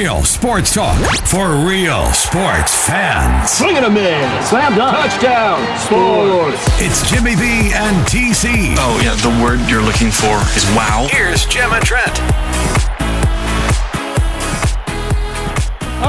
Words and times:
Real 0.00 0.24
sports 0.24 0.72
talk 0.72 0.96
for 1.26 1.56
real 1.56 2.06
sports 2.14 2.74
fans. 2.86 3.50
Swing 3.50 3.76
and 3.76 3.84
a 3.84 3.90
miss. 3.90 4.48
Slam 4.48 4.74
dunk. 4.74 4.96
Touchdown. 4.96 5.60
Sports. 5.76 6.56
It's 6.80 7.06
Jimmy 7.10 7.36
B 7.36 7.70
and 7.74 8.06
TC. 8.06 8.76
Oh, 8.78 8.98
yeah, 9.04 9.14
the 9.16 9.44
word 9.44 9.60
you're 9.68 9.82
looking 9.82 10.10
for 10.10 10.40
is 10.56 10.64
wow. 10.74 11.06
Here's 11.10 11.44
Jim 11.44 11.74
and 11.74 11.84
Trent. 11.84 12.18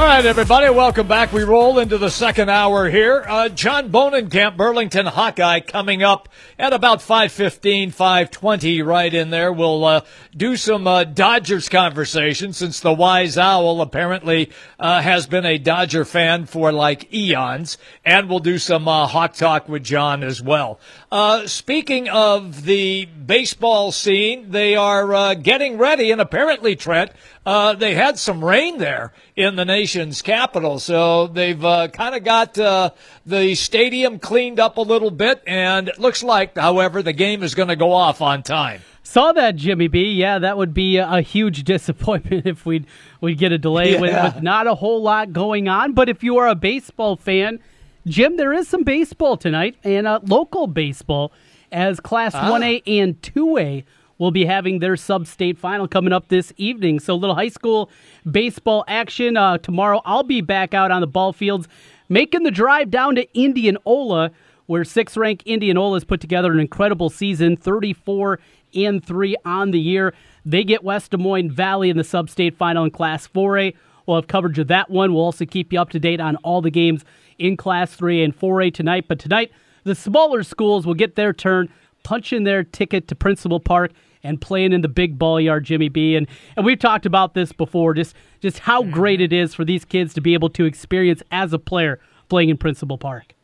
All 0.02 0.08
right, 0.08 0.26
everybody, 0.26 0.68
welcome 0.68 1.06
back. 1.06 1.32
We 1.32 1.44
roll 1.44 1.78
into 1.78 1.96
the 1.96 2.10
second 2.10 2.50
hour 2.50 2.90
here. 2.90 3.24
Uh, 3.26 3.48
John 3.48 3.88
Bohnenkamp, 3.88 4.56
Burlington 4.56 5.06
Hawkeye, 5.06 5.60
coming 5.60 6.02
up 6.02 6.28
at 6.58 6.72
about 6.72 6.98
5.15, 6.98 7.94
5.20, 7.94 8.84
right 8.84 9.14
in 9.14 9.30
there. 9.30 9.52
We'll 9.52 9.84
uh, 9.84 10.00
do 10.36 10.56
some 10.56 10.88
uh, 10.88 11.04
Dodgers 11.04 11.68
conversation 11.68 12.52
since 12.52 12.80
the 12.80 12.92
Wise 12.92 13.38
Owl 13.38 13.80
apparently 13.80 14.50
uh, 14.80 15.00
has 15.02 15.28
been 15.28 15.46
a 15.46 15.56
Dodger 15.56 16.04
fan 16.04 16.46
for 16.46 16.72
like 16.72 17.14
eons. 17.14 17.78
And 18.04 18.28
we'll 18.28 18.40
do 18.40 18.58
some 18.58 18.88
uh, 18.88 19.06
Hawk 19.06 19.34
Talk 19.34 19.68
with 19.68 19.84
John 19.84 20.24
as 20.24 20.42
well. 20.42 20.80
Uh, 21.12 21.46
speaking 21.46 22.08
of 22.08 22.64
the 22.64 23.06
baseball 23.26 23.92
scene, 23.92 24.50
they 24.50 24.76
are 24.76 25.34
getting 25.34 25.78
ready, 25.78 26.10
and 26.10 26.20
apparently, 26.20 26.76
Trent, 26.76 27.12
they 27.44 27.94
had 27.94 28.18
some 28.18 28.44
rain 28.44 28.78
there 28.78 29.12
in 29.36 29.56
the 29.56 29.64
nation's 29.64 30.22
capital. 30.22 30.78
So 30.78 31.26
they've 31.26 31.64
uh, 31.64 31.88
kind 31.88 32.14
of 32.14 32.24
got 32.24 32.58
uh, 32.58 32.90
the 33.26 33.54
stadium 33.54 34.18
cleaned 34.18 34.60
up 34.60 34.76
a 34.76 34.82
little 34.82 35.10
bit, 35.10 35.42
and 35.46 35.88
it 35.88 35.98
looks 35.98 36.22
like, 36.22 36.56
however, 36.56 37.02
the 37.02 37.12
game 37.12 37.42
is 37.42 37.54
going 37.54 37.68
to 37.68 37.76
go 37.76 37.92
off 37.92 38.20
on 38.20 38.42
time. 38.42 38.82
Saw 39.02 39.32
that, 39.32 39.56
Jimmy 39.56 39.88
B. 39.88 40.12
Yeah, 40.12 40.38
that 40.38 40.56
would 40.56 40.72
be 40.72 40.96
a 40.96 41.20
huge 41.20 41.64
disappointment 41.64 42.46
if 42.46 42.64
we'd 42.64 42.86
we 43.20 43.34
get 43.34 43.52
a 43.52 43.58
delay 43.58 43.92
yeah. 43.92 44.00
with, 44.00 44.34
with 44.34 44.42
not 44.42 44.66
a 44.66 44.74
whole 44.74 45.02
lot 45.02 45.32
going 45.32 45.68
on. 45.68 45.92
But 45.92 46.08
if 46.08 46.22
you 46.22 46.38
are 46.38 46.48
a 46.48 46.54
baseball 46.54 47.16
fan, 47.16 47.60
Jim, 48.06 48.36
there 48.36 48.52
is 48.52 48.68
some 48.68 48.84
baseball 48.84 49.36
tonight 49.36 49.76
and 49.84 50.06
uh, 50.06 50.20
local 50.24 50.66
baseball 50.66 51.32
as 51.72 52.00
Class 52.00 52.34
ah. 52.34 52.50
1A 52.50 52.82
and 52.86 53.20
2A 53.22 53.84
will 54.18 54.30
be 54.30 54.44
having 54.44 54.78
their 54.78 54.96
sub 54.96 55.26
state 55.26 55.58
final 55.58 55.88
coming 55.88 56.12
up 56.12 56.28
this 56.28 56.52
evening. 56.56 57.00
So, 57.00 57.14
a 57.14 57.16
little 57.16 57.34
high 57.34 57.48
school 57.48 57.90
baseball 58.30 58.84
action 58.86 59.36
uh, 59.36 59.58
tomorrow. 59.58 60.00
I'll 60.04 60.22
be 60.22 60.40
back 60.40 60.74
out 60.74 60.90
on 60.90 61.00
the 61.00 61.06
ball 61.06 61.32
fields 61.32 61.66
making 62.08 62.42
the 62.42 62.50
drive 62.50 62.90
down 62.90 63.14
to 63.16 63.26
Indianola, 63.38 64.30
where 64.66 64.84
six 64.84 65.16
ranked 65.16 65.42
Indianola 65.44 65.96
has 65.96 66.04
put 66.04 66.20
together 66.20 66.52
an 66.52 66.60
incredible 66.60 67.10
season 67.10 67.56
34 67.56 68.38
and 68.74 69.04
3 69.04 69.36
on 69.44 69.70
the 69.70 69.80
year. 69.80 70.14
They 70.44 70.64
get 70.64 70.84
West 70.84 71.10
Des 71.10 71.16
Moines 71.16 71.50
Valley 71.50 71.90
in 71.90 71.96
the 71.96 72.04
sub 72.04 72.28
state 72.30 72.56
final 72.56 72.84
in 72.84 72.90
Class 72.90 73.26
4A. 73.28 73.74
We'll 74.06 74.16
have 74.16 74.26
coverage 74.26 74.58
of 74.58 74.68
that 74.68 74.90
one. 74.90 75.14
We'll 75.14 75.24
also 75.24 75.44
keep 75.44 75.72
you 75.72 75.80
up 75.80 75.90
to 75.90 75.98
date 75.98 76.20
on 76.20 76.36
all 76.36 76.60
the 76.60 76.70
games 76.70 77.04
in 77.38 77.56
Class 77.56 77.94
3 77.94 78.22
and 78.22 78.38
4A 78.38 78.74
tonight. 78.74 79.06
But 79.08 79.18
tonight, 79.18 79.52
the 79.84 79.94
smaller 79.94 80.42
schools 80.42 80.86
will 80.86 80.94
get 80.94 81.16
their 81.16 81.32
turn, 81.32 81.68
punching 82.02 82.44
their 82.44 82.64
ticket 82.64 83.08
to 83.08 83.14
Principal 83.14 83.60
Park 83.60 83.92
and 84.22 84.40
playing 84.40 84.72
in 84.72 84.80
the 84.80 84.88
big 84.88 85.18
ball 85.18 85.40
yard, 85.40 85.64
Jimmy 85.64 85.88
B. 85.88 86.14
And, 86.14 86.28
and 86.56 86.64
we've 86.64 86.78
talked 86.78 87.06
about 87.06 87.34
this 87.34 87.52
before, 87.52 87.94
just, 87.94 88.14
just 88.40 88.60
how 88.60 88.82
mm-hmm. 88.82 88.92
great 88.92 89.20
it 89.20 89.32
is 89.32 89.54
for 89.54 89.64
these 89.64 89.84
kids 89.84 90.14
to 90.14 90.20
be 90.20 90.34
able 90.34 90.50
to 90.50 90.64
experience 90.64 91.22
as 91.30 91.52
a 91.52 91.58
player 91.58 91.98
playing 92.28 92.48
in 92.48 92.56
Principal 92.56 92.98
Park. 92.98 93.34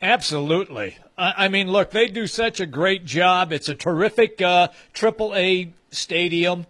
Absolutely. 0.00 0.98
I 1.16 1.48
mean, 1.48 1.70
look, 1.70 1.92
they 1.92 2.08
do 2.08 2.26
such 2.26 2.60
a 2.60 2.66
great 2.66 3.04
job. 3.04 3.52
It's 3.52 3.68
a 3.68 3.74
terrific 3.74 4.42
uh, 4.42 4.68
AAA 4.92 5.70
stadium. 5.90 6.66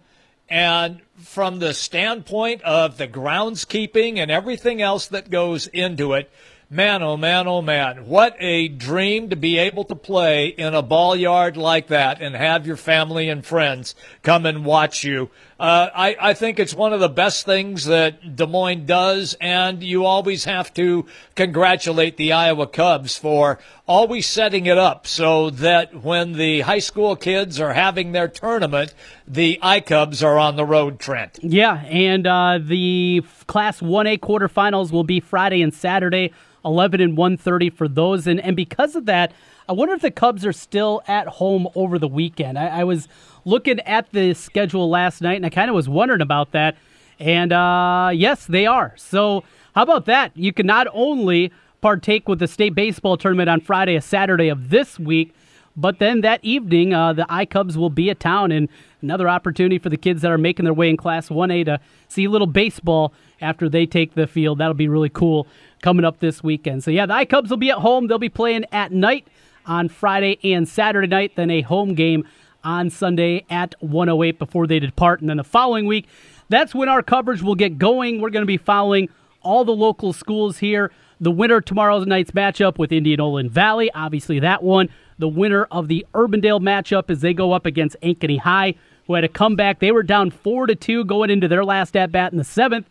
And 0.47 1.01
from 1.17 1.59
the 1.59 1.73
standpoint 1.73 2.61
of 2.61 2.97
the 2.97 3.07
groundskeeping 3.07 4.19
and 4.19 4.29
everything 4.29 4.81
else 4.81 5.07
that 5.07 5.29
goes 5.29 5.67
into 5.67 6.13
it, 6.13 6.31
Man, 6.69 7.03
oh 7.03 7.15
man, 7.15 7.47
oh 7.47 7.61
man. 7.61 8.07
What 8.07 8.35
a 8.39 8.67
dream 8.67 9.29
to 9.29 9.35
be 9.35 9.59
able 9.59 9.83
to 9.83 9.95
play 9.95 10.47
in 10.47 10.73
a 10.73 10.81
ball 10.81 11.15
yard 11.15 11.57
like 11.57 11.87
that 11.87 12.23
and 12.23 12.35
have 12.35 12.65
your 12.65 12.75
family 12.75 13.29
and 13.29 13.45
friends 13.45 13.93
come 14.23 14.47
and 14.47 14.65
watch 14.65 15.03
you. 15.03 15.29
Uh, 15.57 15.89
I, 15.95 16.17
I 16.19 16.33
think 16.33 16.59
it's 16.59 16.73
one 16.73 16.91
of 16.91 16.99
the 16.99 17.07
best 17.07 17.45
things 17.45 17.85
that 17.85 18.35
Des 18.35 18.45
Moines 18.45 18.85
does, 18.85 19.37
and 19.39 19.81
you 19.81 20.03
always 20.03 20.43
have 20.43 20.73
to 20.73 21.05
congratulate 21.35 22.17
the 22.17 22.33
Iowa 22.33 22.67
Cubs 22.67 23.17
for 23.17 23.59
always 23.87 24.27
setting 24.27 24.65
it 24.65 24.77
up 24.77 25.07
so 25.07 25.49
that 25.51 26.03
when 26.03 26.33
the 26.33 26.61
high 26.61 26.79
school 26.79 27.15
kids 27.15 27.61
are 27.61 27.71
having 27.71 28.11
their 28.11 28.27
tournament, 28.27 28.93
the 29.25 29.57
I 29.61 29.79
Cubs 29.79 30.21
are 30.21 30.37
on 30.37 30.57
the 30.57 30.65
road, 30.65 30.99
Trent. 30.99 31.39
Yeah, 31.41 31.75
and 31.85 32.27
uh, 32.27 32.59
the 32.61 33.23
Class 33.47 33.79
1A 33.79 34.19
quarterfinals 34.19 34.91
will 34.91 35.05
be 35.05 35.21
Friday 35.21 35.61
and 35.61 35.73
Saturday. 35.73 36.33
11 36.65 36.99
and 36.99 37.15
130 37.15 37.69
for 37.69 37.87
those. 37.87 38.25
And, 38.25 38.39
and 38.39 38.55
because 38.55 38.95
of 38.95 39.05
that, 39.05 39.31
I 39.67 39.73
wonder 39.73 39.95
if 39.95 40.01
the 40.01 40.11
Cubs 40.11 40.45
are 40.45 40.53
still 40.53 41.01
at 41.07 41.27
home 41.27 41.67
over 41.73 41.97
the 41.97 42.07
weekend. 42.07 42.59
I, 42.59 42.67
I 42.67 42.83
was 42.83 43.07
looking 43.45 43.79
at 43.81 44.11
the 44.11 44.35
schedule 44.35 44.89
last 44.89 45.21
night 45.21 45.37
and 45.37 45.45
I 45.45 45.49
kind 45.49 45.69
of 45.69 45.75
was 45.75 45.89
wondering 45.89 46.21
about 46.21 46.51
that. 46.51 46.77
And 47.19 47.51
uh, 47.51 48.11
yes, 48.13 48.45
they 48.45 48.67
are. 48.67 48.93
So, 48.97 49.43
how 49.73 49.83
about 49.83 50.05
that? 50.05 50.31
You 50.35 50.53
can 50.53 50.67
not 50.67 50.87
only 50.93 51.51
partake 51.81 52.29
with 52.29 52.39
the 52.39 52.47
state 52.47 52.75
baseball 52.75 53.17
tournament 53.17 53.49
on 53.49 53.59
Friday, 53.59 53.95
a 53.95 54.01
Saturday 54.01 54.49
of 54.49 54.69
this 54.69 54.99
week, 54.99 55.33
but 55.77 55.99
then 55.99 56.21
that 56.21 56.39
evening, 56.43 56.93
uh, 56.93 57.13
the 57.13 57.25
I 57.27 57.45
Cubs 57.45 57.77
will 57.77 57.89
be 57.89 58.09
at 58.09 58.19
town, 58.19 58.51
and 58.51 58.69
another 59.01 59.27
opportunity 59.27 59.77
for 59.77 59.89
the 59.89 59.97
kids 59.97 60.21
that 60.21 60.31
are 60.31 60.37
making 60.37 60.63
their 60.65 60.73
way 60.73 60.89
in 60.89 60.95
Class 60.95 61.27
1A 61.27 61.65
to 61.65 61.79
see 62.07 62.25
a 62.25 62.29
little 62.29 62.47
baseball 62.47 63.13
after 63.41 63.67
they 63.67 63.85
take 63.85 64.13
the 64.13 64.27
field. 64.27 64.59
That'll 64.59 64.73
be 64.73 64.87
really 64.87 65.09
cool 65.09 65.47
coming 65.81 66.05
up 66.05 66.19
this 66.19 66.41
weekend. 66.41 66.83
So, 66.83 66.91
yeah, 66.91 67.05
the 67.05 67.13
I 67.13 67.25
Cubs 67.25 67.49
will 67.49 67.57
be 67.57 67.71
at 67.71 67.79
home. 67.79 68.07
They'll 68.07 68.19
be 68.19 68.29
playing 68.29 68.65
at 68.71 68.93
night 68.93 69.27
on 69.67 69.89
Friday 69.89 70.39
and 70.43 70.67
Saturday 70.67 71.07
night, 71.07 71.35
then 71.35 71.49
a 71.49 71.61
home 71.61 71.93
game 71.93 72.27
on 72.63 72.89
Sunday 72.89 73.45
at 73.49 73.75
108 73.79 74.39
before 74.39 74.67
they 74.67 74.79
depart. 74.79 75.21
And 75.21 75.29
then 75.29 75.37
the 75.37 75.43
following 75.43 75.85
week, 75.85 76.07
that's 76.49 76.75
when 76.75 76.89
our 76.89 77.01
coverage 77.01 77.41
will 77.41 77.55
get 77.55 77.77
going. 77.77 78.21
We're 78.21 78.29
going 78.29 78.43
to 78.43 78.47
be 78.47 78.57
following 78.57 79.09
all 79.41 79.63
the 79.63 79.75
local 79.75 80.13
schools 80.13 80.57
here. 80.57 80.91
The 81.21 81.31
winner 81.31 81.61
tomorrow's 81.61 82.05
night's 82.05 82.31
matchup 82.31 82.77
with 82.77 82.91
Indianola 82.91 83.43
Valley, 83.43 83.89
obviously 83.93 84.39
that 84.39 84.63
one. 84.63 84.89
The 85.17 85.29
winner 85.29 85.63
of 85.71 85.87
the 85.87 86.05
Urbandale 86.13 86.59
matchup 86.59 87.09
as 87.09 87.21
they 87.21 87.33
go 87.33 87.53
up 87.53 87.65
against 87.65 87.95
Ankeny 88.01 88.39
High, 88.39 88.75
who 89.07 89.13
had 89.13 89.23
a 89.23 89.29
comeback. 89.29 89.79
They 89.79 89.91
were 89.91 90.03
down 90.03 90.29
four 90.29 90.67
to 90.67 90.75
two 90.75 91.05
going 91.05 91.29
into 91.29 91.47
their 91.47 91.63
last 91.63 91.95
at 91.95 92.11
bat 92.11 92.33
in 92.33 92.37
the 92.37 92.43
seventh. 92.43 92.89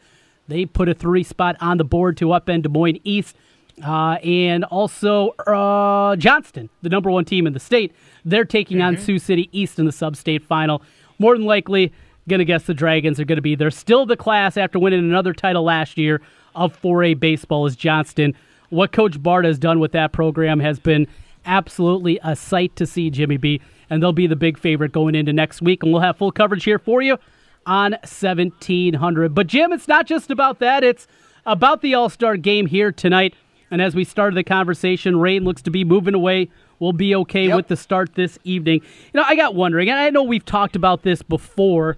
They 0.49 0.65
put 0.65 0.89
a 0.89 0.95
three 0.95 1.23
spot 1.23 1.57
on 1.61 1.77
the 1.77 1.85
board 1.85 2.17
to 2.19 2.27
upend 2.27 2.63
Des 2.63 2.69
Moines 2.69 3.01
East. 3.05 3.37
Uh, 3.83 4.19
and 4.23 4.65
also 4.65 5.31
uh, 5.47 6.15
Johnston, 6.17 6.71
the 6.83 6.89
number 6.89 7.11
one 7.11 7.25
team 7.25 7.47
in 7.47 7.53
the 7.53 7.61
state. 7.61 7.93
They're 8.25 8.45
taking 8.45 8.79
mm-hmm. 8.79 8.97
on 8.97 8.99
Sioux 8.99 9.19
City 9.19 9.49
East 9.53 9.79
in 9.79 9.85
the 9.85 9.93
sub 9.93 10.17
state 10.17 10.45
final. 10.45 10.83
More 11.19 11.37
than 11.37 11.47
likely, 11.47 11.93
going 12.29 12.39
to 12.39 12.45
guess 12.45 12.65
the 12.65 12.75
Dragons 12.75 13.21
are 13.21 13.25
going 13.25 13.37
to 13.37 13.43
be 13.43 13.55
there. 13.55 13.71
Still 13.71 14.07
the 14.07 14.17
class 14.17 14.57
after 14.57 14.79
winning 14.79 15.01
another 15.01 15.33
title 15.33 15.65
last 15.65 15.99
year 15.99 16.21
of 16.55 16.81
4A 16.81 17.19
baseball 17.19 17.67
is 17.67 17.77
Johnston. 17.77 18.35
What 18.71 18.93
Coach 18.93 19.23
Bart 19.23 19.45
has 19.45 19.59
done 19.59 19.81
with 19.81 19.93
that 19.93 20.13
program 20.13 20.61
has 20.61 20.79
been 20.79 21.07
absolutely 21.45 22.19
a 22.23 22.35
sight 22.35 22.75
to 22.77 22.87
see, 22.87 23.11
Jimmy 23.11 23.37
B. 23.37 23.61
And 23.91 24.03
they'll 24.03 24.13
be 24.13 24.27
the 24.27 24.37
big 24.37 24.59
favorite 24.59 24.93
going 24.93 25.15
into 25.15 25.33
next 25.33 25.61
week. 25.61 25.83
And 25.83 25.93
we'll 25.93 26.01
have 26.01 26.17
full 26.17 26.33
coverage 26.33 26.65
here 26.65 26.79
for 26.79 27.03
you 27.03 27.19
on 27.67 27.93
1700. 27.93 29.35
But, 29.35 29.47
Jim, 29.47 29.73
it's 29.73 29.89
not 29.89 30.07
just 30.07 30.31
about 30.31 30.59
that, 30.61 30.83
it's 30.83 31.07
about 31.45 31.83
the 31.83 31.95
All 31.95 32.09
Star 32.09 32.37
game 32.37 32.67
here 32.67 32.91
tonight. 32.91 33.35
And 33.71 33.83
as 33.83 33.95
we 33.95 34.05
started 34.05 34.37
the 34.37 34.45
conversation, 34.45 35.19
rain 35.19 35.45
looks 35.45 35.63
to 35.63 35.71
be 35.71 35.85
moving 35.85 36.15
away. 36.15 36.49
We'll 36.79 36.93
be 36.93 37.15
okay 37.17 37.47
yep. 37.47 37.57
with 37.57 37.69
the 37.69 37.77
start 37.77 38.15
this 38.15 38.39
evening. 38.45 38.83
You 39.13 39.21
know, 39.21 39.25
I 39.27 39.37
got 39.37 39.55
wondering, 39.55 39.89
and 39.89 39.99
I 39.99 40.11
know 40.11 40.23
we've 40.23 40.45
talked 40.45 40.77
about 40.77 41.03
this 41.03 41.23
before, 41.23 41.97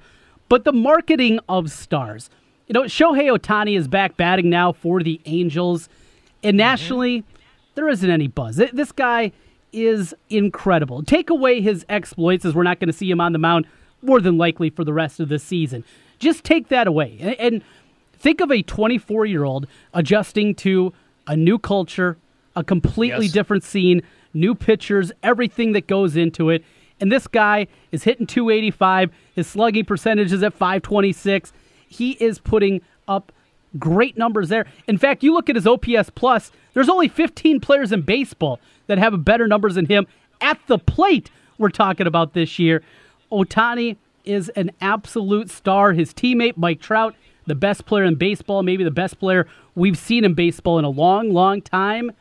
but 0.49 0.65
the 0.65 0.73
marketing 0.73 1.41
of 1.49 1.71
stars. 1.71 2.31
You 2.69 2.75
know, 2.75 2.83
Shohei 2.83 3.37
Ohtani 3.37 3.77
is 3.77 3.89
back 3.89 4.17
batting 4.17 4.51
now 4.51 4.73
for 4.73 5.03
the 5.03 5.21
Angels, 5.25 5.89
and 6.43 6.53
mm-hmm. 6.53 6.59
nationally, 6.59 7.19
mm-hmm. 7.21 7.37
there 7.75 7.89
isn't 7.89 8.11
any 8.11 8.29
buzz. 8.29 8.57
This 8.57 8.93
guy 8.93 9.33
is 9.73 10.15
incredible. 10.31 11.03
Take 11.03 11.31
away 11.31 11.61
his 11.61 11.85
exploits, 11.89 12.45
as 12.45 12.55
we're 12.55 12.63
not 12.63 12.81
going 12.81 12.89
to 12.89 12.97
see 12.97 13.11
him 13.11 13.21
on 13.21 13.33
the 13.33 13.39
mound 13.39 13.67
more 14.03 14.21
than 14.21 14.39
likely 14.39 14.71
for 14.71 14.85
the 14.85 14.93
rest 14.93 15.21
of 15.21 15.29
the 15.29 15.39
season. 15.39 15.85
Just 16.19 16.45
take 16.45 16.69
that 16.69 16.87
away. 16.87 17.17
And, 17.21 17.35
and 17.39 17.63
think 18.13 18.41
of 18.41 18.51
a 18.51 18.63
24 18.63 19.27
year 19.27 19.45
old 19.45 19.67
adjusting 19.93 20.55
to 20.57 20.93
a 21.27 21.37
new 21.37 21.59
culture, 21.59 22.19
a 22.55 22.65
completely 22.65 23.27
yes. 23.27 23.33
different 23.33 23.65
scene, 23.65 24.03
new 24.35 24.55
pitchers, 24.55 25.13
everything 25.23 25.73
that 25.73 25.87
goes 25.87 26.17
into 26.17 26.51
it. 26.51 26.65
And 27.01 27.13
this 27.13 27.27
guy 27.27 27.67
is 27.93 28.05
hitting 28.05 28.27
285. 28.27 29.11
His 29.35 29.47
slugging 29.47 29.85
percentage 29.85 30.33
is 30.33 30.43
at 30.43 30.55
526. 30.55 31.53
He 31.89 32.13
is 32.13 32.39
putting 32.39 32.81
up 33.07 33.33
great 33.79 34.17
numbers 34.17 34.49
there. 34.49 34.67
In 34.89 34.99
fact, 34.99 35.23
you 35.23 35.35
look 35.35 35.51
at 35.51 35.57
his 35.57 35.67
OPS 35.67 36.11
plus, 36.15 36.51
there's 36.73 36.89
only 36.89 37.09
15 37.09 37.61
players 37.61 37.93
in 37.93 38.03
baseball 38.03 38.61
that 38.87 38.99
have 38.99 39.25
better 39.25 39.47
numbers 39.47 39.75
than 39.75 39.87
him 39.87 40.07
at 40.41 40.59
the 40.67 40.79
plate 40.79 41.31
we're 41.59 41.71
talking 41.71 42.07
about 42.07 42.33
this 42.33 42.59
year. 42.59 42.83
Ohtani 43.31 43.97
is 44.25 44.49
an 44.51 44.71
absolute 44.81 45.51
star. 45.51 45.93
His 45.93 46.13
teammate, 46.13 46.57
Mike 46.57 46.81
Trout, 46.81 47.15
the 47.47 47.55
best 47.55 47.87
player 47.87 48.05
in 48.05 48.17
baseball, 48.17 48.63
maybe 48.63 48.85
the 48.85 48.91
best 48.91 49.19
player 49.19 49.47
we've 49.75 49.99
seen 49.99 50.25
in 50.25 50.35
baseball 50.35 50.79
in 50.79 50.85
a 50.85 50.91
long, 50.91 51.33
long 51.33 51.63
time. 51.63 52.13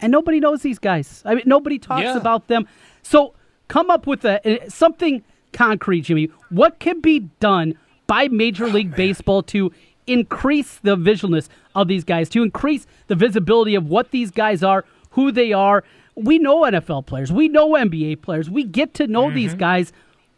And 0.00 0.10
nobody 0.10 0.40
knows 0.40 0.62
these 0.62 0.78
guys. 0.78 1.22
I 1.26 1.34
mean, 1.34 1.44
nobody 1.46 1.78
talks 1.78 2.04
Yeah. 2.04 2.16
about 2.16 2.48
them. 2.48 2.66
So 3.02 3.34
come 3.68 3.90
up 3.90 4.06
with 4.06 4.24
a, 4.24 4.46
eh, 4.46 4.68
something 4.68 5.22
concrete, 5.52 6.02
Jimmy. 6.02 6.30
What 6.48 6.78
can 6.78 7.00
be 7.00 7.30
done 7.40 7.74
by 8.06 8.28
Major 8.28 8.64
oh, 8.64 8.68
League 8.68 8.94
Baseball 8.94 9.42
to 9.44 9.72
increase 10.06 10.78
the 10.82 10.96
visualness 10.96 11.48
of 11.74 11.88
these 11.88 12.04
guys, 12.04 12.28
to 12.30 12.42
increase 12.42 12.86
the 13.08 13.14
visibility 13.14 13.74
of 13.74 13.88
what 13.88 14.10
these 14.10 14.30
guys 14.30 14.62
are, 14.62 14.84
who 15.10 15.30
they 15.30 15.52
are? 15.52 15.84
We 16.16 16.38
know 16.38 16.62
NFL 16.62 17.06
players, 17.06 17.32
we 17.32 17.48
know 17.48 17.70
NBA 17.70 18.22
players, 18.22 18.50
we 18.50 18.64
get 18.64 18.94
to 18.94 19.06
know 19.06 19.30
these 19.30 19.50
mm-hmm. 19.50 19.60
guys. 19.60 19.92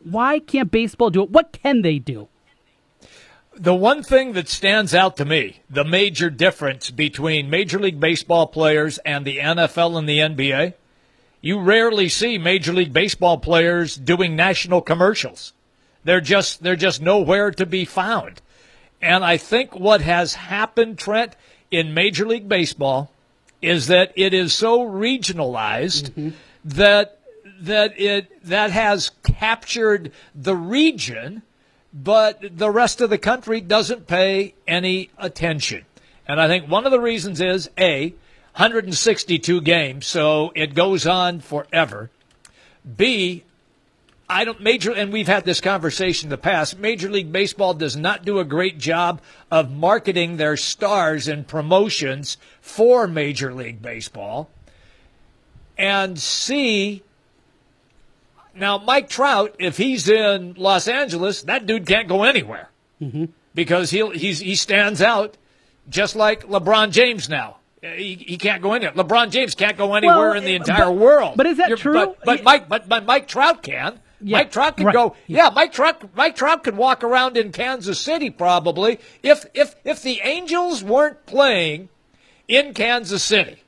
Why 0.04 0.38
can't 0.38 0.70
baseball 0.70 1.10
do 1.10 1.22
it? 1.22 1.30
What 1.30 1.52
can 1.52 1.82
they 1.82 1.98
do? 1.98 2.28
The 3.54 3.74
one 3.74 4.02
thing 4.02 4.32
that 4.32 4.48
stands 4.48 4.94
out 4.94 5.16
to 5.18 5.24
me, 5.24 5.60
the 5.68 5.84
major 5.84 6.30
difference 6.30 6.90
between 6.90 7.50
Major 7.50 7.78
League 7.78 8.00
Baseball 8.00 8.46
players 8.46 8.98
and 8.98 9.24
the 9.24 9.38
NFL 9.38 9.98
and 9.98 10.08
the 10.08 10.18
NBA, 10.18 10.74
you 11.42 11.60
rarely 11.60 12.08
see 12.08 12.38
Major 12.38 12.72
League 12.72 12.92
Baseball 12.92 13.36
players 13.38 13.96
doing 13.96 14.36
national 14.36 14.80
commercials. 14.80 15.52
They're 16.04 16.20
just 16.20 16.62
they're 16.62 16.76
just 16.76 17.02
nowhere 17.02 17.50
to 17.50 17.66
be 17.66 17.84
found. 17.84 18.40
And 19.00 19.24
I 19.24 19.36
think 19.36 19.74
what 19.74 20.00
has 20.00 20.34
happened, 20.34 20.98
Trent, 20.98 21.34
in 21.70 21.94
Major 21.94 22.26
League 22.26 22.48
Baseball 22.48 23.10
is 23.60 23.88
that 23.88 24.12
it 24.16 24.32
is 24.32 24.52
so 24.52 24.80
regionalized 24.80 26.10
mm-hmm. 26.10 26.30
that 26.64 27.18
that 27.60 27.98
it 27.98 28.44
that 28.46 28.70
has 28.70 29.10
captured 29.22 30.12
the 30.34 30.56
region 30.56 31.42
but 31.92 32.40
the 32.56 32.70
rest 32.70 33.00
of 33.00 33.10
the 33.10 33.18
country 33.18 33.60
doesn't 33.60 34.06
pay 34.06 34.54
any 34.66 35.10
attention. 35.18 35.84
And 36.26 36.40
I 36.40 36.48
think 36.48 36.68
one 36.68 36.86
of 36.86 36.92
the 36.92 37.00
reasons 37.00 37.40
is 37.40 37.68
A, 37.78 38.10
162 38.54 39.60
games, 39.60 40.06
so 40.06 40.52
it 40.54 40.74
goes 40.74 41.06
on 41.06 41.40
forever. 41.40 42.10
B, 42.96 43.44
I 44.28 44.44
don't 44.44 44.62
major 44.62 44.92
and 44.92 45.12
we've 45.12 45.28
had 45.28 45.44
this 45.44 45.60
conversation 45.60 46.26
in 46.26 46.30
the 46.30 46.38
past. 46.38 46.78
Major 46.78 47.10
League 47.10 47.32
Baseball 47.32 47.74
does 47.74 47.96
not 47.96 48.24
do 48.24 48.38
a 48.38 48.44
great 48.44 48.78
job 48.78 49.20
of 49.50 49.70
marketing 49.70 50.36
their 50.36 50.56
stars 50.56 51.28
and 51.28 51.46
promotions 51.46 52.38
for 52.60 53.06
Major 53.06 53.52
League 53.52 53.82
Baseball. 53.82 54.48
And 55.76 56.18
C, 56.18 57.02
now, 58.54 58.78
Mike 58.78 59.08
Trout, 59.08 59.56
if 59.58 59.76
he's 59.76 60.08
in 60.08 60.54
Los 60.56 60.88
Angeles, 60.88 61.42
that 61.42 61.66
dude 61.66 61.86
can't 61.86 62.08
go 62.08 62.22
anywhere 62.24 62.68
because 63.54 63.90
he'll 63.90 64.10
he's 64.10 64.38
he 64.40 64.54
stands 64.54 65.02
out 65.02 65.36
just 65.88 66.14
like 66.16 66.44
LeBron 66.44 66.90
James 66.90 67.28
now. 67.28 67.56
He, 67.82 68.14
he 68.14 68.38
can't 68.38 68.62
go 68.62 68.74
in 68.74 68.82
there. 68.82 68.92
LeBron 68.92 69.30
James 69.30 69.56
can't 69.56 69.76
go 69.76 69.94
anywhere 69.94 70.16
Well, 70.30 70.32
in 70.34 70.44
the 70.44 70.52
eh, 70.52 70.56
entire 70.56 70.84
but- 70.84 70.92
world. 70.92 71.34
but 71.36 71.46
is 71.46 71.56
that 71.56 71.68
You're- 71.70 71.80
true? 71.80 71.94
But, 71.94 72.18
but 72.24 72.36
He- 72.38 72.42
Mike, 72.44 72.68
but, 72.68 72.88
but 72.88 73.04
Mike 73.04 73.26
Trout 73.26 73.60
can. 73.64 73.98
Yeah, 74.20 74.36
Mike 74.38 74.52
Trout 74.52 74.76
can 74.76 74.86
right. 74.86 74.92
go. 74.92 75.16
Yeah, 75.26 75.50
Mike 75.52 75.72
Trout. 75.72 76.00
Mike 76.14 76.36
Trout 76.36 76.62
could 76.62 76.76
walk 76.76 77.02
around 77.02 77.36
in 77.36 77.50
Kansas 77.50 77.98
City 77.98 78.30
probably 78.30 79.00
if 79.24 79.46
if 79.52 79.74
if 79.84 80.00
the 80.00 80.20
Angels 80.22 80.84
weren't 80.84 81.26
playing 81.26 81.88
in 82.46 82.72
Kansas 82.72 83.24
City 83.24 83.64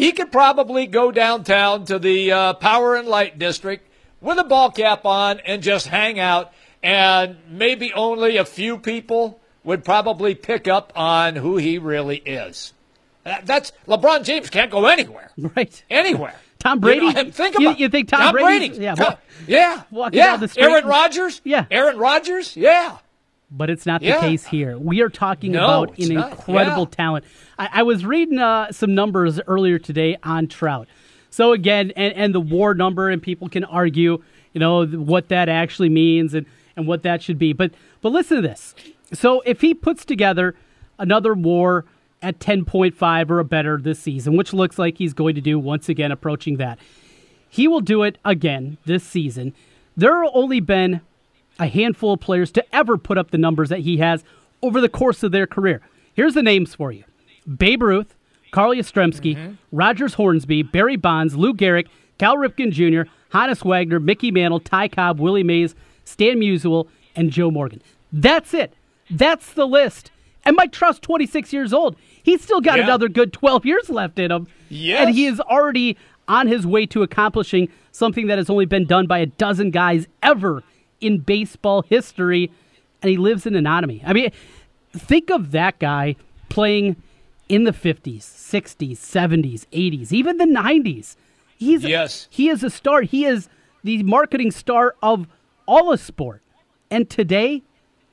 he 0.00 0.12
could 0.12 0.32
probably 0.32 0.86
go 0.86 1.12
downtown 1.12 1.84
to 1.86 1.98
the 1.98 2.32
uh, 2.32 2.52
Power 2.54 2.96
and 2.96 3.06
Light 3.08 3.38
District 3.38 3.86
with 4.20 4.38
a 4.38 4.44
ball 4.44 4.70
cap 4.70 5.04
on 5.04 5.40
and 5.40 5.62
just 5.62 5.86
hang 5.86 6.18
out, 6.18 6.52
and 6.82 7.36
maybe 7.48 7.92
only 7.92 8.36
a 8.36 8.44
few 8.44 8.78
people 8.78 9.38
would 9.64 9.84
probably 9.84 10.34
pick 10.34 10.66
up 10.68 10.92
on 10.96 11.36
who 11.36 11.56
he 11.58 11.78
really 11.78 12.16
is. 12.18 12.72
That's 13.44 13.72
LeBron 13.86 14.24
James 14.24 14.48
can't 14.50 14.70
go 14.70 14.86
anywhere, 14.86 15.30
Right. 15.38 15.82
anywhere. 15.90 16.34
Tom 16.58 16.78
You 16.78 16.80
Brady? 16.80 17.12
know, 17.12 17.30
think 17.30 17.58
You- 17.58 17.68
about 17.68 17.80
you 17.80 17.88
think 17.88 18.08
Tom 18.08 18.32
Brady's- 18.32 18.70
Brady? 18.78 18.84
yeah, 18.84 18.94
wa- 18.98 19.16
yeah, 19.46 19.82
walking 19.90 20.18
yeah. 20.18 20.26
down 20.26 20.40
the 20.40 20.48
street 20.48 20.64
Aaron 20.64 20.86
Rodgers, 20.86 21.40
Yeah. 21.44 21.64
Aaron 21.70 21.96
Rodgers, 21.98 22.56
yeah. 22.56 22.96
But 23.50 23.68
it's 23.70 23.86
not 23.86 24.00
the 24.00 24.12
case 24.12 24.46
here. 24.46 24.78
We 24.78 25.00
are 25.00 25.08
talking 25.08 25.52
No, 25.52 25.82
about 25.84 25.98
an 25.98 26.14
not. 26.14 26.30
incredible 26.32 26.82
Yeah. 26.84 26.96
talent. 26.96 27.24
I, 27.58 27.68
I 27.74 27.82
was 27.82 28.04
reading 28.06 28.38
uh, 28.38 28.70
some 28.72 28.94
numbers 28.94 29.40
earlier 29.46 29.78
today 29.78 30.16
on 30.22 30.46
Trout. 30.46 30.86
So 31.30 31.52
again, 31.52 31.92
and, 31.96 32.12
and 32.14 32.34
the 32.34 32.40
WAR 32.40 32.74
number, 32.74 33.08
and 33.08 33.22
people 33.22 33.48
can 33.48 33.64
argue, 33.64 34.22
you 34.52 34.58
know, 34.60 34.84
what 34.86 35.28
that 35.28 35.48
actually 35.48 35.88
means 35.88 36.34
and, 36.34 36.46
and 36.76 36.86
what 36.86 37.02
that 37.02 37.22
should 37.22 37.38
be. 37.38 37.52
But 37.52 37.72
but 38.02 38.10
listen 38.12 38.36
to 38.36 38.42
this. 38.42 38.74
So 39.12 39.40
if 39.46 39.60
he 39.60 39.74
puts 39.74 40.04
together 40.04 40.54
another 40.98 41.34
WAR 41.34 41.84
at 42.22 42.38
10.5 42.38 43.30
or 43.30 43.38
a 43.38 43.44
better 43.44 43.78
this 43.78 43.98
season, 43.98 44.36
which 44.36 44.52
looks 44.52 44.78
like 44.78 44.98
he's 44.98 45.12
going 45.14 45.34
to 45.34 45.40
do 45.40 45.58
once 45.58 45.88
again, 45.88 46.12
approaching 46.12 46.56
that, 46.58 46.78
he 47.48 47.66
will 47.66 47.80
do 47.80 48.02
it 48.02 48.18
again 48.24 48.78
this 48.86 49.02
season. 49.04 49.54
There 49.96 50.22
have 50.22 50.30
only 50.34 50.60
been 50.60 51.00
a 51.60 51.66
handful 51.66 52.14
of 52.14 52.20
players 52.20 52.50
to 52.52 52.74
ever 52.74 52.96
put 52.98 53.18
up 53.18 53.30
the 53.30 53.38
numbers 53.38 53.68
that 53.68 53.80
he 53.80 53.98
has 53.98 54.24
over 54.62 54.80
the 54.80 54.88
course 54.88 55.22
of 55.22 55.30
their 55.30 55.46
career. 55.46 55.80
Here's 56.14 56.34
the 56.34 56.42
names 56.42 56.74
for 56.74 56.90
you 56.90 57.04
Babe 57.56 57.82
Ruth, 57.82 58.16
Carl 58.50 58.74
Yastrzemski, 58.74 59.36
mm-hmm. 59.36 59.52
Rogers 59.70 60.14
Hornsby, 60.14 60.62
Barry 60.64 60.96
Bonds, 60.96 61.36
Lou 61.36 61.54
Gehrig, 61.54 61.86
Cal 62.18 62.36
Ripken 62.36 62.72
Jr., 62.72 63.08
Honus 63.32 63.64
Wagner, 63.64 64.00
Mickey 64.00 64.30
Mantle, 64.32 64.58
Ty 64.60 64.88
Cobb, 64.88 65.20
Willie 65.20 65.44
Mays, 65.44 65.74
Stan 66.04 66.38
Musial, 66.40 66.88
and 67.14 67.30
Joe 67.30 67.50
Morgan. 67.50 67.80
That's 68.12 68.54
it. 68.54 68.74
That's 69.08 69.52
the 69.52 69.66
list. 69.66 70.10
And 70.44 70.56
Mike 70.56 70.72
Trout's 70.72 70.98
26 70.98 71.52
years 71.52 71.72
old. 71.72 71.96
He's 72.22 72.42
still 72.42 72.60
got 72.60 72.78
Yeah. 72.78 72.84
another 72.84 73.08
good 73.08 73.32
12 73.32 73.64
years 73.66 73.90
left 73.90 74.18
in 74.18 74.30
him. 74.32 74.46
Yes. 74.68 75.06
And 75.06 75.14
he 75.14 75.26
is 75.26 75.38
already 75.40 75.96
on 76.26 76.46
his 76.46 76.66
way 76.66 76.86
to 76.86 77.02
accomplishing 77.02 77.68
something 77.92 78.26
that 78.28 78.38
has 78.38 78.48
only 78.48 78.64
been 78.64 78.86
done 78.86 79.06
by 79.06 79.18
a 79.18 79.26
dozen 79.26 79.70
guys 79.70 80.06
ever 80.22 80.62
in 81.00 81.18
baseball 81.18 81.82
history. 81.82 82.50
And 83.02 83.10
he 83.10 83.16
lives 83.16 83.46
in 83.46 83.56
anonymity. 83.56 84.02
I 84.04 84.12
mean, 84.12 84.30
think 84.92 85.30
of 85.30 85.52
that 85.52 85.78
guy 85.78 86.16
playing 86.48 86.96
in 87.48 87.64
the 87.64 87.72
50s, 87.72 88.18
60s, 88.18 88.92
70s, 88.92 89.66
80s, 89.72 90.12
even 90.12 90.36
the 90.36 90.44
90s. 90.44 91.16
He's 91.56 91.84
Yes. 91.84 92.26
he 92.30 92.48
is 92.48 92.62
a 92.62 92.70
star. 92.70 93.02
He 93.02 93.24
is 93.24 93.48
the 93.84 94.02
marketing 94.02 94.50
star 94.50 94.94
of 95.02 95.26
all 95.66 95.92
of 95.92 96.00
sport. 96.00 96.42
And 96.90 97.08
today, 97.08 97.62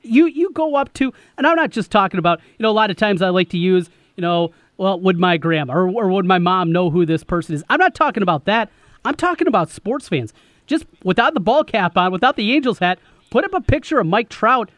you 0.02 0.26
you 0.26 0.50
go 0.52 0.76
up 0.76 0.92
to, 0.94 1.12
and 1.36 1.46
I'm 1.46 1.56
not 1.56 1.70
just 1.70 1.90
talking 1.90 2.18
about, 2.18 2.40
you 2.58 2.62
know, 2.62 2.70
a 2.70 2.72
lot 2.72 2.90
of 2.90 2.96
times 2.96 3.22
I 3.22 3.28
like 3.30 3.48
to 3.50 3.58
use, 3.58 3.90
you 4.16 4.22
know, 4.22 4.52
well, 4.76 4.98
would 5.00 5.18
my 5.18 5.36
grandma 5.36 5.74
or, 5.74 5.88
or 5.88 6.08
would 6.08 6.24
my 6.24 6.38
mom 6.38 6.72
know 6.72 6.90
who 6.90 7.04
this 7.04 7.24
person 7.24 7.54
is? 7.54 7.64
I'm 7.68 7.78
not 7.78 7.94
talking 7.94 8.22
about 8.22 8.44
that. 8.44 8.70
I'm 9.04 9.14
talking 9.14 9.46
about 9.48 9.70
sports 9.70 10.08
fans. 10.08 10.32
Just 10.68 10.84
without 11.02 11.34
the 11.34 11.40
ball 11.40 11.64
cap 11.64 11.96
on, 11.96 12.12
without 12.12 12.36
the 12.36 12.52
Angels 12.52 12.78
hat, 12.78 13.00
put 13.30 13.44
up 13.44 13.54
a 13.54 13.60
picture 13.60 13.98
of 13.98 14.06
Mike 14.06 14.28
Trout. 14.28 14.70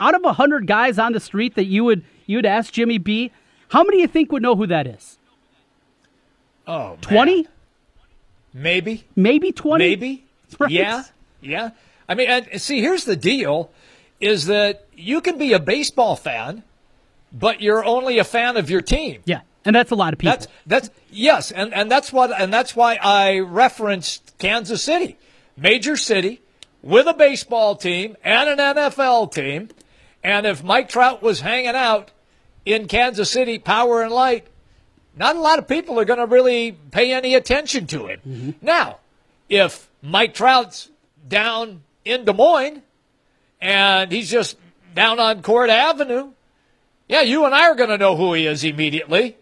Out 0.00 0.14
of 0.14 0.22
a 0.24 0.34
hundred 0.34 0.68
guys 0.68 0.96
on 0.96 1.12
the 1.12 1.18
street 1.18 1.56
that 1.56 1.64
you 1.64 1.82
would 1.82 2.04
you 2.26 2.38
would 2.38 2.46
ask 2.46 2.72
Jimmy 2.72 2.98
B, 2.98 3.32
how 3.70 3.82
many 3.82 3.96
do 3.96 4.02
you 4.02 4.06
think 4.06 4.30
would 4.30 4.42
know 4.42 4.54
who 4.54 4.68
that 4.68 4.86
is? 4.86 5.18
Oh. 6.68 6.98
Twenty, 7.00 7.48
maybe. 8.54 9.04
maybe 9.16 9.50
twenty, 9.50 9.88
Maybe. 9.88 10.24
Right. 10.58 10.70
Yeah. 10.70 11.02
Yeah. 11.40 11.70
I 12.08 12.14
mean, 12.14 12.28
and 12.28 12.60
see, 12.60 12.80
here's 12.80 13.04
the 13.04 13.16
deal 13.16 13.70
is 14.20 14.46
that 14.46 14.86
you 14.94 15.20
can 15.20 15.36
be 15.38 15.52
a 15.52 15.58
baseball 15.58 16.16
fan, 16.16 16.62
but 17.32 17.60
you're 17.60 17.84
only 17.84 18.18
a 18.18 18.24
fan 18.24 18.56
of 18.56 18.70
your 18.70 18.80
team. 18.80 19.22
Yeah, 19.26 19.40
and 19.64 19.74
that's 19.74 19.90
a 19.90 19.94
lot 19.94 20.12
of 20.12 20.18
people. 20.18 20.32
That's 20.32 20.48
that's 20.66 20.90
yes, 21.10 21.50
and, 21.50 21.74
and 21.74 21.90
that's 21.90 22.12
what 22.12 22.38
and 22.38 22.52
that's 22.52 22.74
why 22.74 22.98
I 23.02 23.40
referenced 23.40 24.38
Kansas 24.38 24.82
City. 24.82 25.18
Major 25.60 25.96
city 25.96 26.40
with 26.82 27.06
a 27.06 27.14
baseball 27.14 27.74
team 27.74 28.16
and 28.22 28.48
an 28.48 28.58
NFL 28.58 29.32
team. 29.32 29.68
And 30.22 30.46
if 30.46 30.62
Mike 30.62 30.88
Trout 30.88 31.22
was 31.22 31.40
hanging 31.40 31.74
out 31.74 32.10
in 32.64 32.86
Kansas 32.86 33.30
City, 33.30 33.58
power 33.58 34.02
and 34.02 34.12
light, 34.12 34.46
not 35.16 35.36
a 35.36 35.40
lot 35.40 35.58
of 35.58 35.66
people 35.66 35.98
are 35.98 36.04
going 36.04 36.20
to 36.20 36.26
really 36.26 36.72
pay 36.72 37.12
any 37.12 37.34
attention 37.34 37.86
to 37.88 38.06
him. 38.06 38.20
Mm-hmm. 38.26 38.50
Now, 38.62 38.98
if 39.48 39.88
Mike 40.02 40.34
Trout's 40.34 40.90
down 41.26 41.82
in 42.04 42.24
Des 42.24 42.32
Moines 42.32 42.82
and 43.60 44.12
he's 44.12 44.30
just 44.30 44.56
down 44.94 45.18
on 45.18 45.42
Court 45.42 45.70
Avenue, 45.70 46.32
yeah, 47.08 47.22
you 47.22 47.44
and 47.46 47.54
I 47.54 47.68
are 47.68 47.74
going 47.74 47.90
to 47.90 47.98
know 47.98 48.16
who 48.16 48.34
he 48.34 48.46
is 48.46 48.62
immediately. 48.64 49.36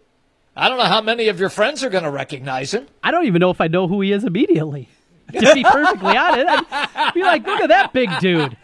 I 0.55 0.69
don't 0.69 0.79
know 0.79 0.85
how 0.85 1.01
many 1.01 1.27
of 1.27 1.39
your 1.39 1.49
friends 1.49 1.83
are 1.83 1.89
going 1.89 2.05
to 2.05 2.09
recognize 2.09 2.73
him. 2.73 2.87
I 3.03 3.11
don't 3.11 3.25
even 3.25 3.39
know 3.39 3.51
if 3.51 3.61
I 3.61 3.67
know 3.67 3.87
who 3.87 4.01
he 4.01 4.11
is 4.11 4.23
immediately. 4.23 4.89
To 5.33 5.53
be 5.53 5.63
perfectly 5.63 6.15
honest, 6.17 6.65
I'd 6.71 7.11
be 7.13 7.21
like, 7.23 7.45
look 7.45 7.59
at 7.61 7.69
that 7.69 7.93
big 7.93 8.09
dude. 8.19 8.55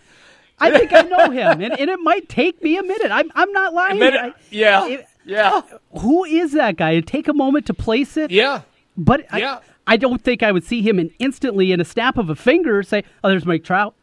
I 0.60 0.72
think 0.72 0.94
I 0.94 1.02
know 1.02 1.30
him, 1.30 1.62
and, 1.62 1.78
and 1.78 1.90
it 1.90 2.00
might 2.02 2.30
take 2.30 2.62
me 2.64 2.78
a 2.78 2.84
minute. 2.84 3.12
I'm 3.12 3.32
I'm 3.36 3.52
not 3.52 3.74
lying. 3.74 4.00
minute- 4.00 4.20
I- 4.20 4.34
yeah, 4.50 4.88
it- 4.88 5.06
yeah. 5.26 5.62
who 6.00 6.24
is 6.24 6.54
that 6.54 6.78
guy? 6.78 6.92
It'd 6.92 7.08
take 7.08 7.28
a 7.28 7.34
moment 7.34 7.66
to 7.68 7.74
place 7.74 8.16
it. 8.18 8.32
Yeah. 8.32 8.62
But 8.96 9.26
Yeah. 9.36 9.60
I, 9.88 9.94
I 9.94 9.98
don't 9.98 10.22
think 10.22 10.44
I 10.44 10.52
would 10.54 10.64
see 10.64 10.82
him 10.82 11.00
and 11.00 11.12
instantly 11.20 11.72
in 11.74 11.82
a 11.82 11.86
snap 11.86 12.18
of 12.18 12.30
a 12.30 12.36
finger 12.36 12.82
say, 12.84 13.04
"Oh, 13.24 13.30
there's 13.30 13.46
Mike 13.46 13.64
Trout." 13.66 13.96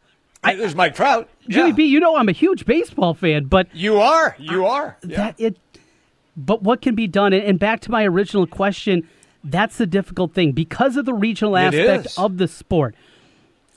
There's 0.43 0.75
Mike 0.75 0.93
Trout. 0.95 1.29
Jimmy 1.47 1.69
Yeah. 1.69 1.75
B, 1.75 1.83
you 1.85 1.99
know 1.99 2.15
I'm 2.17 2.29
a 2.29 2.33
huge 2.33 2.65
baseball 2.65 3.13
fan, 3.13 3.45
but 3.45 3.67
You 3.73 3.99
are. 3.99 4.35
You 4.39 4.65
are. 4.65 4.97
Yeah. 5.05 5.17
that 5.17 5.35
it 5.39 5.57
but 6.37 6.63
what 6.63 6.81
can 6.81 6.95
be 6.95 7.07
done 7.07 7.33
and 7.33 7.57
back 7.59 7.79
to 7.81 7.91
my 7.91 8.03
original 8.05 8.45
question 8.47 9.07
that's 9.43 9.77
the 9.77 9.85
difficult 9.87 10.33
thing 10.33 10.51
because 10.51 10.97
of 10.97 11.05
the 11.05 11.13
regional 11.13 11.55
It 11.55 11.73
aspect 11.73 12.05
is. 12.07 12.17
of 12.17 12.37
the 12.37 12.47
sport 12.47 12.95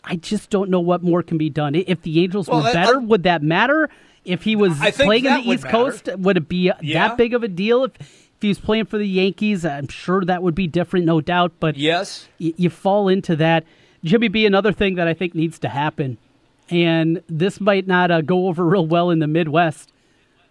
i 0.05 0.17
just 0.17 0.51
don't 0.51 0.69
know 0.71 0.81
what 0.81 1.03
more 1.03 1.23
can 1.23 1.39
be 1.39 1.49
done 1.49 1.75
if 1.75 2.03
the 2.03 2.23
angels 2.23 2.49
Well, 2.49 2.59
were 2.59 2.65
that- 2.65 2.75
better 2.75 2.97
uh, 2.99 3.01
would 3.01 3.23
that 3.23 3.43
matter 3.43 3.89
if 4.25 4.43
he 4.43 4.57
was 4.57 4.79
playing 4.97 5.25
in 5.27 5.35
the 5.35 5.51
east 5.51 5.65
matter. 5.65 5.77
coast 5.77 6.09
would 6.19 6.37
it 6.37 6.49
be 6.49 6.71
Yeah. 6.83 7.09
that 7.09 7.17
big 7.17 7.33
of 7.35 7.43
a 7.43 7.49
deal 7.49 7.85
if, 7.85 7.93
if 8.01 8.27
he 8.43 8.49
was 8.49 8.59
playing 8.59 8.87
for 8.87 8.99
the 8.99 9.09
yankees 9.09 9.65
i'm 9.65 9.89
sure 9.89 10.25
that 10.25 10.43
would 10.43 10.55
be 10.55 10.67
different 10.67 11.07
no 11.07 11.21
doubt 11.21 11.53
but 11.61 11.77
Yes. 11.77 12.29
y- 12.41 12.53
you 12.57 12.69
fall 12.71 13.09
into 13.09 13.35
that. 13.37 13.65
Jimmy 14.03 14.29
B, 14.29 14.45
another 14.45 14.71
thing 14.71 14.97
that 14.97 15.09
I 15.09 15.15
think 15.15 15.35
needs 15.35 15.59
to 15.61 15.69
happen, 15.71 16.19
and 16.69 17.23
this 17.27 17.59
might 17.59 17.87
not 17.87 18.11
uh, 18.11 18.21
go 18.21 18.49
over 18.49 18.63
real 18.67 18.87
well 18.87 19.09
in 19.09 19.19
the 19.19 19.27
Midwest. 19.27 19.91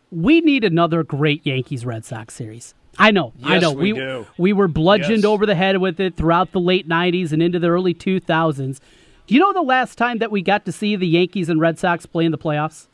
We 0.10 0.41
need 0.41 0.63
another 0.63 1.03
great 1.03 1.46
Yankees 1.46 1.86
Red 1.86 2.03
Sox 2.03 2.34
series. 2.34 2.74
I 3.00 3.12
know, 3.12 3.33
I 3.43 3.53
Yes, 3.53 3.62
know. 3.63 3.71
we 3.73 3.91
do. 3.93 4.27
we 4.38 4.53
were 4.53 4.67
bludgeoned 4.67 5.23
Yes. 5.23 5.25
over 5.25 5.45
the 5.45 5.55
head 5.55 5.77
with 5.79 6.00
it 6.00 6.15
throughout 6.15 6.51
the 6.51 6.59
late 6.59 6.88
'90s 6.88 7.31
and 7.33 7.41
into 7.41 7.57
the 7.59 7.67
early 7.69 7.93
2000s. 7.93 8.79
Do 9.25 9.33
you 9.33 9.39
know 9.39 9.53
the 9.53 9.62
last 9.62 9.97
time 9.97 10.19
that 10.19 10.31
we 10.31 10.41
got 10.41 10.65
to 10.65 10.71
see 10.71 10.95
the 10.95 11.07
Yankees 11.07 11.50
and 11.50 11.59
Red 11.59 11.79
Sox 11.79 12.05
play 12.05 12.25
in 12.25 12.31
the 12.31 12.38
playoffs? 12.38 12.88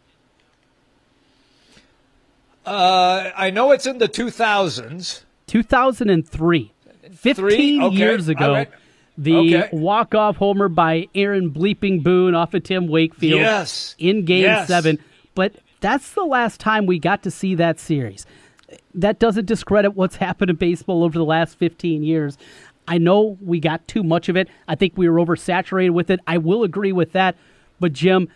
Uh, 2.66 3.32
I 3.36 3.50
know 3.50 3.72
it's 3.72 3.86
in 3.86 3.98
the 3.98 4.08
2000s. 4.08 5.24
2003. 5.48 6.72
15 7.12 7.82
Okay, 7.82 7.96
years 7.96 8.28
ago, 8.28 8.46
all 8.50 8.52
right. 8.54 8.70
the 9.18 9.36
Okay. 9.36 9.70
walk-off 9.74 10.38
homer 10.38 10.70
by 10.70 11.08
Aaron 11.16 11.50
Bleeping 11.50 12.04
Boone 12.04 12.36
off 12.36 12.54
of 12.54 12.62
Tim 12.64 12.88
Wakefield 12.88 13.40
Yes. 13.42 13.96
in 13.98 14.26
Game 14.26 14.44
Yes. 14.44 14.68
7. 14.68 15.00
But 15.34 15.54
that's 15.82 16.12
the 16.14 16.24
last 16.24 16.60
time 16.60 16.86
we 16.86 17.00
got 17.00 17.24
to 17.24 17.32
see 17.32 17.56
that 17.56 17.80
series. 17.80 18.26
That 18.94 19.20
doesn't 19.20 19.46
discredit 19.46 19.96
what's 19.96 20.16
happened 20.28 20.50
in 20.50 20.56
baseball 20.56 21.04
over 21.04 21.18
the 21.18 21.26
last 21.26 21.58
15 21.58 22.04
years. 22.04 22.38
I 22.88 22.98
know 22.98 23.38
we 23.42 23.60
got 23.60 23.88
too 23.88 24.02
much 24.04 24.30
of 24.30 24.36
it. 24.36 24.50
I 24.68 24.76
think 24.76 24.94
we 24.98 25.08
were 25.08 25.24
oversaturated 25.24 25.92
with 25.92 26.10
it. 26.10 26.20
I 26.26 26.38
will 26.40 26.64
agree 26.64 26.92
with 26.92 27.12
that. 27.12 27.36
But 27.80 27.94
Jim, 27.94 28.30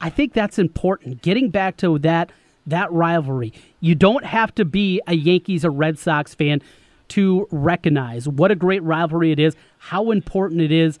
I 0.00 0.10
think 0.10 0.32
that's 0.32 0.58
important. 0.58 1.22
Getting 1.22 1.50
back 1.50 1.76
to 1.78 1.98
that 2.00 2.32
that 2.66 2.92
rivalry. 2.92 3.52
You 3.80 3.94
don't 3.94 4.24
have 4.24 4.54
to 4.56 4.64
be 4.64 5.00
a 5.06 5.14
Yankees 5.14 5.64
or 5.64 5.70
Red 5.70 5.98
Sox 5.98 6.34
fan 6.34 6.60
to 7.08 7.48
recognize 7.50 8.28
what 8.28 8.50
a 8.50 8.54
great 8.54 8.82
rivalry 8.82 9.32
it 9.32 9.40
is, 9.40 9.56
how 9.78 10.10
important 10.10 10.60
it 10.60 10.70
is, 10.70 10.98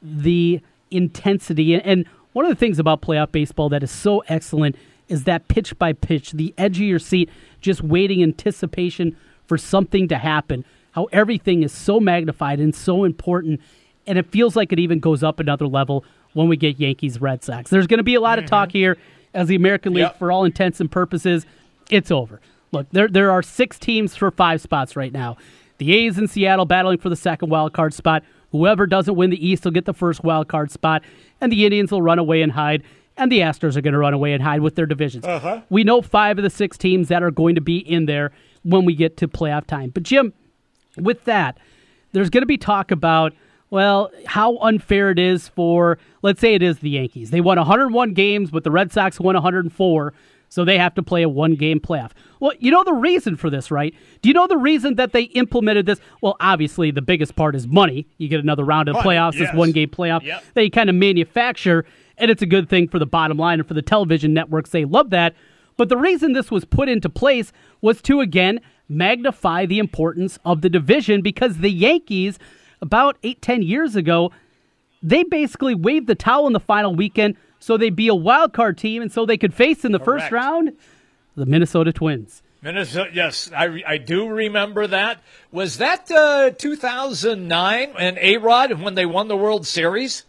the 0.00 0.60
intensity. 0.90 1.74
And- 1.74 1.82
And 1.84 2.06
one 2.32 2.44
of 2.44 2.48
the 2.50 2.56
things 2.56 2.78
about 2.78 3.02
playoff 3.02 3.30
baseball 3.30 3.68
that 3.68 3.82
is 3.82 3.90
so 3.90 4.20
excellent 4.28 4.74
is 5.12 5.24
that 5.24 5.46
pitch 5.48 5.78
by 5.78 5.92
pitch, 5.92 6.32
the 6.32 6.54
edge 6.56 6.78
of 6.78 6.86
your 6.86 6.98
seat, 6.98 7.28
just 7.60 7.82
waiting 7.82 8.22
anticipation 8.22 9.16
for 9.46 9.58
something 9.58 10.08
to 10.08 10.16
happen. 10.16 10.64
How 10.92 11.04
everything 11.12 11.62
is 11.62 11.72
so 11.72 12.00
magnified 12.00 12.58
and 12.58 12.74
so 12.74 13.04
important. 13.04 13.60
And 14.06 14.18
it 14.18 14.26
feels 14.26 14.56
like 14.56 14.72
it 14.72 14.78
even 14.78 14.98
goes 14.98 15.22
up 15.22 15.38
another 15.38 15.66
level 15.66 16.04
when 16.32 16.48
we 16.48 16.56
get 16.56 16.80
Yankees 16.80 17.20
Red 17.20 17.44
Sox. 17.44 17.70
There's 17.70 17.86
going 17.86 17.98
to 17.98 18.04
be 18.04 18.14
a 18.14 18.20
lot 18.20 18.38
of 18.38 18.46
talk 18.46 18.70
mm-hmm. 18.70 18.78
here 18.78 18.98
as 19.34 19.48
the 19.48 19.54
American 19.54 19.92
League, 19.92 20.02
Yep. 20.02 20.18
for 20.18 20.32
all 20.32 20.44
intents 20.44 20.80
and 20.80 20.90
purposes, 20.90 21.46
it's 21.90 22.10
over. 22.10 22.40
Look, 22.70 22.88
there 22.90 23.08
there 23.08 23.30
are 23.30 23.42
six 23.42 23.78
teams 23.78 24.16
for 24.16 24.30
five 24.30 24.60
spots 24.60 24.96
right 24.96 25.12
now. 25.12 25.36
The 25.78 25.92
A's 25.94 26.18
in 26.18 26.28
Seattle 26.28 26.64
battling 26.64 26.98
for 26.98 27.08
the 27.08 27.16
second 27.16 27.50
wild 27.50 27.72
card 27.72 27.92
spot. 27.92 28.22
Whoever 28.50 28.86
doesn't 28.86 29.14
win 29.14 29.30
the 29.30 29.46
East 29.46 29.64
will 29.64 29.72
get 29.72 29.84
the 29.84 29.94
first 29.94 30.24
wild 30.24 30.48
card 30.48 30.70
spot, 30.70 31.02
and 31.40 31.50
the 31.50 31.64
Indians 31.64 31.90
will 31.90 32.02
run 32.02 32.18
away 32.18 32.42
and 32.42 32.52
hide, 32.52 32.82
and 33.16 33.30
the 33.30 33.40
Astros 33.40 33.76
are 33.76 33.80
going 33.80 33.92
to 33.92 33.98
run 33.98 34.14
away 34.14 34.32
and 34.32 34.42
hide 34.42 34.60
with 34.60 34.74
their 34.74 34.86
divisions. 34.86 35.24
Uh-huh. 35.24 35.62
We 35.70 35.84
know 35.84 36.02
five 36.02 36.38
of 36.38 36.44
the 36.44 36.50
six 36.50 36.78
teams 36.78 37.08
that 37.08 37.22
are 37.22 37.30
going 37.30 37.54
to 37.54 37.60
be 37.60 37.78
in 37.78 38.06
there 38.06 38.32
when 38.62 38.84
we 38.84 38.94
get 38.94 39.16
to 39.18 39.28
playoff 39.28 39.66
time. 39.66 39.90
But 39.90 40.02
Jim, 40.02 40.32
with 40.96 41.24
that, 41.24 41.58
there's 42.12 42.30
going 42.30 42.42
to 42.42 42.46
be 42.46 42.58
talk 42.58 42.90
about, 42.90 43.32
well, 43.70 44.10
how 44.26 44.56
unfair 44.58 45.10
it 45.10 45.18
is 45.18 45.48
for, 45.48 45.98
let's 46.22 46.40
say 46.40 46.54
it 46.54 46.62
is 46.62 46.78
the 46.78 46.90
Yankees. 46.90 47.30
They 47.30 47.40
won 47.40 47.58
101 47.58 48.14
games, 48.14 48.50
but 48.50 48.64
the 48.64 48.70
Red 48.70 48.92
Sox 48.92 49.18
won 49.18 49.34
104, 49.34 50.14
so 50.48 50.64
they 50.66 50.76
have 50.76 50.94
to 50.96 51.02
play 51.02 51.22
a 51.22 51.28
one 51.28 51.54
game 51.54 51.80
playoff. 51.80 52.10
Well, 52.38 52.52
you 52.58 52.70
know 52.70 52.84
the 52.84 52.92
reason 52.92 53.36
for 53.36 53.48
this, 53.48 53.70
right? 53.70 53.94
Do 54.20 54.28
you 54.28 54.34
know 54.34 54.46
the 54.46 54.58
reason 54.58 54.96
that 54.96 55.12
they 55.12 55.22
implemented 55.22 55.86
this? 55.86 55.98
Well, 56.20 56.36
obviously, 56.40 56.90
the 56.90 57.00
biggest 57.00 57.34
part 57.36 57.54
is 57.54 57.66
money. 57.66 58.06
You 58.18 58.28
get 58.28 58.40
another 58.40 58.64
round 58.64 58.88
of 58.90 58.96
the 58.96 59.00
playoffs, 59.00 59.38
this 59.38 59.52
one 59.54 59.72
game 59.72 59.88
playoff. 59.88 60.22
Yep. 60.22 60.44
They 60.52 60.68
kind 60.68 60.90
of 60.90 60.96
manufacture, 60.96 61.86
and 62.22 62.30
it's 62.30 62.40
a 62.40 62.46
good 62.46 62.68
thing 62.68 62.86
for 62.86 63.00
the 63.00 63.04
bottom 63.04 63.36
line 63.36 63.58
and 63.58 63.66
for 63.66 63.74
the 63.74 63.82
television 63.82 64.32
networks. 64.32 64.70
They 64.70 64.84
love 64.84 65.10
that. 65.10 65.34
But 65.76 65.88
the 65.88 65.96
reason 65.96 66.32
this 66.32 66.52
was 66.52 66.64
put 66.64 66.88
into 66.88 67.08
place 67.08 67.52
was 67.80 68.00
to, 68.02 68.20
again, 68.20 68.60
magnify 68.88 69.66
the 69.66 69.80
importance 69.80 70.38
of 70.44 70.60
the 70.60 70.70
division 70.70 71.20
because 71.20 71.58
the 71.58 71.70
Yankees, 71.70 72.38
about 72.80 73.18
eight, 73.24 73.42
ten 73.42 73.60
years 73.60 73.96
ago, 73.96 74.30
they 75.02 75.24
basically 75.24 75.74
waved 75.74 76.06
the 76.06 76.14
towel 76.14 76.46
in 76.46 76.52
the 76.52 76.60
final 76.60 76.94
weekend 76.94 77.36
so 77.58 77.76
they'd 77.76 77.96
be 77.96 78.06
a 78.06 78.14
wild 78.14 78.52
card 78.52 78.78
team 78.78 79.02
and 79.02 79.10
so 79.10 79.26
they 79.26 79.36
could 79.36 79.52
face 79.52 79.84
in 79.84 79.90
the 79.90 79.98
first 79.98 80.30
round 80.30 80.76
the 81.34 81.46
Minnesota 81.46 81.92
Twins. 81.92 82.42
Minnesota, 82.60 83.10
yes, 83.12 83.50
I, 83.56 83.82
I 83.84 83.98
do 83.98 84.28
remember 84.28 84.86
that. 84.86 85.20
Was 85.50 85.78
that 85.78 86.08
uh, 86.08 86.50
2009 86.50 87.94
and 87.98 88.18
A 88.18 88.36
Rod 88.36 88.80
when 88.80 88.94
they 88.94 89.06
won 89.06 89.26
the 89.26 89.36
World 89.36 89.66
Series? 89.66 90.24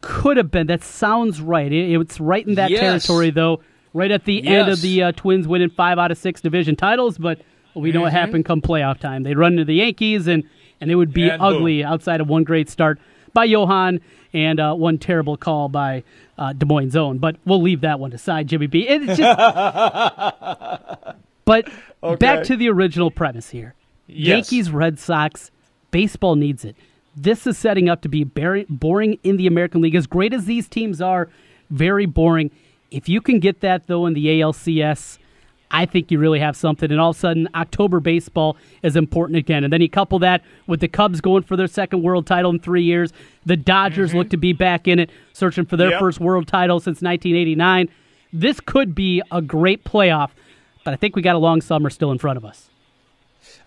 Could 0.00 0.36
have 0.36 0.50
been. 0.50 0.68
That 0.68 0.84
sounds 0.84 1.40
right. 1.40 1.72
It, 1.72 2.00
it's 2.00 2.20
right 2.20 2.46
in 2.46 2.54
that 2.54 2.70
Yes. 2.70 2.80
territory, 2.80 3.30
though. 3.30 3.60
Right 3.94 4.10
at 4.10 4.24
the 4.26 4.46
end 4.46 4.68
of 4.68 4.80
the 4.80 5.02
uh, 5.04 5.12
Twins 5.12 5.48
winning 5.48 5.70
five 5.70 5.98
out 5.98 6.10
of 6.10 6.18
six 6.18 6.40
division 6.40 6.76
titles, 6.76 7.18
but 7.18 7.40
we 7.74 7.90
know 7.90 8.02
what 8.02 8.08
Mm-hmm. 8.08 8.16
happened 8.16 8.44
come 8.44 8.60
playoff 8.60 8.98
time. 9.00 9.22
They'd 9.22 9.38
run 9.38 9.52
into 9.52 9.64
the 9.64 9.74
Yankees, 9.74 10.26
and 10.28 10.44
and 10.80 10.90
it 10.90 10.94
would 10.94 11.12
be 11.12 11.28
And 11.28 11.40
boom. 11.40 11.54
ugly 11.56 11.82
outside 11.82 12.20
of 12.20 12.28
one 12.28 12.44
great 12.44 12.68
start 12.68 13.00
by 13.32 13.44
Johan 13.44 14.00
and 14.32 14.60
uh, 14.60 14.74
one 14.74 14.98
terrible 14.98 15.36
call 15.36 15.68
by 15.68 16.04
uh, 16.36 16.52
Des 16.52 16.66
Moines 16.66 16.90
Zone. 16.90 17.18
But 17.18 17.36
we'll 17.44 17.62
leave 17.62 17.80
that 17.80 17.98
one 17.98 18.12
aside, 18.12 18.46
Jimmy 18.46 18.68
B. 18.68 18.86
It's 18.86 19.16
just. 19.16 19.18
but 21.44 21.68
back 22.20 22.44
to 22.44 22.56
the 22.56 22.68
original 22.68 23.10
premise 23.10 23.50
here. 23.50 23.74
Yes. 24.06 24.28
Yankees, 24.52 24.70
Red 24.70 24.98
Sox, 24.98 25.50
baseball 25.90 26.36
needs 26.36 26.64
it. 26.64 26.76
This 27.22 27.46
is 27.46 27.58
setting 27.58 27.88
up 27.88 28.02
to 28.02 28.08
be 28.08 28.24
very 28.24 28.64
boring 28.68 29.18
in 29.24 29.36
the 29.36 29.46
American 29.46 29.80
League. 29.80 29.96
As 29.96 30.06
great 30.06 30.32
as 30.32 30.44
these 30.44 30.68
teams 30.68 31.00
are, 31.00 31.28
very 31.68 32.06
boring. 32.06 32.50
If 32.90 33.08
you 33.08 33.20
can 33.20 33.40
get 33.40 33.60
that 33.60 33.88
though 33.88 34.06
in 34.06 34.14
the 34.14 34.26
ALCS, 34.26 35.18
I 35.70 35.84
think 35.84 36.10
you 36.10 36.18
really 36.18 36.38
have 36.38 36.56
something. 36.56 36.90
And 36.90 37.00
all 37.00 37.10
of 37.10 37.16
a 37.16 37.18
sudden, 37.18 37.48
October 37.54 38.00
baseball 38.00 38.56
is 38.82 38.96
important 38.96 39.36
again. 39.36 39.64
And 39.64 39.72
then 39.72 39.80
you 39.80 39.90
couple 39.90 40.18
that 40.20 40.42
with 40.66 40.80
the 40.80 40.88
Cubs 40.88 41.20
going 41.20 41.42
for 41.42 41.56
their 41.56 41.66
second 41.66 42.02
world 42.02 42.26
title 42.26 42.50
in 42.50 42.60
three 42.60 42.84
years. 42.84 43.12
The 43.44 43.56
Dodgers 43.56 44.10
mm-hmm. 44.10 44.18
look 44.18 44.30
to 44.30 44.36
be 44.36 44.52
back 44.52 44.88
in 44.88 44.98
it, 44.98 45.10
searching 45.32 45.66
for 45.66 45.76
their 45.76 45.90
Yep. 45.90 46.00
first 46.00 46.20
world 46.20 46.46
title 46.46 46.78
since 46.78 47.02
1989. 47.02 47.88
This 48.32 48.60
could 48.60 48.94
be 48.94 49.22
a 49.30 49.42
great 49.42 49.84
playoff, 49.84 50.30
but 50.84 50.94
I 50.94 50.96
think 50.96 51.16
we 51.16 51.22
got 51.22 51.34
a 51.34 51.38
long 51.38 51.60
summer 51.60 51.90
still 51.90 52.12
in 52.12 52.18
front 52.18 52.36
of 52.36 52.44
us. 52.44 52.67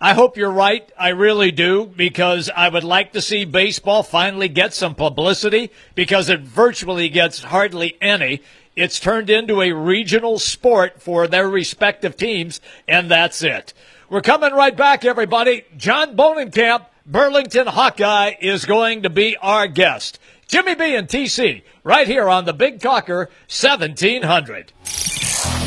I 0.04 0.14
hope 0.14 0.36
you're 0.36 0.50
right. 0.50 0.90
I 0.98 1.10
really 1.10 1.52
do 1.52 1.86
because 1.86 2.50
I 2.56 2.68
would 2.68 2.82
like 2.82 3.12
to 3.12 3.22
see 3.22 3.44
baseball 3.44 4.02
finally 4.02 4.48
get 4.48 4.74
some 4.74 4.96
publicity 4.96 5.70
because 5.94 6.28
it 6.28 6.40
virtually 6.40 7.08
gets 7.08 7.44
hardly 7.44 7.96
any. 8.00 8.42
It's 8.74 8.98
turned 8.98 9.30
into 9.30 9.62
a 9.62 9.70
regional 9.70 10.40
sport 10.40 11.00
for 11.00 11.28
their 11.28 11.48
respective 11.48 12.16
teams, 12.16 12.60
and 12.88 13.08
that's 13.08 13.44
it. 13.44 13.74
We're 14.10 14.22
coming 14.22 14.52
right 14.52 14.76
back, 14.76 15.04
everybody. 15.04 15.62
John 15.76 16.16
Bohnenkamp, 16.16 16.86
Burlington 17.06 17.68
Hawkeye, 17.68 18.34
is 18.40 18.64
going 18.64 19.04
to 19.04 19.10
be 19.10 19.36
our 19.36 19.68
guest. 19.68 20.18
Jimmy 20.48 20.74
B 20.74 20.96
and 20.96 21.06
TC, 21.06 21.62
right 21.84 22.08
here 22.08 22.28
on 22.28 22.44
the 22.44 22.52
Big 22.52 22.80
Talker 22.80 23.30
1700. 23.46 24.72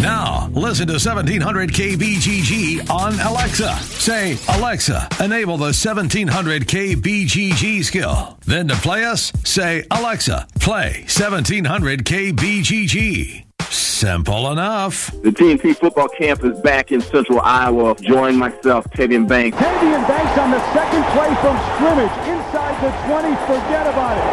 Now, 0.05 0.49
listen 0.53 0.85
to 0.85 0.93
1700 0.93 1.71
KBGG 1.71 2.91
on 2.91 3.19
Alexa. 3.21 3.73
Say, 3.79 4.37
Alexa, 4.49 5.09
enable 5.19 5.57
the 5.57 5.73
1700 5.73 6.67
KBGG 6.67 7.83
skill. 7.83 8.37
Then 8.45 8.67
to 8.67 8.75
play 8.75 9.03
us, 9.03 9.33
say, 9.43 9.83
Alexa, 9.89 10.45
play 10.59 11.05
1700 11.07 12.05
KBGG. 12.05 13.45
Simple 13.71 14.51
enough. 14.51 15.09
The 15.23 15.31
TNT 15.31 15.75
football 15.75 16.09
camp 16.09 16.43
is 16.43 16.59
back 16.59 16.91
in 16.91 17.01
central 17.01 17.41
Iowa. 17.41 17.95
Join 17.95 18.37
myself, 18.37 18.85
Tavian 18.91 19.27
Banks. 19.27 19.57
Kennedy 19.57 19.95
and 19.95 20.05
Banks 20.07 20.37
on 20.39 20.51
the 20.51 20.59
second 20.71 21.03
play 21.15 21.33
from 21.41 21.57
scrimmage. 21.73 22.11
Inside 22.29 22.75
the 22.83 22.91
20, 23.07 23.35
forget 23.47 23.87
about 23.87 24.17
it. 24.19 24.23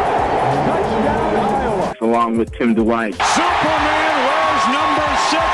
Touchdown, 0.67 1.35
Iowa. 1.35 1.95
along 1.99 2.37
with 2.37 2.51
Tim 2.53 2.75
Dwight. 2.75 3.15
Superman 3.15 3.23
wears 3.23 3.31
number 3.33 3.93
six 3.93 4.02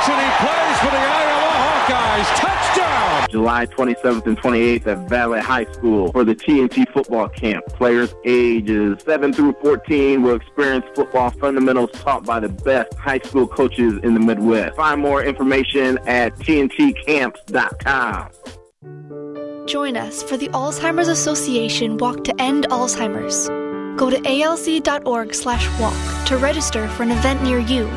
and 0.08 0.22
he 0.22 0.29
plays 0.39 0.77
for 0.79 0.91
the 0.91 0.98
Iowa 0.98 1.51
Hawkeyes. 1.60 2.29
Touchdown! 2.38 2.60
Touchdown! 2.70 3.27
July 3.29 3.65
27th 3.65 4.25
and 4.25 4.38
28th 4.38 4.88
at 4.88 5.10
Valley 5.10 5.39
High 5.39 5.65
School 5.72 6.12
for 6.12 6.24
the 6.24 6.36
TNT 6.36 6.91
football 6.91 7.27
camp. 7.29 7.65
Players 7.68 8.13
ages 8.25 9.01
7 9.03 9.34
through 9.34 9.53
14 9.62 10.22
will 10.22 10.36
experience 10.36 10.86
football 10.96 11.32
fundamentals 11.32 11.91
taught 11.94 12.25
by 12.25 12.39
the 12.39 12.50
best 12.50 12.94
high 12.96 13.20
school 13.20 13.48
coaches 13.48 14.00
in 14.03 14.13
the 14.13 14.20
Midwest. 14.20 14.75
Find 14.75 15.01
more 15.01 15.24
information 15.24 15.98
at 16.08 16.36
tntcamps.com. 16.38 18.29
Join 19.68 19.98
us 19.98 20.24
for 20.24 20.38
the 20.38 20.48
Alzheimer's 20.50 21.10
Association 21.10 21.98
Walk 21.98 22.24
to 22.24 22.41
End 22.41 22.68
Alzheimer's. 22.70 23.48
Go 24.00 24.10
to 24.10 24.18
alz.org 24.18 25.36
slash 25.36 25.68
walk 25.79 26.25
to 26.25 26.38
register 26.38 26.88
for 26.89 27.03
an 27.03 27.12
event 27.12 27.44
near 27.44 27.60
you. 27.60 27.89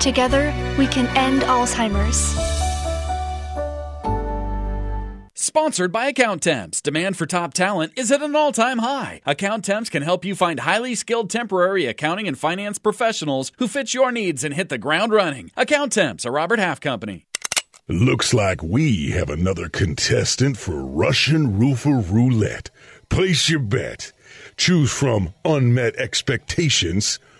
Together, 0.00 0.52
we 0.78 0.86
can 0.86 1.06
end 1.16 1.42
Alzheimer's. 1.42 2.34
Sponsored 5.36 5.92
by 5.92 6.12
Accountemps. 6.12 6.82
Demand 6.82 7.16
for 7.16 7.26
top 7.26 7.54
talent 7.54 7.92
is 7.96 8.10
at 8.10 8.22
an 8.22 8.34
all 8.34 8.50
time 8.50 8.78
high. 8.78 9.20
Accountemps 9.26 9.90
can 9.90 10.02
help 10.02 10.24
you 10.24 10.34
find 10.34 10.60
highly 10.60 10.94
skilled 10.94 11.30
temporary 11.30 11.86
accounting 11.86 12.26
and 12.26 12.38
finance 12.38 12.78
professionals 12.78 13.52
who 13.58 13.68
fit 13.68 13.94
your 13.94 14.10
needs 14.10 14.42
and 14.42 14.54
hit 14.54 14.68
the 14.68 14.78
ground 14.78 15.12
running. 15.12 15.50
Accountemps, 15.56 16.26
a 16.26 16.30
Robert 16.30 16.58
Half 16.58 16.80
company. 16.80 17.26
Looks 17.86 18.32
like 18.32 18.62
we 18.62 19.10
have 19.10 19.28
another 19.28 19.68
contestant 19.68 20.56
for 20.56 20.82
Russian 20.84 21.58
Roofer 21.58 21.98
Roulette. 21.98 22.70
Place 23.08 23.48
your 23.48 23.60
bet. 23.60 24.10
Choose 24.56 24.90
from 24.90 25.34
unmet 25.44 25.94
expectations, 25.96 27.18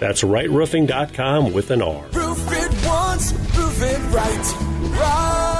That's 0.00 0.22
rightroofing.com 0.22 1.52
with 1.52 1.70
an 1.70 1.82
R. 1.82 2.04
Roof 2.12 2.46
it 2.50 2.86
once, 2.86 3.32
roof 3.32 3.82
it 3.82 3.98
right. 4.14 5.00
Right. 5.00 5.55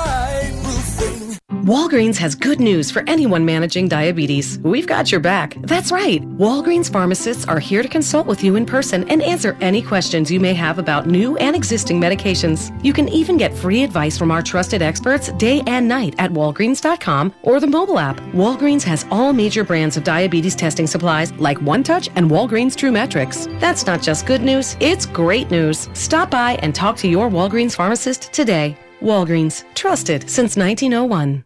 Walgreens 1.66 2.16
has 2.18 2.36
good 2.36 2.60
news 2.60 2.92
for 2.92 3.02
anyone 3.08 3.44
managing 3.44 3.88
diabetes. 3.88 4.60
We've 4.60 4.86
got 4.86 5.10
your 5.10 5.20
back. 5.20 5.56
That's 5.62 5.90
right. 5.90 6.22
Walgreens 6.38 6.88
pharmacists 6.88 7.44
are 7.48 7.58
here 7.58 7.82
to 7.82 7.88
consult 7.88 8.28
with 8.28 8.44
you 8.44 8.54
in 8.54 8.64
person 8.64 9.02
and 9.10 9.20
answer 9.20 9.58
any 9.60 9.82
questions 9.82 10.30
you 10.30 10.38
may 10.38 10.54
have 10.54 10.78
about 10.78 11.08
new 11.08 11.36
and 11.38 11.56
existing 11.56 12.00
medications. 12.00 12.70
You 12.84 12.92
can 12.92 13.08
even 13.08 13.36
get 13.36 13.52
free 13.52 13.82
advice 13.82 14.16
from 14.16 14.30
our 14.30 14.42
trusted 14.42 14.80
experts 14.80 15.32
day 15.32 15.60
and 15.66 15.88
night 15.88 16.14
at 16.18 16.30
walgreens.com 16.30 17.34
or 17.42 17.58
the 17.58 17.66
mobile 17.66 17.98
app. 17.98 18.20
Walgreens 18.32 18.84
has 18.84 19.04
all 19.10 19.32
major 19.32 19.64
brands 19.64 19.96
of 19.96 20.04
diabetes 20.04 20.54
testing 20.54 20.86
supplies 20.86 21.32
like 21.32 21.58
OneTouch 21.58 22.10
and 22.14 22.30
Walgreens 22.30 22.76
TrueMetrix. 22.76 23.58
That's 23.58 23.86
not 23.86 24.02
just 24.02 24.24
good 24.24 24.42
news, 24.42 24.76
it's 24.78 25.04
great 25.04 25.50
news. 25.50 25.88
Stop 25.94 26.30
by 26.30 26.52
and 26.62 26.72
talk 26.72 26.96
to 26.98 27.08
your 27.08 27.28
Walgreens 27.28 27.74
pharmacist 27.74 28.32
today. 28.32 28.78
Walgreens, 29.00 29.64
trusted 29.74 30.30
since 30.30 30.56
1901. 30.56 31.45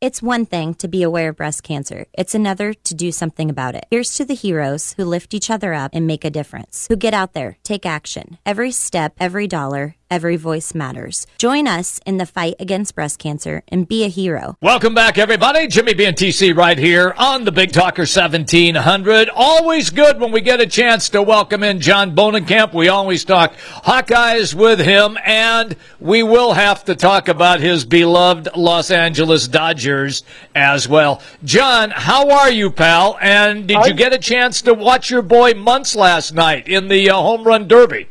It's 0.00 0.22
one 0.22 0.44
thing 0.44 0.74
to 0.74 0.88
be 0.88 1.02
aware 1.02 1.30
of 1.30 1.36
breast 1.36 1.62
cancer. 1.62 2.06
It's 2.12 2.34
another 2.34 2.74
to 2.74 2.94
do 2.94 3.10
something 3.12 3.48
about 3.48 3.74
it. 3.74 3.86
Here's 3.90 4.14
to 4.16 4.24
the 4.24 4.34
heroes 4.34 4.94
who 4.96 5.04
lift 5.04 5.34
each 5.34 5.50
other 5.50 5.72
up 5.72 5.90
and 5.94 6.06
make 6.06 6.24
a 6.24 6.30
difference, 6.30 6.86
who 6.88 6.96
get 6.96 7.14
out 7.14 7.32
there, 7.32 7.56
take 7.62 7.86
action. 7.86 8.38
Every 8.44 8.70
step, 8.70 9.14
every 9.18 9.46
dollar, 9.46 9.96
every 10.14 10.36
voice 10.36 10.76
matters. 10.76 11.26
Join 11.38 11.66
us 11.66 11.98
in 12.06 12.18
the 12.18 12.24
fight 12.24 12.54
against 12.60 12.94
breast 12.94 13.18
cancer 13.18 13.64
and 13.66 13.88
be 13.88 14.04
a 14.04 14.08
hero. 14.08 14.56
Welcome 14.62 14.94
back, 14.94 15.18
everybody. 15.18 15.66
Jimmy 15.66 15.92
B 15.92 16.04
and 16.04 16.16
TC 16.16 16.56
right 16.56 16.78
here 16.78 17.12
on 17.18 17.44
the 17.44 17.50
Big 17.50 17.72
Talker 17.72 18.02
1700. 18.02 19.28
Always 19.34 19.90
good 19.90 20.20
when 20.20 20.30
we 20.30 20.40
get 20.40 20.60
a 20.60 20.68
chance 20.68 21.08
to 21.08 21.20
welcome 21.20 21.64
in 21.64 21.80
John 21.80 22.14
Bohnenkamp. 22.14 22.72
We 22.72 22.86
always 22.86 23.24
talk 23.24 23.54
Hawkeyes 23.56 24.54
with 24.54 24.78
him, 24.78 25.18
and 25.24 25.74
we 25.98 26.22
will 26.22 26.52
have 26.52 26.84
to 26.84 26.94
talk 26.94 27.26
about 27.26 27.58
his 27.58 27.84
beloved 27.84 28.50
Los 28.54 28.92
Angeles 28.92 29.48
Dodgers 29.48 30.22
as 30.54 30.88
well. 30.88 31.20
John, 31.42 31.90
how 31.90 32.30
are 32.30 32.52
you, 32.52 32.70
pal? 32.70 33.18
And 33.20 33.66
did 33.66 33.84
you 33.84 33.94
get 33.94 34.12
a 34.12 34.18
chance 34.18 34.62
to 34.62 34.74
watch 34.74 35.10
your 35.10 35.22
boy 35.22 35.54
Muncy 35.54 35.96
last 35.96 36.34
night 36.34 36.68
in 36.68 36.86
the 36.86 37.10
uh, 37.10 37.16
home 37.16 37.42
run 37.42 37.66
derby? 37.66 38.06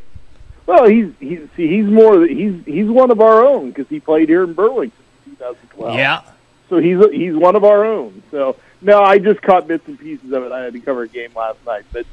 Well, 0.66 0.86
he's 0.88 1.12
he's 1.20 1.40
see, 1.56 1.68
he's 1.68 1.86
more 1.86 2.26
he's 2.26 2.64
he's 2.64 2.88
one 2.88 3.10
of 3.10 3.20
our 3.20 3.44
own 3.44 3.68
because 3.68 3.88
he 3.88 4.00
played 4.00 4.28
here 4.28 4.44
in 4.44 4.54
Burlington 4.54 5.04
in 5.26 5.32
2012. 5.36 5.96
Yeah. 5.96 6.22
So 6.70 6.78
he's 6.78 6.98
he's 7.12 7.34
one 7.34 7.56
of 7.56 7.64
our 7.64 7.84
own. 7.84 8.22
So 8.30 8.56
no, 8.80 9.02
I 9.02 9.18
just 9.18 9.42
caught 9.42 9.66
bits 9.66 9.86
and 9.88 9.98
pieces 9.98 10.32
of 10.32 10.44
it. 10.44 10.52
I 10.52 10.60
had 10.60 10.72
to 10.72 10.80
cover 10.80 11.02
a 11.02 11.08
game 11.08 11.30
last 11.34 11.64
night, 11.66 11.84
but 11.92 12.06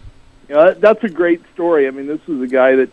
you 0.50 0.56
know 0.56 0.66
that, 0.66 0.82
that's 0.82 1.04
a 1.04 1.10
great 1.10 1.42
story. 1.54 1.88
I 1.88 1.92
mean, 1.92 2.08
this 2.08 2.26
was 2.28 2.42
a 2.42 2.48
guy 2.48 2.76
that 2.76 2.90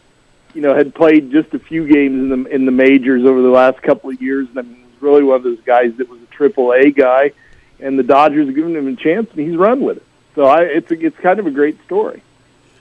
you 0.54 0.62
know 0.62 0.74
had 0.74 0.94
played 0.94 1.32
just 1.32 1.52
a 1.54 1.58
few 1.58 1.86
games 1.86 2.20
in 2.20 2.28
the 2.28 2.50
in 2.50 2.64
the 2.64 2.72
majors 2.72 3.24
over 3.24 3.42
the 3.42 3.48
last 3.48 3.82
couple 3.82 4.10
of 4.10 4.22
years, 4.22 4.48
and 4.48 4.58
I 4.58 4.62
mean, 4.62 4.78
was 5.00 5.02
really 5.02 5.22
one 5.22 5.36
of 5.36 5.42
those 5.42 5.60
guys 5.62 5.94
that 5.96 6.08
was 6.08 6.20
a 6.20 6.26
Triple 6.26 6.72
A 6.72 6.90
guy, 6.90 7.32
and 7.80 7.98
the 7.98 8.02
Dodgers 8.02 8.46
have 8.46 8.54
given 8.54 8.76
him 8.76 8.88
a 8.88 8.96
chance, 8.96 9.30
and 9.30 9.40
he's 9.40 9.56
run 9.56 9.80
with 9.80 9.98
it. 9.98 10.06
So 10.34 10.44
I, 10.44 10.62
it's 10.62 10.90
a, 10.90 11.04
it's 11.04 11.18
kind 11.18 11.38
of 11.38 11.46
a 11.46 11.50
great 11.50 11.82
story. 11.84 12.22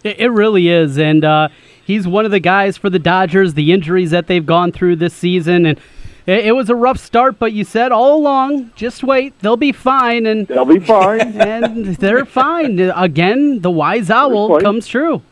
It, 0.04 0.20
it 0.20 0.30
really 0.30 0.68
is, 0.70 0.98
and 0.98 1.24
uh, 1.24 1.50
he's 1.88 2.06
one 2.06 2.26
of 2.26 2.32
the 2.32 2.41
guys 2.41 2.78
for 2.78 2.89
the 2.89 3.00
Dodgers. 3.00 3.54
The 3.56 3.71
injuries 3.71 4.12
that 4.12 4.28
they've 4.28 4.45
gone 4.45 4.71
through 4.71 4.97
this 4.97 5.13
season, 5.13 5.65
and 5.65 5.80
it, 6.28 6.54
was 6.54 6.69
a 6.69 6.76
rough 6.76 7.00
start. 7.00 7.39
But 7.39 7.54
you 7.54 7.63
said 7.63 7.91
all 7.91 8.17
along, 8.17 8.71
just 8.76 9.04
wait, 9.04 9.39
they'll 9.39 9.58
be 9.58 9.71
fine, 9.71 10.28
and 10.28 10.45
they'll 10.47 10.65
be 10.65 10.80
fine, 10.80 11.21
and 11.41 11.95
they're 11.95 12.26
fine. 12.26 12.80
Again, 12.80 13.62
the 13.62 13.71
wise 13.71 14.12
owl 14.12 14.60
comes 14.60 14.86
true. 14.86 15.23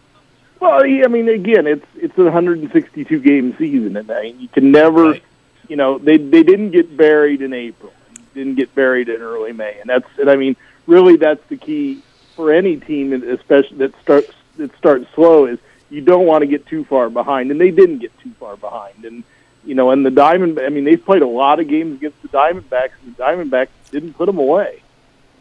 Well, 0.61 0.81
I 0.83 1.07
mean, 1.07 1.27
again, 1.27 1.67
it's 1.67 1.85
it's 1.95 2.17
a 2.17 2.23
162 2.23 3.19
game 3.19 3.55
season, 3.57 3.97
and 3.97 4.09
I 4.09 4.23
mean, 4.23 4.39
you 4.39 4.47
can 4.47 4.71
never, 4.71 5.11
right. 5.11 5.23
you 5.67 5.75
know, 5.75 5.99
they 5.99 6.17
they 6.17 6.41
didn't 6.41 6.71
get 6.71 6.95
buried 6.95 7.41
in 7.41 7.53
April, 7.53 7.93
didn't 8.33 8.55
get 8.55 8.73
buried 8.73 9.09
in 9.09 9.21
early 9.21 9.51
May, 9.51 9.77
and 9.79 9.89
that's, 9.89 10.07
and 10.17 10.29
I 10.29 10.37
mean, 10.37 10.55
really, 10.87 11.17
that's 11.17 11.45
the 11.49 11.57
key 11.57 12.01
for 12.35 12.51
any 12.51 12.77
team, 12.77 13.11
especially 13.11 13.77
that 13.77 13.93
starts 14.01 14.31
that 14.57 14.75
starts 14.77 15.05
slow, 15.13 15.45
is 15.45 15.59
you 15.89 16.01
don't 16.01 16.25
want 16.25 16.41
to 16.41 16.47
get 16.47 16.65
too 16.65 16.83
far 16.85 17.09
behind, 17.09 17.51
and 17.51 17.59
they 17.59 17.71
didn't 17.71 17.99
get 17.99 18.17
too 18.19 18.31
far 18.39 18.57
behind, 18.57 19.05
and 19.05 19.23
you 19.63 19.73
know, 19.73 19.89
and 19.91 20.05
the 20.05 20.11
Diamond, 20.11 20.59
I 20.59 20.69
mean, 20.69 20.83
they've 20.83 21.03
played 21.03 21.23
a 21.23 21.27
lot 21.27 21.59
of 21.59 21.67
games 21.67 21.97
against 21.97 22.21
the 22.21 22.27
Diamondbacks, 22.27 22.91
and 23.03 23.15
the 23.15 23.23
Diamondbacks 23.23 23.69
didn't 23.91 24.13
put 24.13 24.27
them 24.27 24.37
away, 24.37 24.81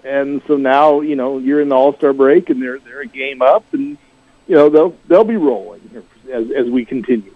and 0.03 0.43
so 0.47 0.57
now, 0.57 1.01
you 1.01 1.17
know, 1.17 1.39
you're 1.39 1.61
in 1.61 1.69
the 1.69 1.77
All 1.77 1.95
Star 1.95 2.13
break, 2.13 2.51
and 2.51 2.63
they're 2.63 2.79
they're 2.79 3.03
a 3.03 3.07
game 3.07 3.43
up, 3.43 3.65
and 3.73 3.99
you 4.47 4.55
know 4.55 4.69
they'll 4.69 4.97
they'll 5.09 5.25
be 5.25 5.37
rolling 5.37 6.05
as 6.33 6.51
as 6.51 6.67
we 6.69 6.85
continue. 6.85 7.34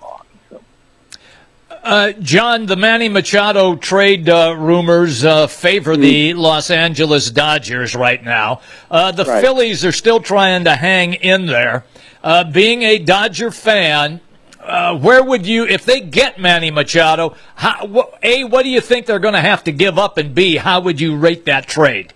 Uh, 1.88 2.12
John, 2.20 2.66
the 2.66 2.76
Manny 2.76 3.08
Machado 3.08 3.74
trade 3.74 4.28
uh, 4.28 4.54
rumors 4.58 5.24
uh, 5.24 5.46
favor 5.46 5.96
the 5.96 6.34
Los 6.34 6.70
Angeles 6.70 7.30
Dodgers 7.30 7.96
right 7.96 8.22
now. 8.22 8.60
Uh, 8.90 9.10
the 9.10 9.24
Right. 9.24 9.42
Phillies 9.42 9.86
are 9.86 9.92
still 9.92 10.20
trying 10.20 10.64
to 10.64 10.74
hang 10.76 11.14
in 11.14 11.46
there. 11.46 11.86
Uh, 12.22 12.44
being 12.44 12.82
a 12.82 12.98
Dodger 12.98 13.50
fan, 13.50 14.20
uh, 14.60 14.98
where 14.98 15.24
would 15.24 15.46
you, 15.46 15.64
if 15.66 15.86
they 15.86 16.00
get 16.00 16.38
Manny 16.38 16.70
Machado, 16.70 17.34
how, 17.54 17.86
wh- 17.88 18.18
A, 18.22 18.44
what 18.44 18.64
do 18.64 18.68
you 18.68 18.82
think 18.82 19.06
they're 19.06 19.18
going 19.18 19.32
to 19.32 19.40
have 19.40 19.64
to 19.64 19.72
give 19.72 19.98
up? 19.98 20.18
And 20.18 20.34
B, 20.34 20.56
how 20.56 20.80
would 20.80 21.00
you 21.00 21.16
rate 21.16 21.46
that 21.46 21.66
trade? 21.66 22.12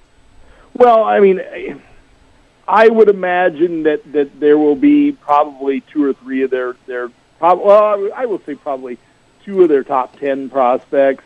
Well, 0.74 1.02
I 1.02 1.18
mean, 1.20 1.40
I 2.68 2.88
would 2.88 3.08
imagine 3.08 3.84
that 3.84 4.12
that 4.12 4.38
there 4.38 4.58
will 4.58 4.76
be 4.76 5.12
probably 5.12 5.80
two 5.80 6.04
or 6.04 6.12
three 6.12 6.42
of 6.42 6.50
their 6.50 6.76
their 6.86 7.08
prob- 7.38 7.60
well, 7.62 8.10
I 8.14 8.26
will 8.26 8.40
say 8.44 8.54
probably 8.54 8.98
two 9.44 9.62
of 9.62 9.68
their 9.68 9.84
top 9.84 10.18
ten 10.18 10.50
prospects. 10.50 11.24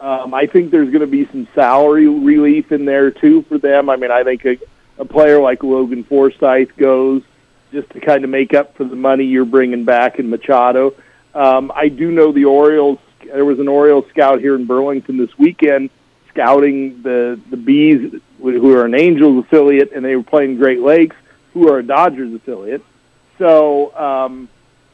Um, 0.00 0.34
I 0.34 0.46
think 0.46 0.70
there's 0.70 0.88
going 0.88 1.00
to 1.00 1.06
be 1.06 1.26
some 1.26 1.46
salary 1.54 2.08
relief 2.08 2.72
in 2.72 2.84
there 2.84 3.10
too 3.10 3.42
for 3.42 3.58
them. 3.58 3.88
I 3.88 3.96
mean, 3.96 4.10
I 4.10 4.24
think 4.24 4.44
a, 4.44 4.58
a 4.98 5.04
player 5.04 5.40
like 5.40 5.62
Logan 5.62 6.04
Forsythe 6.04 6.70
goes 6.76 7.22
just 7.70 7.88
to 7.90 8.00
kind 8.00 8.24
of 8.24 8.30
make 8.30 8.52
up 8.52 8.76
for 8.76 8.84
the 8.84 8.96
money 8.96 9.24
you're 9.24 9.44
bringing 9.44 9.84
back 9.84 10.18
in 10.18 10.28
Machado. 10.28 10.94
Um, 11.34 11.72
I 11.74 11.88
do 11.88 12.10
know 12.10 12.32
the 12.32 12.44
Orioles. 12.46 12.98
There 13.24 13.44
was 13.44 13.60
an 13.60 13.68
Orioles 13.68 14.04
scout 14.10 14.40
here 14.40 14.56
in 14.56 14.66
Burlington 14.66 15.16
this 15.16 15.38
weekend 15.38 15.90
scouting 16.32 17.02
the 17.02 17.38
the 17.50 17.56
Bees, 17.56 18.20
who 18.40 18.76
are 18.76 18.84
an 18.84 18.94
Angels 18.94 19.44
affiliate, 19.44 19.92
and 19.92 20.04
they 20.04 20.16
were 20.16 20.22
playing 20.22 20.56
Great 20.56 20.80
Lakes, 20.80 21.16
who 21.52 21.68
are 21.68 21.78
a 21.78 21.82
Dodgers 21.82 22.34
affiliate. 22.34 22.82
So, 23.38 23.94
um, 23.96 24.48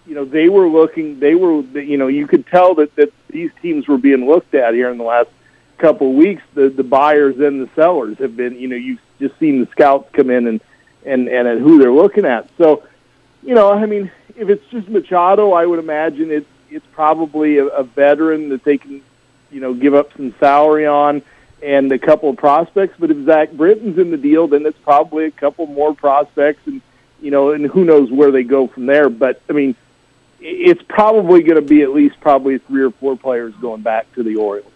you 0.08 0.14
know, 0.14 0.24
they 0.24 0.48
were 0.48 0.66
looking. 0.66 1.20
They 1.20 1.34
were, 1.34 1.60
you 1.60 1.98
know, 1.98 2.06
you 2.06 2.26
could 2.26 2.46
tell 2.46 2.74
that 2.76 2.96
that 2.96 3.12
these 3.28 3.50
teams 3.60 3.86
were 3.86 3.98
being 3.98 4.26
looked 4.26 4.54
at 4.54 4.72
here 4.72 4.90
in 4.90 4.96
the 4.96 5.04
last 5.04 5.28
couple 5.76 6.10
of 6.10 6.16
weeks. 6.16 6.42
The 6.54 6.70
the 6.70 6.82
buyers 6.82 7.38
and 7.38 7.60
the 7.60 7.68
sellers 7.74 8.18
have 8.18 8.34
been. 8.34 8.58
You 8.58 8.68
know, 8.68 8.76
you've 8.76 9.00
just 9.20 9.38
seen 9.38 9.60
the 9.60 9.66
scouts 9.66 10.08
come 10.14 10.30
in 10.30 10.46
and 10.46 10.60
and 11.04 11.28
and 11.28 11.46
at 11.46 11.58
who 11.58 11.78
they're 11.78 11.92
looking 11.92 12.24
at. 12.24 12.48
So, 12.56 12.84
you 13.42 13.54
know, 13.54 13.70
I 13.70 13.84
mean, 13.84 14.10
if 14.34 14.48
it's 14.48 14.64
just 14.70 14.88
Machado, 14.88 15.52
I 15.52 15.66
would 15.66 15.78
imagine 15.78 16.30
it's 16.30 16.48
it's 16.70 16.86
probably 16.92 17.58
a, 17.58 17.66
a 17.66 17.84
veteran 17.84 18.48
that 18.48 18.64
they 18.64 18.78
can, 18.78 19.02
you 19.50 19.60
know, 19.60 19.74
give 19.74 19.94
up 19.94 20.12
some 20.16 20.34
salary 20.40 20.86
on 20.86 21.20
and 21.62 21.92
a 21.92 21.98
couple 21.98 22.30
of 22.30 22.38
prospects. 22.38 22.94
But 22.98 23.10
if 23.10 23.26
Zach 23.26 23.52
Britton's 23.52 23.98
in 23.98 24.10
the 24.10 24.16
deal, 24.16 24.48
then 24.48 24.64
it's 24.64 24.78
probably 24.78 25.26
a 25.26 25.30
couple 25.30 25.66
more 25.66 25.94
prospects, 25.94 26.66
and 26.66 26.80
you 27.20 27.30
know, 27.30 27.50
and 27.50 27.66
who 27.66 27.84
knows 27.84 28.10
where 28.10 28.30
they 28.30 28.42
go 28.42 28.68
from 28.68 28.86
there. 28.86 29.10
But 29.10 29.42
I 29.50 29.52
mean, 29.52 29.76
it's 30.40 30.82
probably 30.88 31.42
going 31.42 31.56
to 31.56 31.62
be 31.62 31.82
at 31.82 31.92
least 31.92 32.20
probably 32.20 32.58
three 32.58 32.82
or 32.82 32.90
four 32.90 33.16
players 33.16 33.54
going 33.60 33.82
back 33.82 34.12
to 34.14 34.22
the 34.22 34.36
Orioles. 34.36 34.72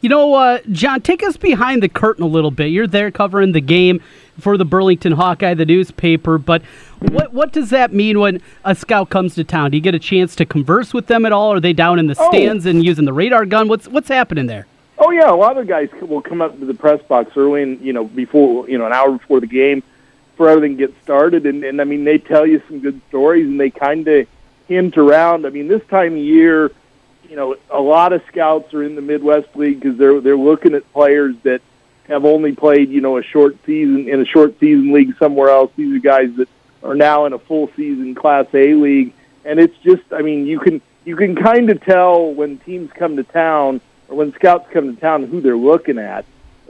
You 0.00 0.08
know, 0.08 0.34
uh, 0.34 0.58
John, 0.72 1.00
take 1.00 1.22
us 1.22 1.36
behind 1.36 1.80
the 1.82 1.88
curtain 1.88 2.24
a 2.24 2.28
little 2.28 2.50
bit. 2.50 2.66
You're 2.66 2.88
there 2.88 3.12
covering 3.12 3.52
the 3.52 3.60
game 3.60 4.02
for 4.40 4.56
the 4.56 4.64
Burlington 4.64 5.12
Hawkeye, 5.12 5.54
the 5.54 5.64
newspaper. 5.64 6.38
But 6.38 6.62
what 6.98 7.32
what 7.32 7.52
does 7.52 7.70
that 7.70 7.92
mean 7.92 8.18
when 8.18 8.42
a 8.64 8.74
scout 8.74 9.10
comes 9.10 9.36
to 9.36 9.44
town? 9.44 9.70
Do 9.70 9.76
you 9.76 9.80
get 9.82 9.94
a 9.94 10.00
chance 10.00 10.34
to 10.36 10.44
converse 10.44 10.92
with 10.92 11.06
them 11.06 11.24
at 11.24 11.30
all? 11.30 11.52
Are 11.52 11.60
they 11.60 11.72
down 11.72 12.00
in 12.00 12.08
the 12.08 12.16
Oh. 12.18 12.28
stands 12.30 12.66
and 12.66 12.84
using 12.84 13.04
the 13.04 13.12
radar 13.12 13.46
gun? 13.46 13.68
What's 13.68 13.86
what's 13.86 14.08
happening 14.08 14.46
there? 14.46 14.66
Oh 14.98 15.10
yeah, 15.10 15.30
a 15.30 15.34
lot 15.34 15.56
of 15.56 15.68
guys 15.68 15.88
will 16.00 16.20
come 16.20 16.42
up 16.42 16.58
to 16.58 16.64
the 16.64 16.74
press 16.74 17.00
box 17.02 17.36
early, 17.36 17.62
and 17.62 17.80
you 17.80 17.92
know, 17.92 18.04
before 18.04 18.68
you 18.68 18.78
know, 18.78 18.86
an 18.86 18.92
hour 18.92 19.12
before 19.12 19.38
the 19.40 19.46
game, 19.46 19.84
for 20.36 20.48
everything 20.48 20.76
gets 20.76 20.94
started, 21.02 21.46
and, 21.46 21.62
and 21.62 21.80
I 21.80 21.84
mean, 21.84 22.02
they 22.02 22.18
tell 22.18 22.44
you 22.46 22.60
some 22.68 22.80
good 22.80 23.00
stories, 23.08 23.46
and 23.46 23.60
they 23.60 23.70
kind 23.70 24.06
of 24.08 24.26
hint 24.72 24.96
around. 24.98 25.46
I 25.46 25.50
mean, 25.50 25.68
this 25.68 25.84
time 25.88 26.12
of 26.12 26.18
year, 26.18 26.70
you 27.28 27.36
know, 27.36 27.56
a 27.70 27.80
lot 27.80 28.12
of 28.12 28.22
scouts 28.28 28.74
are 28.74 28.82
in 28.82 28.94
the 28.94 29.02
Midwest 29.02 29.54
League 29.56 29.80
because 29.80 29.96
they're 29.98 30.20
they're 30.20 30.36
looking 30.36 30.74
at 30.74 30.90
players 30.92 31.34
that 31.44 31.62
have 32.08 32.24
only 32.24 32.54
played, 32.54 32.90
you 32.90 33.00
know, 33.00 33.16
a 33.16 33.22
short 33.22 33.56
season 33.64 34.08
in 34.08 34.20
a 34.20 34.24
short 34.24 34.58
season 34.60 34.92
league 34.92 35.16
somewhere 35.18 35.50
else. 35.50 35.70
These 35.76 35.96
are 35.96 36.00
guys 36.00 36.34
that 36.36 36.48
are 36.82 36.94
now 36.94 37.26
in 37.26 37.32
a 37.32 37.38
full 37.38 37.70
season 37.76 38.14
Class 38.14 38.46
A 38.54 38.74
league, 38.74 39.14
and 39.44 39.60
it's 39.60 39.76
just, 39.78 40.02
I 40.12 40.22
mean, 40.22 40.46
you 40.46 40.58
can 40.58 40.82
you 41.04 41.16
can 41.16 41.34
kind 41.34 41.70
of 41.70 41.80
tell 41.82 42.32
when 42.32 42.58
teams 42.58 42.90
come 42.92 43.16
to 43.16 43.24
town 43.24 43.80
or 44.08 44.16
when 44.16 44.32
scouts 44.34 44.68
come 44.70 44.94
to 44.94 45.00
town 45.00 45.24
who 45.24 45.40
they're 45.40 45.56
looking 45.56 45.98
at. 45.98 46.24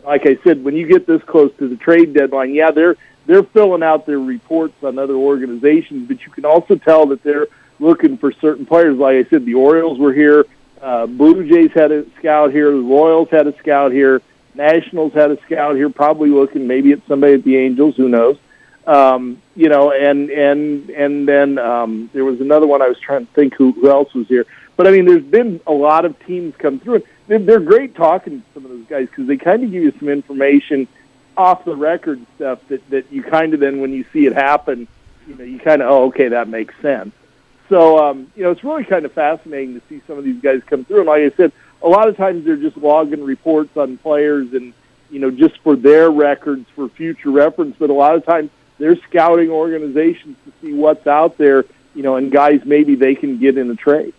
Like 0.04 0.26
I 0.26 0.36
said, 0.42 0.64
when 0.64 0.76
you 0.76 0.86
get 0.86 1.06
this 1.06 1.22
close 1.22 1.52
to 1.58 1.68
the 1.68 1.76
trade 1.76 2.14
deadline, 2.14 2.54
yeah, 2.54 2.70
they're 2.70 2.96
they're 3.26 3.42
filling 3.42 3.82
out 3.82 4.06
their 4.06 4.18
reports 4.18 4.74
on 4.82 4.98
other 4.98 5.14
organizations, 5.14 6.08
but 6.08 6.24
you 6.24 6.32
can 6.32 6.44
also 6.44 6.76
tell 6.76 7.06
that 7.06 7.22
they're 7.22 7.48
looking 7.82 8.16
for 8.16 8.32
certain 8.32 8.64
players. 8.64 8.96
Like 8.96 9.26
I 9.26 9.28
said, 9.28 9.44
the 9.44 9.54
Orioles 9.54 9.98
were 9.98 10.12
here, 10.12 10.46
uh, 10.80 11.06
Blue 11.06 11.46
Jays 11.48 11.72
had 11.72 11.92
a 11.92 12.04
scout 12.18 12.52
here, 12.52 12.70
the 12.70 12.80
Royals 12.80 13.28
had 13.30 13.46
a 13.46 13.56
scout 13.58 13.92
here, 13.92 14.22
Nationals 14.54 15.12
had 15.12 15.30
a 15.30 15.40
scout 15.42 15.76
here, 15.76 15.90
probably 15.90 16.30
looking 16.30 16.66
maybe 16.66 16.92
at 16.92 17.00
somebody 17.06 17.34
at 17.34 17.44
the 17.44 17.56
Angels, 17.56 17.96
who 17.96 18.08
knows. 18.08 18.36
Um, 18.86 19.40
you 19.54 19.68
know, 19.68 19.92
and 19.92 20.28
and 20.30 20.90
and 20.90 21.28
then 21.28 21.56
um, 21.58 22.10
there 22.12 22.24
was 22.24 22.40
another 22.40 22.66
one 22.66 22.82
I 22.82 22.88
was 22.88 22.98
trying 22.98 23.26
to 23.26 23.32
think 23.32 23.54
who, 23.54 23.70
who 23.72 23.88
else 23.88 24.12
was 24.12 24.26
here. 24.26 24.44
But 24.76 24.88
I 24.88 24.90
mean, 24.90 25.04
there's 25.04 25.22
been 25.22 25.60
a 25.68 25.72
lot 25.72 26.04
of 26.04 26.18
teams 26.26 26.56
come 26.56 26.80
through. 26.80 27.04
They're, 27.28 27.38
they're 27.38 27.60
great 27.60 27.94
talking 27.94 28.40
to 28.40 28.46
some 28.52 28.64
of 28.64 28.72
those 28.72 28.86
guys 28.86 29.08
because 29.08 29.28
they 29.28 29.36
kind 29.36 29.62
of 29.62 29.70
give 29.70 29.84
you 29.84 29.92
some 30.00 30.08
information 30.08 30.88
off 31.36 31.64
the 31.64 31.76
record 31.76 32.26
stuff 32.34 32.58
that 32.68 32.88
that 32.90 33.12
you 33.12 33.22
kind 33.22 33.54
of 33.54 33.60
then 33.60 33.80
when 33.80 33.92
you 33.92 34.04
see 34.12 34.26
it 34.26 34.32
happen, 34.32 34.88
you 35.28 35.36
know, 35.36 35.44
you 35.44 35.60
kind 35.60 35.80
of 35.80 35.88
oh 35.88 36.04
okay 36.06 36.28
that 36.28 36.48
makes 36.48 36.74
sense. 36.82 37.14
So 37.72 38.04
um, 38.06 38.30
you 38.36 38.42
know, 38.42 38.50
it's 38.50 38.62
really 38.62 38.84
kind 38.84 39.06
of 39.06 39.12
fascinating 39.12 39.80
to 39.80 39.82
see 39.88 40.02
some 40.06 40.18
of 40.18 40.24
these 40.24 40.42
guys 40.42 40.60
come 40.66 40.84
through. 40.84 40.98
And 40.98 41.06
like 41.06 41.22
I 41.22 41.34
said, 41.34 41.52
a 41.80 41.88
lot 41.88 42.06
of 42.06 42.18
times 42.18 42.44
they're 42.44 42.58
just 42.58 42.76
logging 42.76 43.24
reports 43.24 43.74
on 43.78 43.96
players 43.96 44.52
and 44.52 44.74
you 45.08 45.18
know 45.18 45.30
just 45.30 45.58
for 45.60 45.74
their 45.74 46.10
records 46.10 46.66
for 46.74 46.90
future 46.90 47.30
reference. 47.30 47.74
But 47.78 47.88
a 47.88 47.94
lot 47.94 48.14
of 48.14 48.26
times 48.26 48.50
they're 48.76 48.98
scouting 49.08 49.48
organizations 49.48 50.36
to 50.44 50.52
see 50.60 50.74
what's 50.74 51.06
out 51.06 51.38
there. 51.38 51.64
You 51.94 52.02
know, 52.02 52.16
and 52.16 52.30
guys 52.30 52.60
maybe 52.66 52.94
they 52.94 53.14
can 53.14 53.38
get 53.38 53.56
in 53.56 53.70
a 53.70 53.74
trade. 53.74 54.12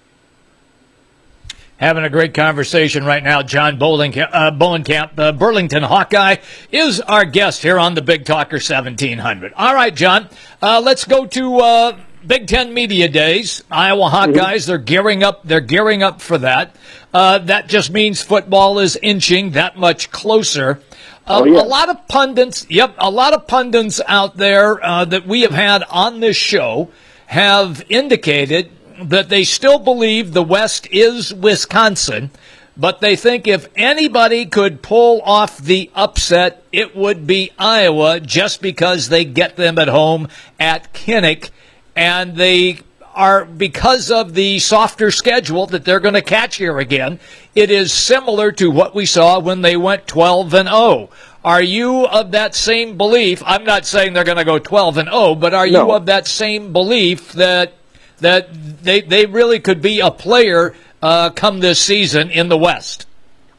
Having 1.78 2.06
a 2.06 2.10
great 2.10 2.34
conversation 2.34 3.06
right 3.06 3.22
now. 3.22 3.44
John 3.44 3.78
Bowling, 3.78 4.18
uh, 4.18 4.50
Bohnenkamp, 4.50 5.16
the 5.16 5.32
Burlington 5.32 5.84
Hawkeye, 5.84 6.38
is 6.72 7.02
our 7.02 7.26
guest 7.26 7.62
here 7.62 7.78
on 7.78 7.94
the 7.94 8.02
Big 8.02 8.26
Talker 8.26 8.56
1700. 8.56 9.54
All 9.54 9.76
right, 9.76 9.94
John, 9.94 10.28
uh, 10.60 10.82
let's 10.84 11.06
go 11.06 11.28
to 11.28 11.58
uh, 11.58 12.00
Big 12.26 12.48
Ten 12.48 12.74
Media 12.74 13.10
Days. 13.10 13.64
Iowa 13.70 14.10
Hawkeyes, 14.10 14.66
they're 14.68 14.78
gearing 14.78 15.24
up. 15.24 15.42
They're 15.44 15.60
gearing 15.62 16.04
up 16.04 16.22
for 16.22 16.38
that. 16.38 16.76
Uh, 17.14 17.40
that 17.40 17.68
just 17.68 17.92
means 17.92 18.22
football 18.22 18.80
is 18.80 18.96
inching 19.02 19.52
that 19.52 19.78
much 19.78 20.12
closer. 20.12 20.80
Uh, 21.28 21.42
Oh, 21.42 21.46
yeah. 21.46 21.62
A 21.62 21.64
lot 21.64 21.90
of 21.90 22.08
pundits, 22.08 22.66
yep, 22.70 22.96
a 22.98 23.10
lot 23.10 23.34
of 23.34 23.48
pundits 23.48 24.02
out 24.08 24.36
there 24.38 24.84
uh, 24.84 25.06
that 25.06 25.26
we 25.26 25.42
have 25.42 25.52
had 25.54 25.84
on 25.90 26.20
this 26.20 26.36
show 26.36 26.90
have 27.28 27.84
indicated 27.90 28.70
that 29.02 29.30
they 29.30 29.44
still 29.44 29.80
believe 29.80 30.34
the 30.34 30.44
West 30.44 30.88
is 30.92 31.34
Wisconsin, 31.34 32.30
but 32.76 33.00
they 33.00 33.16
think 33.16 33.48
if 33.48 33.68
anybody 33.76 34.46
could 34.46 34.82
pull 34.82 35.22
off 35.22 35.58
the 35.60 35.90
upset, 35.96 36.64
it 36.72 36.96
would 36.96 37.26
be 37.26 37.52
Iowa 37.58 38.20
just 38.20 38.62
because 38.62 39.08
they 39.10 39.24
get 39.26 39.56
them 39.56 39.78
at 39.80 39.88
home 39.88 40.28
at 40.60 40.94
Kinnick 40.94 41.52
and 41.96 42.36
they 42.36 42.80
are 43.14 43.46
because 43.46 44.10
of 44.10 44.34
the 44.34 44.60
softer 44.60 45.12
schedule 45.12 45.68
that 45.68 45.86
they're 45.86 46.00
going 46.00 46.16
to 46.16 46.22
catch 46.22 46.56
here 46.56 46.80
again. 46.80 47.20
It 47.56 47.70
is 47.70 47.94
similar 47.94 48.52
to 48.54 48.72
what 48.72 48.96
we 48.96 49.06
saw 49.06 49.40
when 49.40 49.62
they 49.62 49.78
went 49.78 50.08
12 50.08 50.54
and 50.54 50.68
0. 50.68 51.10
Are 51.46 51.62
you 51.62 52.06
of 52.06 52.32
that 52.32 52.56
same 52.56 52.98
belief? 52.98 53.44
I'm 53.46 53.66
not 53.66 53.86
saying 53.86 54.14
they're 54.14 54.24
going 54.24 54.38
to 54.38 54.46
go 54.46 54.60
12 54.60 54.98
and 54.98 55.10
0, 55.10 55.36
but 55.36 55.54
are 55.54 55.68
you 55.68 55.92
of 55.92 56.06
that 56.08 56.26
same 56.26 56.72
belief 56.74 57.34
that 57.34 57.74
that 58.20 58.48
they 58.84 59.02
they 59.02 59.26
really 59.26 59.60
could 59.60 59.82
be 59.82 60.00
a 60.00 60.10
player 60.10 60.74
uh, 61.02 61.30
come 61.32 61.60
this 61.60 61.80
season 61.80 62.32
in 62.32 62.48
the 62.48 62.58
West? 62.58 63.06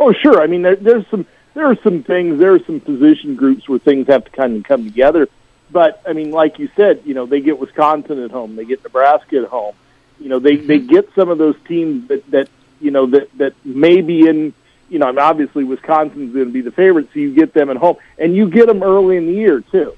Oh, 0.00 0.12
sure. 0.12 0.40
I 0.42 0.46
mean, 0.46 0.62
there, 0.62 0.76
there's 0.76 1.06
some 1.08 1.26
there 1.52 1.66
are 1.66 1.76
some 1.84 2.02
things. 2.02 2.38
There 2.38 2.54
are 2.54 2.64
some 2.64 2.80
position 2.80 3.36
groups 3.36 3.68
where 3.68 3.78
things 3.78 4.06
have 4.08 4.24
to 4.24 4.30
kind 4.30 4.56
of 4.56 4.64
come 4.64 4.84
together. 4.84 5.28
But 5.74 6.00
I 6.06 6.12
mean, 6.12 6.30
like 6.30 6.60
you 6.60 6.70
said, 6.76 7.02
you 7.04 7.14
know, 7.14 7.26
they 7.26 7.40
get 7.40 7.58
Wisconsin 7.58 8.22
at 8.22 8.30
home, 8.30 8.54
they 8.54 8.64
get 8.64 8.84
Nebraska 8.84 9.38
at 9.38 9.48
home. 9.48 9.74
You 10.20 10.28
know, 10.28 10.38
they 10.38 10.54
they 10.54 10.78
mm-hmm. 10.78 10.86
get 10.86 11.12
some 11.16 11.28
of 11.28 11.36
those 11.36 11.56
teams 11.66 12.06
that 12.08 12.30
that 12.30 12.48
you 12.80 12.92
know 12.92 13.06
that 13.06 13.36
that 13.38 13.54
may 13.66 14.00
be 14.00 14.28
in. 14.28 14.54
You 14.88 15.00
know, 15.00 15.06
I 15.06 15.10
mean, 15.10 15.18
obviously 15.18 15.64
Wisconsin's 15.64 16.32
going 16.32 16.46
to 16.46 16.52
be 16.52 16.60
the 16.60 16.70
favorite, 16.70 17.08
so 17.12 17.18
you 17.18 17.34
get 17.34 17.54
them 17.54 17.70
at 17.70 17.76
home, 17.76 17.96
and 18.18 18.36
you 18.36 18.48
get 18.48 18.68
them 18.68 18.84
early 18.84 19.16
in 19.16 19.26
the 19.26 19.32
year 19.32 19.62
too. 19.62 19.96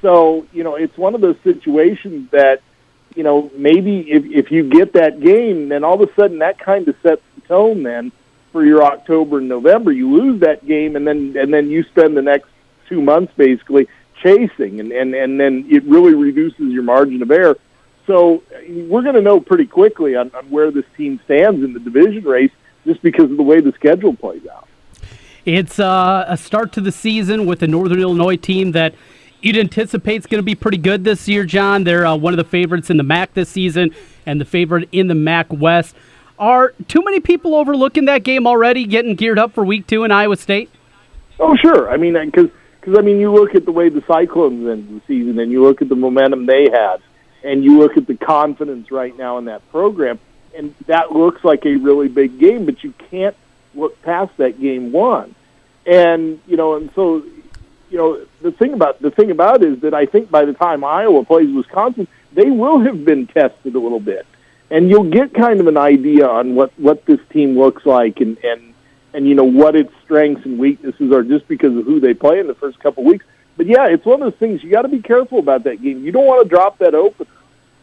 So 0.00 0.46
you 0.54 0.64
know, 0.64 0.76
it's 0.76 0.96
one 0.96 1.14
of 1.14 1.20
those 1.20 1.36
situations 1.44 2.30
that 2.30 2.62
you 3.14 3.22
know 3.22 3.50
maybe 3.54 4.10
if 4.10 4.24
if 4.24 4.50
you 4.50 4.66
get 4.70 4.94
that 4.94 5.20
game, 5.20 5.68
then 5.68 5.84
all 5.84 6.02
of 6.02 6.08
a 6.08 6.14
sudden 6.14 6.38
that 6.38 6.58
kind 6.58 6.88
of 6.88 6.96
sets 7.02 7.22
the 7.34 7.42
tone 7.42 7.82
then 7.82 8.12
for 8.50 8.64
your 8.64 8.82
October 8.82 9.38
and 9.38 9.48
November. 9.48 9.92
You 9.92 10.10
lose 10.10 10.40
that 10.40 10.66
game, 10.66 10.96
and 10.96 11.06
then 11.06 11.36
and 11.36 11.52
then 11.52 11.68
you 11.68 11.82
spend 11.82 12.16
the 12.16 12.22
next 12.22 12.48
two 12.88 13.02
months 13.02 13.34
basically 13.36 13.88
chasing, 14.22 14.80
and 14.80 14.92
and 14.92 15.14
and 15.14 15.40
then 15.40 15.66
it 15.68 15.84
really 15.84 16.14
reduces 16.14 16.72
your 16.72 16.82
margin 16.82 17.22
of 17.22 17.30
error. 17.30 17.56
So 18.06 18.42
we're 18.68 19.02
going 19.02 19.16
to 19.16 19.20
know 19.20 19.38
pretty 19.38 19.66
quickly 19.66 20.16
on, 20.16 20.30
on 20.34 20.48
where 20.50 20.70
this 20.70 20.86
team 20.96 21.20
stands 21.26 21.62
in 21.62 21.74
the 21.74 21.80
division 21.80 22.24
race, 22.24 22.50
just 22.86 23.02
because 23.02 23.30
of 23.30 23.36
the 23.36 23.42
way 23.42 23.60
the 23.60 23.72
schedule 23.72 24.16
plays 24.16 24.46
out. 24.46 24.66
It's 25.44 25.78
uh, 25.78 26.24
a 26.26 26.36
start 26.36 26.72
to 26.72 26.80
the 26.80 26.92
season 26.92 27.46
with 27.46 27.60
the 27.60 27.68
Northern 27.68 28.00
Illinois 28.00 28.36
team 28.36 28.72
that 28.72 28.94
you'd 29.40 29.56
anticipate 29.56 30.16
is 30.16 30.26
going 30.26 30.40
to 30.40 30.44
be 30.44 30.54
pretty 30.54 30.78
good 30.78 31.04
this 31.04 31.28
year, 31.28 31.44
John. 31.44 31.84
They're 31.84 32.06
uh, 32.06 32.16
one 32.16 32.32
of 32.32 32.38
the 32.38 32.44
favorites 32.44 32.90
in 32.90 32.96
the 32.96 33.02
MAC 33.02 33.34
this 33.34 33.48
season 33.50 33.94
and 34.26 34.40
the 34.40 34.44
favorite 34.44 34.88
in 34.90 35.06
the 35.06 35.14
MAC 35.14 35.46
West. 35.52 35.94
Are 36.38 36.72
too 36.86 37.02
many 37.02 37.20
people 37.20 37.54
overlooking 37.54 38.04
that 38.06 38.22
game 38.22 38.46
already, 38.46 38.84
getting 38.84 39.16
geared 39.16 39.38
up 39.38 39.52
for 39.52 39.64
week 39.64 39.86
two 39.86 40.04
in 40.04 40.10
Iowa 40.12 40.36
State? 40.36 40.70
Oh, 41.40 41.56
sure. 41.56 41.90
I 41.90 41.96
mean, 41.96 42.14
because 42.24 42.50
because 42.88 43.02
I 43.02 43.04
mean, 43.04 43.20
you 43.20 43.32
look 43.32 43.54
at 43.54 43.66
the 43.66 43.72
way 43.72 43.90
the 43.90 44.02
Cyclones 44.06 44.66
ended 44.66 44.88
the 44.88 45.02
season, 45.06 45.38
and 45.38 45.52
you 45.52 45.62
look 45.62 45.82
at 45.82 45.90
the 45.90 45.94
momentum 45.94 46.46
they 46.46 46.70
had, 46.70 46.98
and 47.44 47.62
you 47.62 47.78
look 47.78 47.98
at 47.98 48.06
the 48.06 48.16
confidence 48.16 48.90
right 48.90 49.16
now 49.16 49.36
in 49.36 49.44
that 49.44 49.68
program, 49.70 50.18
and 50.56 50.74
that 50.86 51.12
looks 51.12 51.44
like 51.44 51.66
a 51.66 51.76
really 51.76 52.08
big 52.08 52.38
game. 52.38 52.64
But 52.64 52.82
you 52.82 52.94
can't 53.10 53.36
look 53.74 54.00
past 54.02 54.34
that 54.38 54.58
game 54.58 54.90
one, 54.90 55.34
and 55.84 56.40
you 56.46 56.56
know, 56.56 56.76
and 56.76 56.90
so 56.94 57.22
you 57.90 57.98
know, 57.98 58.24
the 58.40 58.52
thing 58.52 58.72
about 58.72 59.02
the 59.02 59.10
thing 59.10 59.30
about 59.30 59.62
is 59.62 59.80
that 59.80 59.92
I 59.92 60.06
think 60.06 60.30
by 60.30 60.46
the 60.46 60.54
time 60.54 60.82
Iowa 60.82 61.24
plays 61.26 61.54
Wisconsin, 61.54 62.08
they 62.32 62.50
will 62.50 62.80
have 62.80 63.04
been 63.04 63.26
tested 63.26 63.74
a 63.74 63.78
little 63.78 64.00
bit, 64.00 64.26
and 64.70 64.88
you'll 64.88 65.10
get 65.10 65.34
kind 65.34 65.60
of 65.60 65.66
an 65.66 65.76
idea 65.76 66.26
on 66.26 66.54
what 66.54 66.72
what 66.78 67.04
this 67.04 67.20
team 67.28 67.58
looks 67.58 67.84
like, 67.84 68.20
and 68.22 68.38
and 68.42 68.67
and 69.14 69.26
you 69.26 69.34
know 69.34 69.44
what 69.44 69.74
its 69.74 69.92
strengths 70.04 70.44
and 70.44 70.58
weaknesses 70.58 71.12
are 71.12 71.22
just 71.22 71.48
because 71.48 71.76
of 71.76 71.84
who 71.84 72.00
they 72.00 72.14
play 72.14 72.40
in 72.40 72.46
the 72.46 72.54
first 72.54 72.78
couple 72.80 73.04
weeks. 73.04 73.24
But 73.56 73.66
yeah, 73.66 73.86
it's 73.86 74.04
one 74.04 74.22
of 74.22 74.32
those 74.32 74.38
things 74.38 74.62
you 74.62 74.70
got 74.70 74.82
to 74.82 74.88
be 74.88 75.02
careful 75.02 75.38
about 75.38 75.64
that 75.64 75.82
game. 75.82 76.04
You 76.04 76.12
don't 76.12 76.26
want 76.26 76.42
to 76.42 76.48
drop 76.48 76.78
that 76.78 76.94
open 76.94 77.26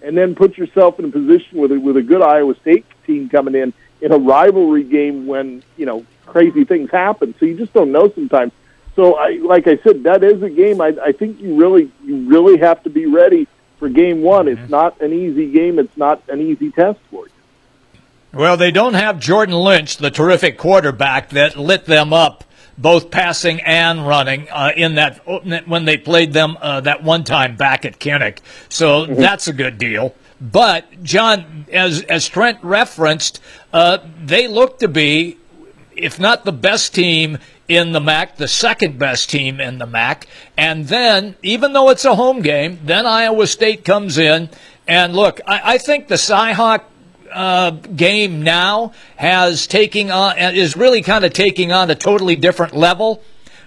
and 0.02 0.18
then 0.18 0.36
put 0.36 0.58
yourself 0.58 1.00
in 1.00 1.06
a 1.06 1.10
position 1.10 1.60
with 1.60 1.72
a, 1.72 1.80
with 1.80 1.98
a 1.98 2.02
good 2.02 2.22
Iowa 2.22 2.56
State 2.62 2.86
team 3.06 3.28
coming 3.30 3.56
in 3.56 3.74
in 4.02 4.12
a 4.12 4.18
rivalry 4.18 4.84
game 4.84 5.26
when 5.26 5.64
you 5.78 5.86
know 5.86 6.06
crazy 6.26 6.64
things 6.64 6.92
happen. 6.92 7.36
So 7.40 7.46
you 7.46 7.58
just 7.58 7.74
don't 7.74 7.92
know 7.92 8.10
sometimes. 8.10 8.54
So 8.96 9.16
I, 9.16 9.40
like 9.44 9.68
I 9.68 9.78
said, 9.78 10.04
that 10.04 10.24
is 10.24 10.42
a 10.42 10.50
game. 10.50 10.80
I, 10.80 10.96
I 11.04 11.12
think 11.12 11.42
you 11.42 11.56
really 11.56 11.92
you 12.04 12.28
really 12.30 12.58
have 12.60 12.84
to 12.84 12.90
be 12.90 13.06
ready 13.06 13.48
for 13.78 13.90
game 13.90 14.22
one. 14.22 14.48
It's 14.48 14.62
mhm. 14.62 14.70
not 14.70 15.02
an 15.02 15.12
easy 15.12 15.52
game. 15.52 15.80
It's 15.80 15.98
not 15.98 16.22
an 16.30 16.40
easy 16.40 16.72
test 16.72 17.00
for 17.12 17.26
you. 17.26 17.32
Well, 18.36 18.58
they 18.58 18.72
don't 18.72 18.96
have 18.96 19.22
Jordan 19.22 19.56
Lynch, 19.56 19.96
the 19.96 20.12
terrific 20.12 20.58
quarterback 20.58 21.30
that 21.30 21.56
lit 21.56 21.86
them 21.86 22.12
up 22.12 22.44
both 22.78 23.10
passing 23.10 23.62
and 23.62 24.06
running 24.06 24.50
uh, 24.50 24.74
in 24.76 24.96
that 24.96 25.26
when 25.66 25.86
they 25.86 25.96
played 25.96 26.34
them 26.34 26.58
uh, 26.60 26.82
that 26.82 27.02
one 27.02 27.24
time 27.24 27.56
back 27.56 27.86
at 27.86 27.98
Kinnick. 27.98 28.40
So 28.68 29.06
mm-hmm. 29.06 29.16
that's 29.16 29.48
a 29.48 29.54
good 29.54 29.78
deal. 29.78 30.14
But 30.42 31.02
John, 31.02 31.66
as 31.72 32.02
as 32.02 32.28
Trent 32.28 32.60
referenced, 32.62 33.40
uh, 33.72 34.00
they 34.22 34.50
look 34.50 34.80
to 34.80 34.90
be, 34.90 35.38
if 35.96 36.20
not 36.20 36.44
the 36.44 36.52
best 36.52 36.94
team 36.94 37.38
in 37.70 37.94
the 37.94 38.02
MAC, 38.02 38.36
the 38.36 38.50
second 38.50 39.00
best 39.00 39.30
team 39.30 39.62
in 39.62 39.78
the 39.78 39.88
MAC. 39.88 40.28
And 40.58 40.90
then, 40.90 41.38
even 41.42 41.72
though 41.72 41.90
it's 41.90 42.04
a 42.04 42.16
home 42.16 42.42
game, 42.42 42.82
then 42.84 43.06
Iowa 43.06 43.48
State 43.48 43.86
comes 43.86 44.18
in. 44.18 44.50
And 44.88 45.16
look, 45.16 45.40
I, 45.48 45.76
I 45.76 45.78
think 45.78 46.10
the 46.10 46.16
Cyhawk 46.16 46.82
uh, 47.36 47.72
game 47.72 48.42
now 48.42 48.94
has 49.18 49.68
taking 49.68 50.10
on 50.10 50.38
is 50.38 50.76
really 50.76 51.02
kind 51.02 51.26
of 51.26 51.34
taking 51.34 51.72
on 51.72 51.92
a 51.92 51.96
totally 51.96 52.36
different 52.36 52.76
level 52.76 53.22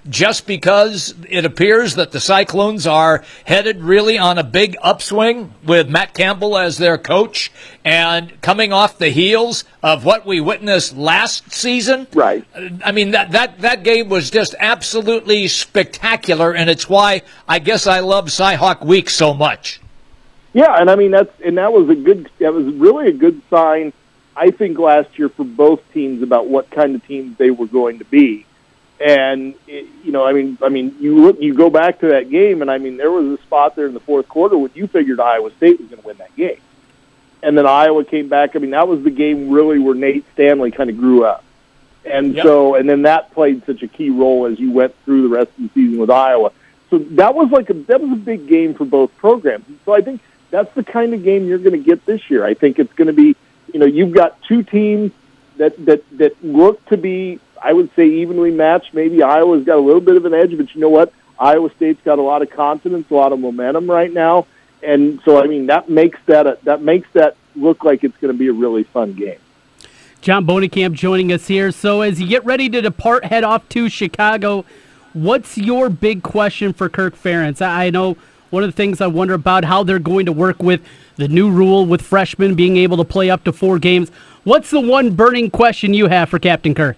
just 0.08 0.46
because 0.46 1.14
it 1.28 1.44
appears 1.44 1.96
that 1.96 2.12
the 2.12 2.20
Cyclones 2.20 2.86
are 2.86 3.24
headed 3.44 3.82
really 3.82 4.16
on 4.18 4.38
a 4.38 4.44
big 4.44 4.76
upswing 4.82 5.52
with 5.64 5.88
Matt 5.88 6.14
Campbell 6.14 6.56
as 6.56 6.78
their 6.78 6.96
coach 6.98 7.52
and 7.84 8.40
coming 8.40 8.72
off 8.72 8.98
the 8.98 9.10
heels 9.10 9.64
of 9.82 10.04
what 10.04 10.24
we 10.24 10.40
witnessed 10.40 10.96
last 10.96 11.52
season. 11.52 12.06
Right. 12.14 12.44
I 12.84 12.92
mean 12.92 13.12
that 13.12 13.32
that 13.32 13.60
that 13.60 13.82
game 13.82 14.08
was 14.08 14.30
just 14.30 14.54
absolutely 14.58 15.48
spectacular 15.48 16.54
and 16.54 16.70
it's 16.70 16.88
why 16.88 17.22
I 17.46 17.58
guess 17.58 17.86
I 17.86 18.00
love 18.00 18.26
Cyhawk 18.26 18.84
Week 18.84 19.10
so 19.10 19.34
much. 19.34 19.80
Yeah, 20.52 20.80
and 20.80 20.90
I 20.90 20.96
mean 20.96 21.10
that's 21.10 21.32
and 21.44 21.58
that 21.58 21.72
was 21.72 21.88
a 21.88 21.94
good 21.94 22.30
that 22.38 22.52
was 22.52 22.66
really 22.74 23.08
a 23.08 23.12
good 23.12 23.42
sign 23.50 23.92
I 24.38 24.52
think 24.52 24.78
last 24.78 25.18
year 25.18 25.28
for 25.28 25.44
both 25.44 25.80
teams 25.92 26.22
about 26.22 26.46
what 26.46 26.70
kind 26.70 26.94
of 26.94 27.04
teams 27.06 27.36
they 27.38 27.50
were 27.50 27.66
going 27.66 27.98
to 27.98 28.04
be. 28.04 28.46
And 29.00 29.54
it, 29.66 29.86
you 30.04 30.12
know, 30.12 30.24
I 30.24 30.32
mean, 30.32 30.58
I 30.62 30.68
mean, 30.68 30.94
you 31.00 31.16
look, 31.16 31.40
you 31.40 31.54
go 31.54 31.70
back 31.70 32.00
to 32.00 32.08
that 32.08 32.30
game, 32.30 32.62
and 32.62 32.70
I 32.70 32.78
mean, 32.78 32.96
there 32.96 33.10
was 33.10 33.38
a 33.38 33.42
spot 33.42 33.74
there 33.74 33.86
in 33.86 33.94
the 33.94 34.00
fourth 34.00 34.28
quarter 34.28 34.56
when 34.56 34.70
you 34.74 34.86
figured 34.86 35.20
Iowa 35.20 35.50
State 35.56 35.80
was 35.80 35.88
going 35.88 36.02
to 36.02 36.06
win 36.06 36.16
that 36.18 36.34
game, 36.36 36.60
and 37.42 37.58
then 37.58 37.66
Iowa 37.66 38.04
came 38.04 38.28
back. 38.28 38.54
I 38.54 38.60
mean, 38.60 38.70
that 38.70 38.88
was 38.88 39.02
the 39.02 39.10
game 39.10 39.50
really 39.50 39.78
where 39.78 39.94
Nate 39.94 40.24
Stanley 40.34 40.70
kind 40.70 40.90
of 40.90 40.96
grew 40.96 41.24
up, 41.24 41.44
and 42.04 42.34
yep. 42.34 42.44
so, 42.44 42.74
and 42.74 42.88
then 42.88 43.02
that 43.02 43.32
played 43.32 43.64
such 43.66 43.82
a 43.82 43.88
key 43.88 44.10
role 44.10 44.46
as 44.46 44.58
you 44.58 44.72
went 44.72 44.94
through 45.04 45.22
the 45.22 45.28
rest 45.28 45.50
of 45.50 45.64
the 45.64 45.70
season 45.74 45.98
with 45.98 46.10
Iowa. 46.10 46.50
So 46.90 46.98
that 46.98 47.36
was 47.36 47.50
like 47.50 47.70
a 47.70 47.74
that 47.74 48.00
was 48.00 48.10
a 48.12 48.16
big 48.16 48.48
game 48.48 48.74
for 48.74 48.84
both 48.84 49.16
programs. 49.16 49.64
So 49.84 49.94
I 49.94 50.00
think 50.00 50.20
that's 50.50 50.72
the 50.74 50.84
kind 50.84 51.14
of 51.14 51.22
game 51.22 51.46
you're 51.46 51.58
going 51.58 51.72
to 51.72 51.84
get 51.84 52.04
this 52.06 52.30
year. 52.30 52.44
I 52.44 52.54
think 52.54 52.78
it's 52.78 52.92
going 52.94 53.08
to 53.08 53.12
be, 53.12 53.36
you 53.72 53.80
know, 53.80 53.86
you've 53.86 54.12
got 54.12 54.40
two 54.42 54.62
teams 54.62 55.12
that 55.56 55.84
that 55.86 56.04
that 56.18 56.42
look 56.42 56.84
to 56.86 56.96
be, 56.96 57.40
I 57.62 57.72
would 57.72 57.90
say, 57.94 58.06
evenly 58.06 58.50
matched. 58.50 58.94
Maybe 58.94 59.22
Iowa's 59.22 59.64
got 59.64 59.76
a 59.76 59.80
little 59.80 60.00
bit 60.00 60.16
of 60.16 60.24
an 60.24 60.34
edge, 60.34 60.56
but 60.56 60.74
you 60.74 60.80
know 60.80 60.88
what? 60.88 61.12
Iowa 61.38 61.70
State's 61.76 62.02
got 62.02 62.18
a 62.18 62.22
lot 62.22 62.42
of 62.42 62.50
confidence, 62.50 63.10
a 63.10 63.14
lot 63.14 63.32
of 63.32 63.38
momentum 63.38 63.88
right 63.88 64.12
now, 64.12 64.46
and 64.82 65.20
so 65.24 65.42
I 65.42 65.46
mean 65.46 65.66
that 65.66 65.88
makes 65.88 66.18
that 66.26 66.46
a, 66.46 66.58
that 66.64 66.82
makes 66.82 67.08
that 67.12 67.36
look 67.54 67.84
like 67.84 68.04
it's 68.04 68.16
going 68.18 68.32
to 68.32 68.38
be 68.38 68.48
a 68.48 68.52
really 68.52 68.84
fun 68.84 69.12
game. 69.14 69.38
John 70.20 70.46
Bohnenkamp 70.46 70.94
joining 70.94 71.32
us 71.32 71.46
here. 71.46 71.70
So 71.70 72.00
as 72.00 72.20
you 72.20 72.26
get 72.26 72.44
ready 72.44 72.68
to 72.70 72.80
depart, 72.80 73.24
head 73.24 73.44
off 73.44 73.68
to 73.70 73.88
Chicago. 73.88 74.64
What's 75.12 75.56
your 75.56 75.88
big 75.88 76.22
question 76.22 76.72
for 76.72 76.88
Kirk 76.88 77.16
Ferentz? 77.16 77.64
I 77.64 77.90
know 77.90 78.16
one 78.50 78.62
of 78.62 78.68
the 78.68 78.76
things 78.76 79.00
I 79.00 79.06
wonder 79.06 79.34
about 79.34 79.64
how 79.64 79.82
they're 79.82 79.98
going 79.98 80.26
to 80.26 80.32
work 80.32 80.62
with 80.62 80.80
the 81.16 81.28
new 81.28 81.50
rule 81.50 81.84
with 81.86 82.02
freshmen 82.02 82.54
being 82.54 82.76
able 82.76 82.96
to 82.98 83.04
play 83.04 83.30
up 83.30 83.44
to 83.44 83.52
four 83.52 83.78
games. 83.78 84.10
What's 84.44 84.70
the 84.70 84.80
one 84.80 85.14
burning 85.14 85.50
question 85.50 85.94
you 85.94 86.06
have 86.06 86.28
for 86.28 86.38
Captain 86.38 86.74
Kirk? 86.74 86.96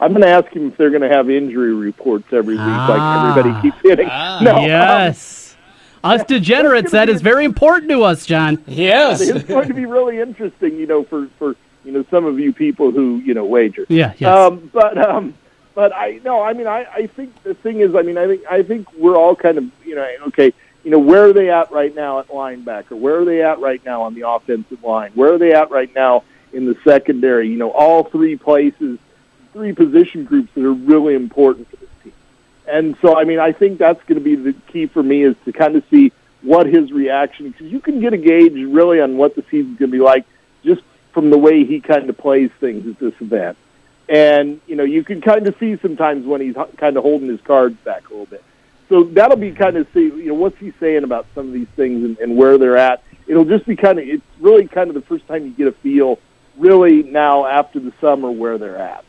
I'm 0.00 0.10
going 0.10 0.22
to 0.22 0.28
ask 0.28 0.52
him 0.52 0.68
if 0.68 0.76
they're 0.76 0.90
going 0.90 1.02
to 1.02 1.08
have 1.08 1.30
injury 1.30 1.72
reports 1.72 2.32
every 2.32 2.54
week, 2.54 2.62
ah, 2.64 3.32
like 3.34 3.40
everybody 3.40 3.62
keeps 3.62 3.80
hitting. 3.82 4.08
Ah, 4.10 4.40
no, 4.42 4.56
um, 4.56 4.64
yes. 4.64 5.56
Um, 6.02 6.12
us 6.12 6.24
degenerates, 6.24 6.90
that 6.90 7.08
is 7.08 7.22
very 7.22 7.44
important 7.44 7.88
to 7.90 8.02
us, 8.02 8.26
John. 8.26 8.62
Yes. 8.66 9.20
It's 9.20 9.44
going 9.48 9.68
to 9.68 9.74
be 9.74 9.86
really 9.86 10.18
interesting, 10.18 10.76
you 10.76 10.86
know, 10.86 11.04
for, 11.04 11.28
for 11.38 11.54
you 11.84 11.92
know 11.92 12.04
some 12.10 12.24
of 12.24 12.38
you 12.38 12.52
people 12.52 12.90
who 12.90 13.18
you 13.18 13.34
know 13.34 13.44
wager. 13.44 13.86
Yeah. 13.88 14.14
Yes. 14.18 14.28
Um, 14.28 14.70
but 14.72 14.98
um, 14.98 15.34
but 15.74 15.92
I 15.94 16.20
no, 16.24 16.42
I 16.42 16.52
mean, 16.52 16.66
I, 16.66 16.86
I 16.92 17.06
think 17.06 17.42
the 17.42 17.54
thing 17.54 17.80
is, 17.80 17.94
I 17.94 18.02
mean, 18.02 18.18
I 18.18 18.26
think 18.26 18.42
I 18.50 18.62
think 18.62 18.92
we're 18.94 19.16
all 19.16 19.36
kind 19.36 19.58
of 19.58 19.64
you 19.84 19.94
know 19.94 20.06
okay 20.28 20.52
you 20.84 20.90
know, 20.90 20.98
where 20.98 21.26
are 21.26 21.32
they 21.32 21.50
at 21.50 21.70
right 21.70 21.94
now 21.94 22.18
at 22.18 22.28
linebacker? 22.28 22.98
Where 22.98 23.20
are 23.20 23.24
they 23.24 23.42
at 23.42 23.60
right 23.60 23.84
now 23.84 24.02
on 24.02 24.14
the 24.14 24.28
offensive 24.28 24.82
line? 24.82 25.12
Where 25.14 25.34
are 25.34 25.38
they 25.38 25.52
at 25.52 25.70
right 25.70 25.92
now 25.94 26.24
in 26.52 26.66
the 26.66 26.76
secondary? 26.84 27.48
You 27.48 27.56
know, 27.56 27.70
all 27.70 28.04
three 28.04 28.36
places, 28.36 28.98
three 29.52 29.72
position 29.72 30.24
groups 30.24 30.50
that 30.54 30.64
are 30.64 30.72
really 30.72 31.14
important 31.14 31.70
for 31.70 31.76
this 31.76 31.88
team. 32.02 32.12
And 32.66 32.96
so, 33.00 33.16
I 33.16 33.24
mean, 33.24 33.38
I 33.38 33.52
think 33.52 33.78
that's 33.78 34.02
going 34.04 34.18
to 34.18 34.24
be 34.24 34.34
the 34.34 34.52
key 34.68 34.86
for 34.86 35.02
me 35.02 35.22
is 35.22 35.36
to 35.44 35.52
kind 35.52 35.76
of 35.76 35.84
see 35.90 36.12
what 36.42 36.66
his 36.66 36.90
reaction, 36.90 37.50
because 37.50 37.70
you 37.70 37.78
can 37.78 38.00
get 38.00 38.12
a 38.12 38.18
gauge 38.18 38.54
really 38.54 39.00
on 39.00 39.16
what 39.16 39.36
the 39.36 39.44
season's 39.50 39.78
going 39.78 39.90
to 39.90 39.96
be 39.96 40.02
like 40.02 40.24
just 40.64 40.82
from 41.12 41.30
the 41.30 41.38
way 41.38 41.64
he 41.64 41.80
kind 41.80 42.10
of 42.10 42.18
plays 42.18 42.50
things 42.58 42.86
at 42.88 42.98
this 42.98 43.14
event. 43.20 43.56
And, 44.08 44.60
you 44.66 44.74
know, 44.74 44.82
you 44.82 45.04
can 45.04 45.20
kind 45.20 45.46
of 45.46 45.54
see 45.60 45.76
sometimes 45.76 46.26
when 46.26 46.40
he's 46.40 46.56
kind 46.76 46.96
of 46.96 47.04
holding 47.04 47.28
his 47.28 47.40
cards 47.42 47.76
back 47.84 48.08
a 48.08 48.10
little 48.10 48.26
bit 48.26 48.42
so 48.88 49.04
that'll 49.04 49.36
be 49.36 49.52
kind 49.52 49.76
of 49.76 49.86
see 49.94 50.04
you 50.04 50.26
know 50.26 50.34
what's 50.34 50.58
he 50.58 50.72
saying 50.80 51.04
about 51.04 51.26
some 51.34 51.48
of 51.48 51.52
these 51.52 51.68
things 51.76 52.04
and, 52.04 52.18
and 52.18 52.36
where 52.36 52.58
they're 52.58 52.76
at. 52.76 53.02
It'll 53.26 53.44
just 53.44 53.66
be 53.66 53.76
kind 53.76 53.98
of 53.98 54.06
it's 54.06 54.22
really 54.40 54.66
kind 54.66 54.88
of 54.88 54.94
the 54.94 55.02
first 55.02 55.26
time 55.26 55.44
you 55.44 55.52
get 55.52 55.68
a 55.68 55.72
feel 55.72 56.18
really 56.56 57.02
now 57.02 57.46
after 57.46 57.80
the 57.80 57.92
summer 58.00 58.30
where 58.30 58.58
they're 58.58 58.78
at. 58.78 59.04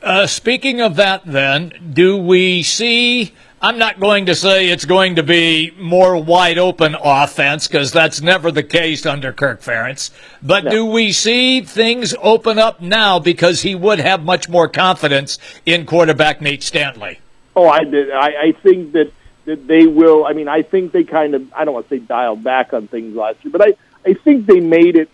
Uh, 0.00 0.26
speaking 0.26 0.80
of 0.80 0.96
that, 0.96 1.24
then, 1.24 1.72
do 1.92 2.16
we 2.16 2.62
see? 2.62 3.32
I'm 3.60 3.78
not 3.78 3.98
going 3.98 4.26
to 4.26 4.36
say 4.36 4.68
it's 4.68 4.84
going 4.84 5.16
to 5.16 5.24
be 5.24 5.72
more 5.76 6.16
wide 6.16 6.58
open 6.58 6.94
offense 6.94 7.66
because 7.66 7.90
that's 7.90 8.20
never 8.20 8.52
the 8.52 8.62
case 8.62 9.04
under 9.04 9.32
Kirk 9.32 9.60
Ferentz. 9.60 10.10
But 10.40 10.64
no. 10.64 10.70
do 10.70 10.84
we 10.86 11.10
see 11.10 11.62
things 11.62 12.14
open 12.22 12.60
up 12.60 12.80
now 12.80 13.18
because 13.18 13.62
he 13.62 13.74
would 13.74 13.98
have 13.98 14.22
much 14.22 14.48
more 14.48 14.68
confidence 14.68 15.38
in 15.66 15.86
quarterback 15.86 16.40
Nate 16.40 16.62
Stanley? 16.62 17.18
Oh, 17.58 17.66
I 17.66 17.82
did. 17.82 18.12
I, 18.12 18.28
I 18.40 18.52
think 18.52 18.92
that 18.92 19.12
that 19.44 19.66
they 19.66 19.88
will. 19.88 20.24
I 20.24 20.32
mean, 20.32 20.46
I 20.46 20.62
think 20.62 20.92
they 20.92 21.02
kind 21.02 21.34
of. 21.34 21.52
I 21.52 21.64
don't 21.64 21.74
want 21.74 21.88
to 21.88 21.96
say 21.96 21.98
dialed 21.98 22.44
back 22.44 22.72
on 22.72 22.86
things 22.86 23.16
last 23.16 23.44
year, 23.44 23.50
but 23.50 23.62
I 23.62 23.74
I 24.08 24.14
think 24.14 24.46
they 24.46 24.60
made 24.60 24.94
it 24.94 25.10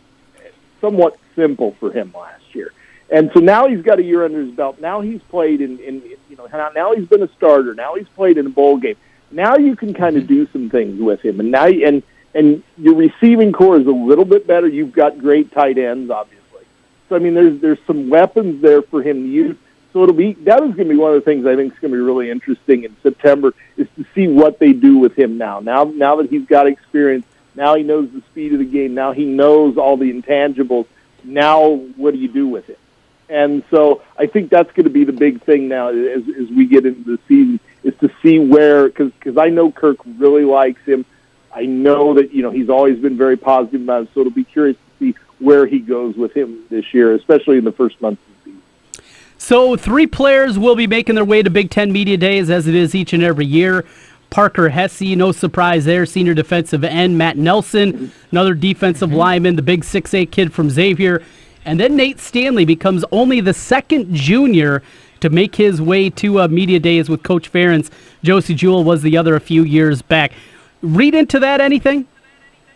somewhat 0.83 1.19
simple 1.35 1.75
for 1.81 1.91
him 1.91 2.13
last 2.15 2.55
year. 2.55 2.71
And 3.11 3.31
so 3.33 3.41
now 3.41 3.67
he's 3.67 3.81
got 3.81 3.99
a 3.99 4.03
year 4.03 4.27
under 4.27 4.43
his 4.43 4.51
belt. 4.51 4.79
Now 4.79 5.01
he's 5.01 5.23
played 5.23 5.63
in, 5.63 5.79
in 5.79 6.03
you 6.29 6.37
know, 6.37 6.47
now 6.75 6.95
he's 6.95 7.07
been 7.07 7.23
a 7.23 7.33
starter. 7.33 7.75
Now 7.75 7.95
he's 7.95 8.09
played 8.09 8.37
in 8.37 8.45
a 8.45 8.51
bowl 8.51 8.77
game. 8.77 8.97
Now 9.31 9.57
you 9.57 9.75
can 9.75 9.95
kind 9.95 10.19
of 10.19 10.25
mm-hmm. 10.25 10.35
do 10.35 10.49
some 10.53 10.69
things 10.69 11.01
with 11.01 11.23
him. 11.23 11.41
And 11.41 11.51
now, 11.51 11.65
and 11.65 12.03
and 12.35 12.63
your 12.77 12.95
receiving 12.95 13.53
corps 13.53 13.79
is 13.79 13.87
a 13.87 13.91
little 13.91 14.27
bit 14.27 14.47
better. 14.47 14.67
You've 14.67 14.93
got 14.93 15.19
great 15.19 15.51
tight 15.53 15.79
ends, 15.79 16.11
obviously. 16.11 16.67
So 17.09 17.17
I 17.17 17.21
mean, 17.21 17.33
there's 17.33 17.59
there's 17.63 17.79
some 17.87 18.11
weapons 18.11 18.61
there 18.61 18.83
for 18.83 19.03
him 19.03 19.23
to 19.23 19.29
use. 19.29 19.57
So 19.95 20.03
it'll 20.03 20.15
be 20.15 20.33
that 20.33 20.61
is 20.65 20.75
going 20.75 20.89
to 20.89 20.95
be 20.95 20.97
one 20.97 21.15
of 21.15 21.25
the 21.25 21.25
things 21.25 21.47
I 21.47 21.55
think 21.55 21.73
is 21.73 21.79
going 21.79 21.93
to 21.93 21.97
be 21.97 22.03
really 22.03 22.29
interesting 22.29 22.83
in 22.83 22.97
September 23.01 23.55
is 23.77 23.87
to 23.97 24.05
see 24.13 24.27
what 24.27 24.59
they 24.59 24.73
do 24.73 24.99
with 24.99 25.17
him 25.17 25.39
now. 25.39 25.61
Now, 25.61 25.85
now 25.85 26.17
that 26.17 26.29
he's 26.29 26.47
got 26.47 26.67
experience, 26.67 27.25
now 27.55 27.77
he 27.77 27.85
knows 27.85 28.11
the 28.11 28.21
speed 28.23 28.53
of 28.53 28.59
the 28.59 28.65
game. 28.65 28.95
Now 28.95 29.13
he 29.13 29.25
knows 29.25 29.79
all 29.79 29.97
the 29.97 30.13
intangibles. 30.13 30.87
Now, 31.23 31.77
what 31.97 32.13
do 32.13 32.19
you 32.19 32.27
do 32.27 32.49
with 32.49 32.71
it? 32.71 32.79
And 33.29 33.63
so 33.71 34.03
I 34.19 34.27
think 34.27 34.51
that's 34.51 34.71
going 34.73 34.85
to 34.85 34.91
be 34.91 35.05
the 35.05 35.13
big 35.13 35.43
thing 35.43 35.69
now 35.69 35.91
as, 35.91 36.25
as 36.29 36.49
we 36.51 36.67
get 36.67 36.85
into 36.85 37.17
the 37.17 37.19
season 37.29 37.61
is 37.85 37.95
to 38.01 38.11
see 38.21 38.41
where 38.41 38.89
because 38.89 39.39
I 39.39 39.49
know 39.51 39.71
Kirk 39.71 39.99
really 40.19 40.45
likes 40.45 40.83
him. 40.83 41.07
I 41.55 41.67
know 41.67 42.15
that 42.15 42.35
you 42.35 42.43
know 42.43 42.51
he's 42.51 42.69
always 42.69 42.99
been 42.99 43.17
very 43.17 43.37
positive 43.37 43.83
about 43.83 44.01
him, 44.03 44.09
so 44.13 44.21
it'll 44.23 44.33
be 44.33 44.43
curious 44.43 44.77
to 44.77 45.13
see 45.13 45.19
where 45.39 45.67
he 45.67 45.79
goes 45.79 46.17
with 46.17 46.37
him 46.37 46.65
this 46.69 46.93
year, 46.93 47.15
especially 47.15 47.59
in 47.59 47.65
the 47.65 47.73
first 47.73 48.01
month 48.03 48.19
of. 48.19 48.34
So, 49.47 49.77
three 49.77 50.07
players 50.07 50.59
will 50.59 50.75
be 50.75 50.87
making 50.87 51.17
their 51.17 51.25
way 51.27 51.43
to 51.43 51.51
Big 51.51 51.69
Ten 51.69 51.93
Media 51.93 52.17
Days 52.17 52.49
as 52.49 52.67
it 52.67 52.75
is 52.75 52.95
each 52.95 53.13
and 53.13 53.23
every 53.23 53.45
year. 53.45 53.85
Parker 54.31 54.71
Hesse, 54.71 55.03
no 55.03 55.33
surprise 55.33 55.85
there, 55.85 56.07
senior 56.07 56.33
defensive 56.33 56.83
end. 56.83 57.19
Matt 57.19 57.37
Nelson, 57.37 58.11
another 58.33 58.55
defensive 58.55 59.13
lineman, 59.13 59.55
the 59.55 59.61
big 59.61 59.83
6'8 59.83 60.31
kid 60.31 60.51
from 60.51 60.71
Xavier. 60.71 61.23
And 61.67 61.79
then 61.79 61.95
Nate 61.95 62.21
Stanley 62.21 62.65
becomes 62.65 63.05
only 63.13 63.43
the 63.43 63.53
second 63.53 64.15
junior 64.15 64.83
to 65.21 65.29
make 65.29 65.57
his 65.57 65.79
way 65.79 66.09
to 66.09 66.41
uh, 66.41 66.49
Media 66.49 66.81
Days 66.81 67.11
with 67.11 67.23
Coach 67.23 67.53
Ferentz. 67.53 67.91
Josey 68.23 68.55
Jewell 68.55 68.83
was 68.83 69.03
the 69.03 69.19
other 69.19 69.37
a 69.37 69.41
few 69.41 69.63
years 69.63 70.01
back. 70.01 70.33
Read 70.81 71.15
into 71.15 71.39
that 71.41 71.61
anything? 71.61 72.07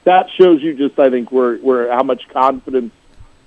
That 0.05 0.27
shows 0.37 0.63
you 0.63 0.75
just, 0.75 0.99
I 0.99 1.09
think, 1.09 1.33
where, 1.33 1.57
where 1.57 1.91
how 1.91 2.03
much 2.03 2.29
confidence 2.29 2.93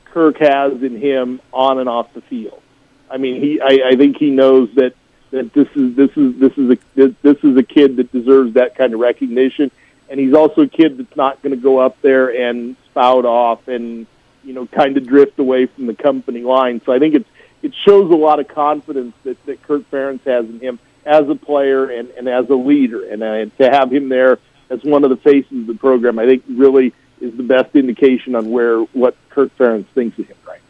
Kirk 0.06 0.40
has 0.40 0.82
in 0.82 1.00
him 1.00 1.40
on 1.54 1.78
and 1.78 1.88
off 1.88 2.12
the 2.16 2.22
field. 2.22 2.64
I 3.12 3.18
mean, 3.18 3.42
he 3.42 3.60
I, 3.60 3.90
I 3.90 3.96
think 3.96 4.18
he 4.18 4.30
knows 4.30 4.70
that 4.76 4.94
that 5.32 5.54
this 5.54 5.68
is 5.76 5.96
this 5.96 6.12
is 6.16 6.40
this 6.40 6.58
is 6.58 6.72
a 6.72 7.08
this 7.22 7.38
is 7.44 7.58
a 7.58 7.64
kid 7.64 7.98
that 7.98 8.12
deserves 8.12 8.54
that 8.54 8.76
kind 8.76 8.94
of 8.94 9.00
recognition, 9.00 9.72
and 10.10 10.20
he's 10.20 10.34
also 10.34 10.62
a 10.62 10.68
kid 10.68 10.98
that's 10.98 11.16
not 11.16 11.42
going 11.42 11.56
to 11.56 11.62
go 11.62 11.80
up 11.80 12.02
there 12.02 12.30
and 12.30 12.76
spout 12.90 13.26
off 13.26 13.68
and 13.68 14.08
you 14.44 14.54
know 14.54 14.66
kind 14.68 14.98
of 14.98 15.06
drift 15.06 15.40
away 15.40 15.66
from 15.66 15.88
the 15.88 15.94
company 15.94 16.42
line. 16.42 16.82
So 16.86 16.94
I 16.94 17.00
think 17.00 17.16
it's 17.16 17.30
it 17.62 17.74
shows 17.76 18.12
a 18.12 18.16
lot 18.16 18.40
of 18.40 18.48
confidence 18.48 19.14
that 19.24 19.44
that 19.46 19.62
Kirk 19.64 19.90
Ferentz 19.92 20.24
has 20.26 20.46
in 20.46 20.60
him 20.60 20.80
as 21.06 21.28
a 21.28 21.36
player 21.36 21.90
and 21.90 22.10
and 22.12 22.30
as 22.30 22.50
a 22.50 22.56
leader, 22.56 23.10
and 23.10 23.22
uh, 23.22 23.46
to 23.64 23.70
have 23.70 23.92
him 23.92 24.10
there 24.10 24.40
as 24.70 24.84
one 24.84 25.04
of 25.04 25.10
the 25.10 25.18
faces 25.18 25.52
of 25.52 25.68
the 25.68 25.76
program, 25.76 26.18
I 26.18 26.26
think 26.26 26.44
really 26.48 26.94
is 27.20 27.36
the 27.36 27.44
best 27.44 27.76
indication 27.76 28.36
on 28.36 28.50
where 28.50 28.80
what 28.80 29.16
Kirk 29.30 29.56
Ferentz 29.58 29.86
thinks 29.88 30.18
of 30.18 30.28
him 30.28 30.38
right 30.48 30.61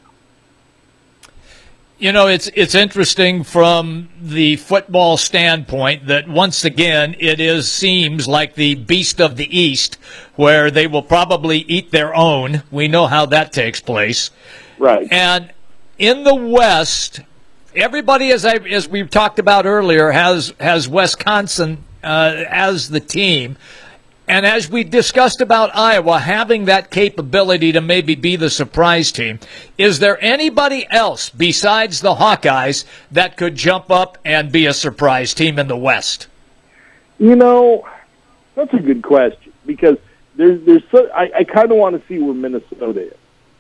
you 2.02 2.12
know, 2.12 2.26
it's 2.26 2.50
it's 2.56 2.74
interesting 2.74 3.44
from 3.44 4.10
the 4.20 4.56
football 4.56 5.18
standpoint 5.18 6.08
that 6.08 6.28
once 6.28 6.66
again 6.66 7.16
it 7.20 7.40
is 7.40 7.72
seems 7.72 8.28
like 8.28 8.56
the 8.56 8.74
beast 8.74 9.22
of 9.22 9.36
the 9.36 9.56
east, 9.56 10.00
where 10.36 10.72
they 10.72 10.88
will 10.88 11.04
probably 11.04 11.60
eat 11.60 11.92
their 11.92 12.16
own. 12.16 12.64
We 12.72 12.88
know 12.88 13.06
how 13.06 13.28
that 13.28 13.54
takes 13.54 13.82
place, 13.82 14.32
right? 14.80 15.08
And 15.12 15.54
in 16.00 16.24
the 16.24 16.34
West, 16.34 17.20
everybody, 17.76 18.32
as 18.32 18.46
I 18.46 18.56
as 18.56 18.90
we've 18.90 19.12
talked 19.12 19.38
about 19.38 19.68
earlier, 19.68 20.10
has 20.10 20.56
has 20.60 20.90
Wisconsin 20.90 21.84
uh, 22.04 22.46
as 22.50 22.90
the 22.90 23.00
team. 23.00 23.58
And 24.28 24.46
as 24.46 24.70
we 24.70 24.84
discussed 24.84 25.42
about 25.42 25.76
Iowa 25.76 26.20
having 26.20 26.66
that 26.66 26.90
capability 26.90 27.72
to 27.74 27.82
maybe 27.82 28.16
be 28.16 28.36
the 28.36 28.50
surprise 28.50 29.12
team, 29.12 29.40
is 29.78 30.00
there 30.00 30.24
anybody 30.24 30.88
else 30.90 31.30
besides 31.30 32.00
the 32.02 32.16
Hawkeyes 32.16 32.86
that 33.12 33.36
could 33.36 33.56
jump 33.56 33.92
up 33.92 34.18
and 34.24 34.52
be 34.52 34.68
a 34.68 34.74
surprise 34.74 35.34
team 35.34 35.60
in 35.60 35.68
the 35.68 35.76
West? 35.78 36.28
You 37.20 37.36
know, 37.36 37.88
that's 38.56 38.74
a 38.74 38.80
good 38.80 39.04
question 39.04 39.52
because 39.66 39.98
there's 40.36 40.62
there's 40.66 40.84
so, 40.92 41.10
I, 41.12 41.32
I 41.40 41.44
kind 41.44 41.72
of 41.72 41.78
want 41.78 42.00
to 42.00 42.08
see 42.08 42.20
where 42.20 42.34
Minnesota 42.34 43.08
is. 43.08 43.14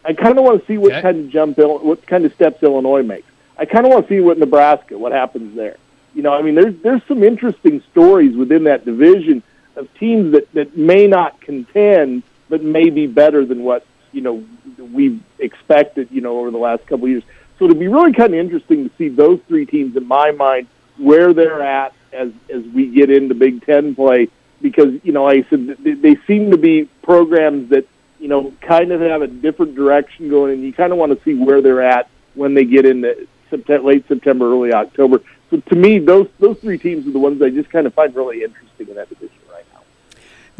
I 0.05 0.13
kind 0.13 0.37
of 0.37 0.43
want 0.43 0.61
to 0.61 0.67
see 0.67 0.77
what 0.77 0.93
Okay. 0.93 1.01
kind 1.01 1.19
of 1.25 1.29
jump, 1.29 1.57
what 1.57 2.05
kind 2.07 2.25
of 2.25 2.33
steps 2.33 2.63
Illinois 2.63 3.03
makes. 3.03 3.27
I 3.57 3.65
kind 3.65 3.85
of 3.85 3.91
want 3.91 4.07
to 4.07 4.13
see 4.13 4.19
what 4.19 4.39
Nebraska, 4.39 4.97
what 4.97 5.11
happens 5.11 5.55
there. 5.55 5.77
You 6.15 6.23
know, 6.23 6.33
I 6.33 6.41
mean, 6.41 6.55
there's 6.55 6.75
there's 6.81 7.01
some 7.07 7.23
interesting 7.23 7.83
stories 7.91 8.35
within 8.35 8.63
that 8.63 8.85
division 8.85 9.43
of 9.75 9.93
teams 9.95 10.33
that 10.33 10.51
that 10.53 10.77
may 10.77 11.07
not 11.07 11.39
contend, 11.41 12.23
but 12.49 12.63
may 12.63 12.89
be 12.89 13.07
better 13.07 13.45
than 13.45 13.63
what 13.63 13.85
you 14.11 14.21
know 14.21 14.43
we've 14.77 15.21
expected. 15.39 16.09
You 16.11 16.21
know, 16.21 16.39
over 16.39 16.51
the 16.51 16.57
last 16.57 16.85
couple 16.87 17.05
of 17.05 17.11
years. 17.11 17.23
So 17.57 17.65
it'd 17.65 17.79
be 17.79 17.87
really 17.87 18.13
kind 18.13 18.33
of 18.33 18.39
interesting 18.39 18.89
to 18.89 18.95
see 18.97 19.09
those 19.09 19.39
three 19.47 19.67
teams, 19.67 19.95
in 19.95 20.07
my 20.07 20.31
mind, 20.31 20.65
where 20.97 21.33
they're 21.33 21.61
at 21.61 21.93
as 22.11 22.31
as 22.49 22.63
we 22.63 22.87
get 22.87 23.09
into 23.09 23.35
Big 23.35 23.65
Ten 23.65 23.95
play. 23.95 24.29
Because 24.61 24.93
you 25.03 25.11
know, 25.11 25.23
like 25.25 25.45
I 25.45 25.49
said, 25.49 25.77
they, 25.79 25.93
they 25.93 26.15
seem 26.27 26.51
to 26.51 26.57
be 26.57 26.85
programs 27.03 27.69
that 27.69 27.87
you 28.19 28.27
know 28.27 28.53
kind 28.61 28.91
of 28.91 29.01
have 29.01 29.21
a 29.21 29.27
different 29.27 29.75
direction 29.75 30.29
going, 30.29 30.53
and 30.53 30.63
you 30.63 30.73
kind 30.73 30.91
of 30.91 30.97
want 30.97 31.17
to 31.17 31.23
see 31.23 31.33
where 31.33 31.61
they're 31.61 31.81
at 31.81 32.09
when 32.33 32.53
they 32.53 32.65
get 32.65 32.85
into 32.85 33.27
September, 33.49 33.87
late 33.87 34.07
September, 34.07 34.51
early 34.51 34.73
October. 34.73 35.21
So 35.51 35.57
to 35.57 35.75
me, 35.75 35.99
those 35.99 36.27
those 36.39 36.57
three 36.59 36.77
teams 36.77 37.05
are 37.05 37.11
the 37.11 37.19
ones 37.19 37.41
I 37.41 37.49
just 37.49 37.69
kind 37.69 37.85
of 37.85 37.93
find 37.93 38.15
really 38.15 38.43
interesting 38.43 38.87
in 38.87 38.95
that 38.95 39.09
division. 39.09 39.37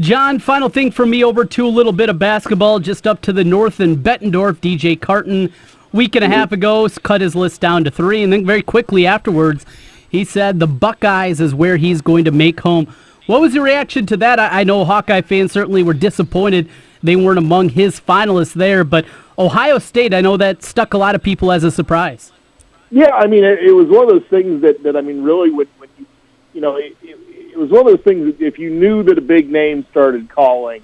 John, 0.02 0.40
final 0.40 0.68
thing 0.68 0.90
for 0.90 1.06
me 1.06 1.24
over 1.24 1.46
to 1.46 1.68
a 1.68 1.70
little 1.70 1.92
bit 1.92 2.10
of 2.10 2.18
basketball 2.18 2.80
just 2.80 3.06
up 3.06 3.22
to 3.22 3.32
the 3.32 3.44
north 3.44 3.80
in 3.80 4.02
Bettendorf. 4.02 4.56
DJ 4.56 5.00
Carton, 5.00 5.54
week 5.92 6.16
and 6.16 6.26
a 6.26 6.28
half 6.28 6.52
ago, 6.52 6.90
cut 7.04 7.22
his 7.22 7.36
list 7.36 7.62
down 7.62 7.84
to 7.84 7.92
three, 7.92 8.24
and 8.24 8.34
then 8.34 8.44
very 8.44 8.64
quickly 8.64 9.06
afterwards, 9.06 9.64
he 10.10 10.26
said 10.26 10.60
the 10.60 10.66
Buckeyes 10.66 11.40
is 11.40 11.54
where 11.54 11.78
he's 11.78 12.02
going 12.02 12.26
to 12.26 12.32
make 12.32 12.62
home. 12.62 12.92
What 13.28 13.42
was 13.42 13.54
your 13.54 13.64
reaction 13.64 14.08
to 14.08 14.18
that? 14.18 14.40
I, 14.40 14.64
know 14.64 14.86
Hawkeye 14.86 15.22
fans 15.22 15.52
certainly 15.52 15.84
were 15.84 15.94
disappointed 15.94 16.68
they 17.04 17.16
weren't 17.16 17.38
among 17.38 17.70
his 17.70 18.00
finalists 18.00 18.54
there, 18.54 18.84
but 18.84 19.06
Ohio 19.38 19.78
State, 19.78 20.16
I 20.16 20.22
know 20.22 20.36
that 20.36 20.64
stuck 20.64 20.96
a 20.96 20.98
lot 20.98 21.14
of 21.14 21.22
people 21.22 21.52
as 21.52 21.64
a 21.64 21.70
surprise. 21.70 22.32
Yeah, 22.90 23.12
I 23.12 23.28
mean, 23.28 23.44
it, 23.44 23.60
it 23.60 23.72
was 23.72 23.88
one 23.88 24.06
of 24.06 24.10
those 24.10 24.28
things 24.30 24.64
that, 24.64 24.82
that 24.82 24.98
I 24.98 25.02
mean, 25.02 25.22
really, 25.22 25.52
when, 25.52 25.68
when 25.78 25.90
you, 26.00 26.06
you 26.54 26.62
know, 26.62 26.78
it, 26.78 26.98
it, 27.04 27.18
it 27.52 27.58
was 27.58 27.70
one 27.70 27.82
of 27.82 27.88
those 27.88 28.04
things 28.04 28.26
that 28.26 28.46
if 28.46 28.58
you 28.60 28.70
knew 28.70 29.04
that 29.04 29.18
a 29.18 29.22
big 29.22 29.50
name 29.50 29.86
started 29.92 30.30
calling, 30.30 30.84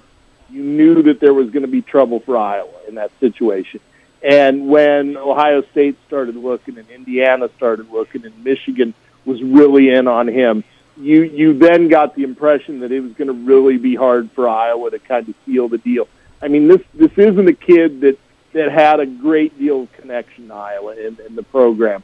you 0.50 0.62
knew 0.62 1.02
that 1.02 1.20
there 1.20 1.34
was 1.34 1.50
going 1.50 1.62
to 1.62 1.68
be 1.68 1.82
trouble 1.82 2.20
for 2.20 2.36
Iowa 2.36 2.72
in 2.86 2.96
that 2.96 3.10
situation. 3.20 3.80
And 4.22 4.68
when 4.68 5.16
Ohio 5.16 5.62
State 5.70 5.96
started 6.06 6.36
looking, 6.36 6.78
and 6.78 6.88
Indiana 6.90 7.48
started 7.56 7.90
looking, 7.90 8.24
and 8.24 8.44
Michigan 8.44 8.94
was 9.24 9.42
really 9.42 9.90
in 9.90 10.08
on 10.08 10.26
him, 10.26 10.64
you 10.96 11.22
you 11.22 11.56
then 11.56 11.88
got 11.88 12.16
the 12.16 12.24
impression 12.24 12.80
that 12.80 12.90
it 12.90 13.00
was 13.00 13.12
going 13.12 13.28
to 13.28 13.34
really 13.34 13.78
be 13.78 13.94
hard 13.94 14.30
for 14.32 14.48
Iowa 14.48 14.90
to 14.90 14.98
kind 14.98 15.28
of 15.28 15.34
seal 15.46 15.68
the 15.68 15.78
deal. 15.78 16.08
I 16.42 16.48
mean, 16.48 16.66
this 16.66 16.80
this 16.94 17.12
isn't 17.16 17.48
a 17.48 17.52
kid 17.52 18.00
that 18.00 18.18
that 18.52 18.72
had 18.72 18.98
a 18.98 19.06
great 19.06 19.56
deal 19.58 19.82
of 19.82 19.92
connection 19.92 20.48
to 20.48 20.54
Iowa 20.54 20.96
in, 20.96 21.18
in 21.24 21.36
the 21.36 21.44
program, 21.44 22.02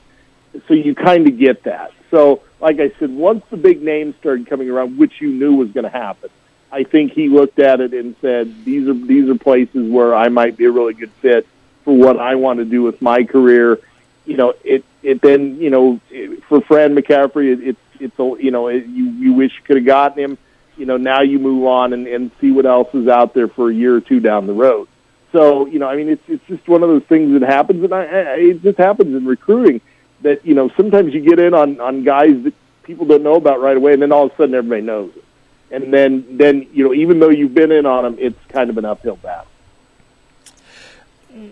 so 0.69 0.75
you 0.75 0.95
kind 0.95 1.27
of 1.27 1.37
get 1.37 1.65
that. 1.65 1.93
So, 2.15 2.43
like 2.61 2.79
I 2.79 2.93
said, 3.01 3.11
once 3.11 3.45
the 3.51 3.57
big 3.57 3.83
names 3.83 4.15
started 4.21 4.47
coming 4.47 4.71
around, 4.71 4.99
which 4.99 5.21
you 5.21 5.33
knew 5.33 5.57
was 5.57 5.73
going 5.73 5.83
to 5.83 5.91
happen, 5.91 6.31
I 6.71 6.85
think 6.85 7.11
he 7.11 7.29
looked 7.29 7.59
at 7.59 7.81
it 7.81 7.93
and 7.93 8.15
said, 8.21 8.65
"These 8.65 8.87
are 8.87 8.95
these 8.95 9.29
are 9.29 9.35
places 9.35 9.91
where 9.91 10.15
I 10.15 10.29
might 10.29 10.57
be 10.57 10.67
a 10.67 10.71
really 10.71 10.95
good 10.95 11.11
fit 11.21 11.45
for 11.83 11.97
what 11.97 12.21
I 12.21 12.37
want 12.37 12.61
to 12.61 12.65
do 12.65 12.85
with 12.85 13.03
my 13.03 13.25
career." 13.25 13.81
You 14.27 14.37
know, 14.37 14.55
it 14.63 14.85
it 15.03 15.23
then 15.23 15.61
you 15.61 15.71
know 15.71 15.99
it, 16.09 16.45
for 16.45 16.61
Fran 16.61 16.95
McCaffery, 16.95 17.53
it, 17.55 17.69
it's 17.71 17.81
it's 17.99 18.19
a 18.21 18.37
you 18.41 18.53
know 18.53 18.69
it, 18.69 18.87
you 18.87 19.07
you 19.07 19.33
wish 19.33 19.51
you 19.59 19.65
could 19.65 19.79
have 19.79 19.87
gotten 19.87 20.23
him. 20.23 20.39
You 20.77 20.87
know, 20.87 20.97
now 20.97 21.23
you 21.23 21.41
move 21.41 21.67
on 21.67 21.93
and, 21.95 22.07
and 22.07 22.31
see 22.41 22.53
what 22.53 22.65
else 22.65 22.95
is 22.95 23.09
out 23.09 23.35
there 23.35 23.49
for 23.49 23.71
a 23.71 23.75
year 23.75 23.97
or 23.97 24.01
two 24.01 24.21
down 24.21 24.47
the 24.47 24.53
road. 24.53 24.87
So 25.33 25.67
you 25.67 25.81
know, 25.81 25.89
I 25.89 25.97
mean, 25.97 26.11
it's 26.11 26.29
it's 26.29 26.47
just 26.47 26.69
one 26.69 26.85
of 26.85 26.91
those 26.91 27.03
things 27.09 27.33
that 27.41 27.43
happens, 27.45 27.83
and 27.83 27.93
I, 27.93 28.05
I, 28.05 28.35
it 28.37 28.63
just 28.63 28.79
happens 28.79 29.17
in 29.17 29.27
recruiting 29.27 29.81
that 30.25 30.45
you 30.45 30.55
know 30.55 30.69
sometimes 30.77 31.15
you 31.15 31.21
get 31.21 31.39
in 31.39 31.55
on 31.55 31.81
on 31.81 32.03
guys 32.03 32.43
that 32.43 32.55
people 32.83 33.07
don't 33.07 33.23
know 33.23 33.37
about 33.37 33.61
right 33.61 33.77
away, 33.77 33.93
and 33.93 34.03
then 34.03 34.13
all 34.13 34.27
of 34.27 34.33
a 34.33 34.37
sudden 34.37 34.55
everybody 34.55 34.83
knows 34.83 35.13
it, 35.17 35.25
and 35.71 35.93
then 35.93 36.37
then 36.37 36.67
you 36.73 36.85
know 36.85 36.93
even 36.93 37.21
though 37.21 37.31
you've 37.31 37.55
been 37.55 37.73
in 37.73 37.87
on 37.87 38.05
them, 38.05 38.17
it's 38.19 38.39
kind 38.49 38.69
of 38.69 38.77
an 38.77 38.85
uphill 38.85 39.17
battle. 39.17 39.47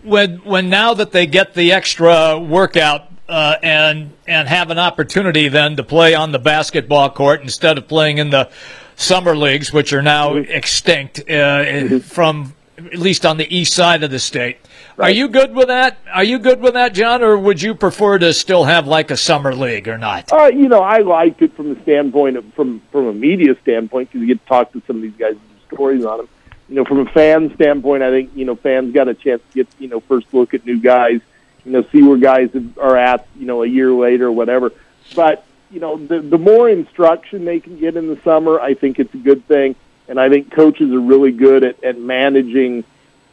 when 0.02 0.36
when 0.38 0.68
now 0.68 0.94
that 0.94 1.12
they 1.12 1.26
get 1.26 1.54
the 1.54 1.72
extra 1.72 2.38
workout 2.38 3.10
uh, 3.28 3.56
and 3.62 4.12
and 4.26 4.48
have 4.48 4.70
an 4.70 4.78
opportunity 4.78 5.48
then 5.48 5.76
to 5.76 5.82
play 5.82 6.14
on 6.14 6.32
the 6.32 6.38
basketball 6.38 7.10
court 7.10 7.40
instead 7.42 7.78
of 7.78 7.88
playing 7.88 8.18
in 8.18 8.30
the 8.30 8.50
summer 8.96 9.34
leagues, 9.34 9.72
which 9.72 9.92
are 9.92 10.02
now 10.02 10.36
extinct 10.36 11.28
uh, 11.30 11.98
from 12.00 12.54
at 12.76 12.98
least 12.98 13.24
on 13.24 13.36
the 13.36 13.56
east 13.56 13.74
side 13.74 14.02
of 14.02 14.10
the 14.10 14.18
state. 14.18 14.58
Are 14.98 15.10
you 15.10 15.28
good 15.28 15.54
with 15.54 15.68
that? 15.68 15.98
Are 16.12 16.24
you 16.24 16.38
good 16.38 16.60
with 16.60 16.74
that, 16.74 16.94
John, 16.94 17.22
or 17.22 17.36
would 17.38 17.62
you 17.62 17.74
prefer 17.74 18.18
to 18.18 18.32
still 18.32 18.64
have 18.64 18.86
like 18.86 19.10
a 19.10 19.16
summer 19.16 19.54
league 19.54 19.88
or 19.88 19.98
not? 19.98 20.32
Uh, 20.32 20.46
you 20.46 20.68
know, 20.68 20.80
I 20.80 20.98
liked 20.98 21.42
it 21.42 21.54
from 21.54 21.74
the 21.74 21.80
standpoint 21.82 22.36
of 22.36 22.44
from 22.54 22.80
from 22.92 23.06
a 23.06 23.12
media 23.12 23.56
standpoint 23.62 24.10
because 24.10 24.20
you 24.20 24.26
get 24.26 24.42
to 24.42 24.48
talk 24.48 24.72
to 24.72 24.82
some 24.86 24.96
of 24.96 25.02
these 25.02 25.16
guys 25.16 25.32
and 25.32 25.60
stories 25.72 26.04
on 26.04 26.18
them. 26.18 26.28
You 26.68 26.76
know, 26.76 26.84
from 26.84 27.00
a 27.00 27.10
fan 27.10 27.54
standpoint, 27.54 28.02
I 28.02 28.10
think 28.10 28.32
you 28.34 28.44
know 28.44 28.56
fans 28.56 28.92
got 28.92 29.08
a 29.08 29.14
chance 29.14 29.42
to 29.50 29.54
get 29.54 29.68
you 29.78 29.88
know 29.88 30.00
first 30.00 30.32
look 30.32 30.54
at 30.54 30.64
new 30.66 30.80
guys. 30.80 31.20
You 31.64 31.72
know, 31.72 31.84
see 31.92 32.02
where 32.02 32.16
guys 32.16 32.50
are 32.80 32.96
at. 32.96 33.26
You 33.38 33.46
know, 33.46 33.62
a 33.62 33.66
year 33.66 33.92
later 33.92 34.26
or 34.26 34.32
whatever. 34.32 34.72
But 35.14 35.44
you 35.70 35.80
know, 35.80 35.96
the 35.96 36.20
the 36.20 36.38
more 36.38 36.68
instruction 36.68 37.44
they 37.44 37.60
can 37.60 37.78
get 37.78 37.96
in 37.96 38.08
the 38.08 38.20
summer, 38.22 38.60
I 38.60 38.74
think 38.74 38.98
it's 38.98 39.14
a 39.14 39.18
good 39.18 39.46
thing. 39.46 39.74
And 40.08 40.20
I 40.20 40.28
think 40.28 40.52
coaches 40.52 40.92
are 40.92 41.00
really 41.00 41.32
good 41.32 41.64
at, 41.64 41.82
at 41.82 41.98
managing. 41.98 42.84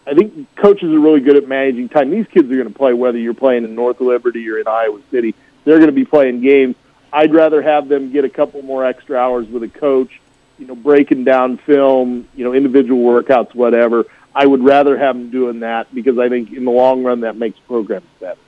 I 0.08 0.14
think 0.14 0.56
coaches 0.56 0.92
are 0.92 1.00
really 1.00 1.20
good 1.20 1.36
at 1.36 1.48
managing 1.48 1.90
time. 1.90 2.10
These 2.10 2.28
kids 2.28 2.52
are 2.52 2.56
going 2.56 2.68
to 2.68 2.74
play 2.74 2.94
whether 2.94 3.18
you're 3.18 3.34
playing 3.34 3.64
in 3.64 3.76
North 3.76 4.02
Liberty 4.02 4.50
or 4.50 4.58
in 4.58 4.68
Iowa 4.68 5.00
City. 5.12 5.36
They're 5.66 5.78
going 5.78 5.90
to 5.90 5.94
be 5.94 6.06
playing 6.06 6.42
games. 6.42 6.76
I'd 7.12 7.34
rather 7.34 7.62
have 7.62 7.88
them 7.88 8.12
get 8.12 8.26
a 8.26 8.30
couple 8.30 8.62
more 8.62 8.86
extra 8.86 9.18
hours 9.18 9.48
with 9.48 9.64
a 9.64 9.68
coach, 9.68 10.20
you 10.58 10.68
know, 10.68 10.76
breaking 10.76 11.24
down 11.24 11.58
film, 11.58 12.28
you 12.36 12.44
know, 12.44 12.54
individual 12.54 13.04
workouts, 13.04 13.54
whatever. 13.54 14.06
I 14.34 14.46
would 14.46 14.64
rather 14.64 14.98
have 14.98 15.16
them 15.16 15.30
doing 15.30 15.62
that 15.62 15.94
because 15.94 16.18
I 16.18 16.30
think 16.30 16.54
in 16.54 16.66
the 16.66 16.72
long 16.72 17.04
run 17.04 17.22
that 17.22 17.36
makes 17.36 17.60
programs 17.60 18.06
better. 18.20 18.40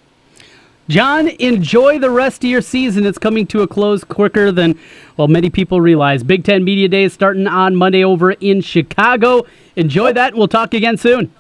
John, 0.87 1.27
enjoy 1.27 1.99
the 1.99 2.09
rest 2.09 2.43
of 2.43 2.49
your 2.49 2.61
season. 2.61 3.05
It's 3.05 3.17
coming 3.17 3.47
to 3.47 3.61
a 3.61 3.67
close 3.67 4.03
quicker 4.03 4.51
than, 4.51 4.77
well, 5.15 5.27
many 5.27 5.49
people 5.49 5.79
realize. 5.79 6.23
Big 6.23 6.43
Ten 6.43 6.63
Media 6.63 6.87
Day 6.87 7.03
is 7.03 7.13
starting 7.13 7.47
on 7.47 7.75
Monday 7.75 8.03
over 8.03 8.31
in 8.31 8.61
Chicago. 8.61 9.45
Enjoy 9.75 10.11
that. 10.13 10.35
We'll 10.35 10.47
talk 10.47 10.73
again 10.73 10.97
soon. 10.97 11.31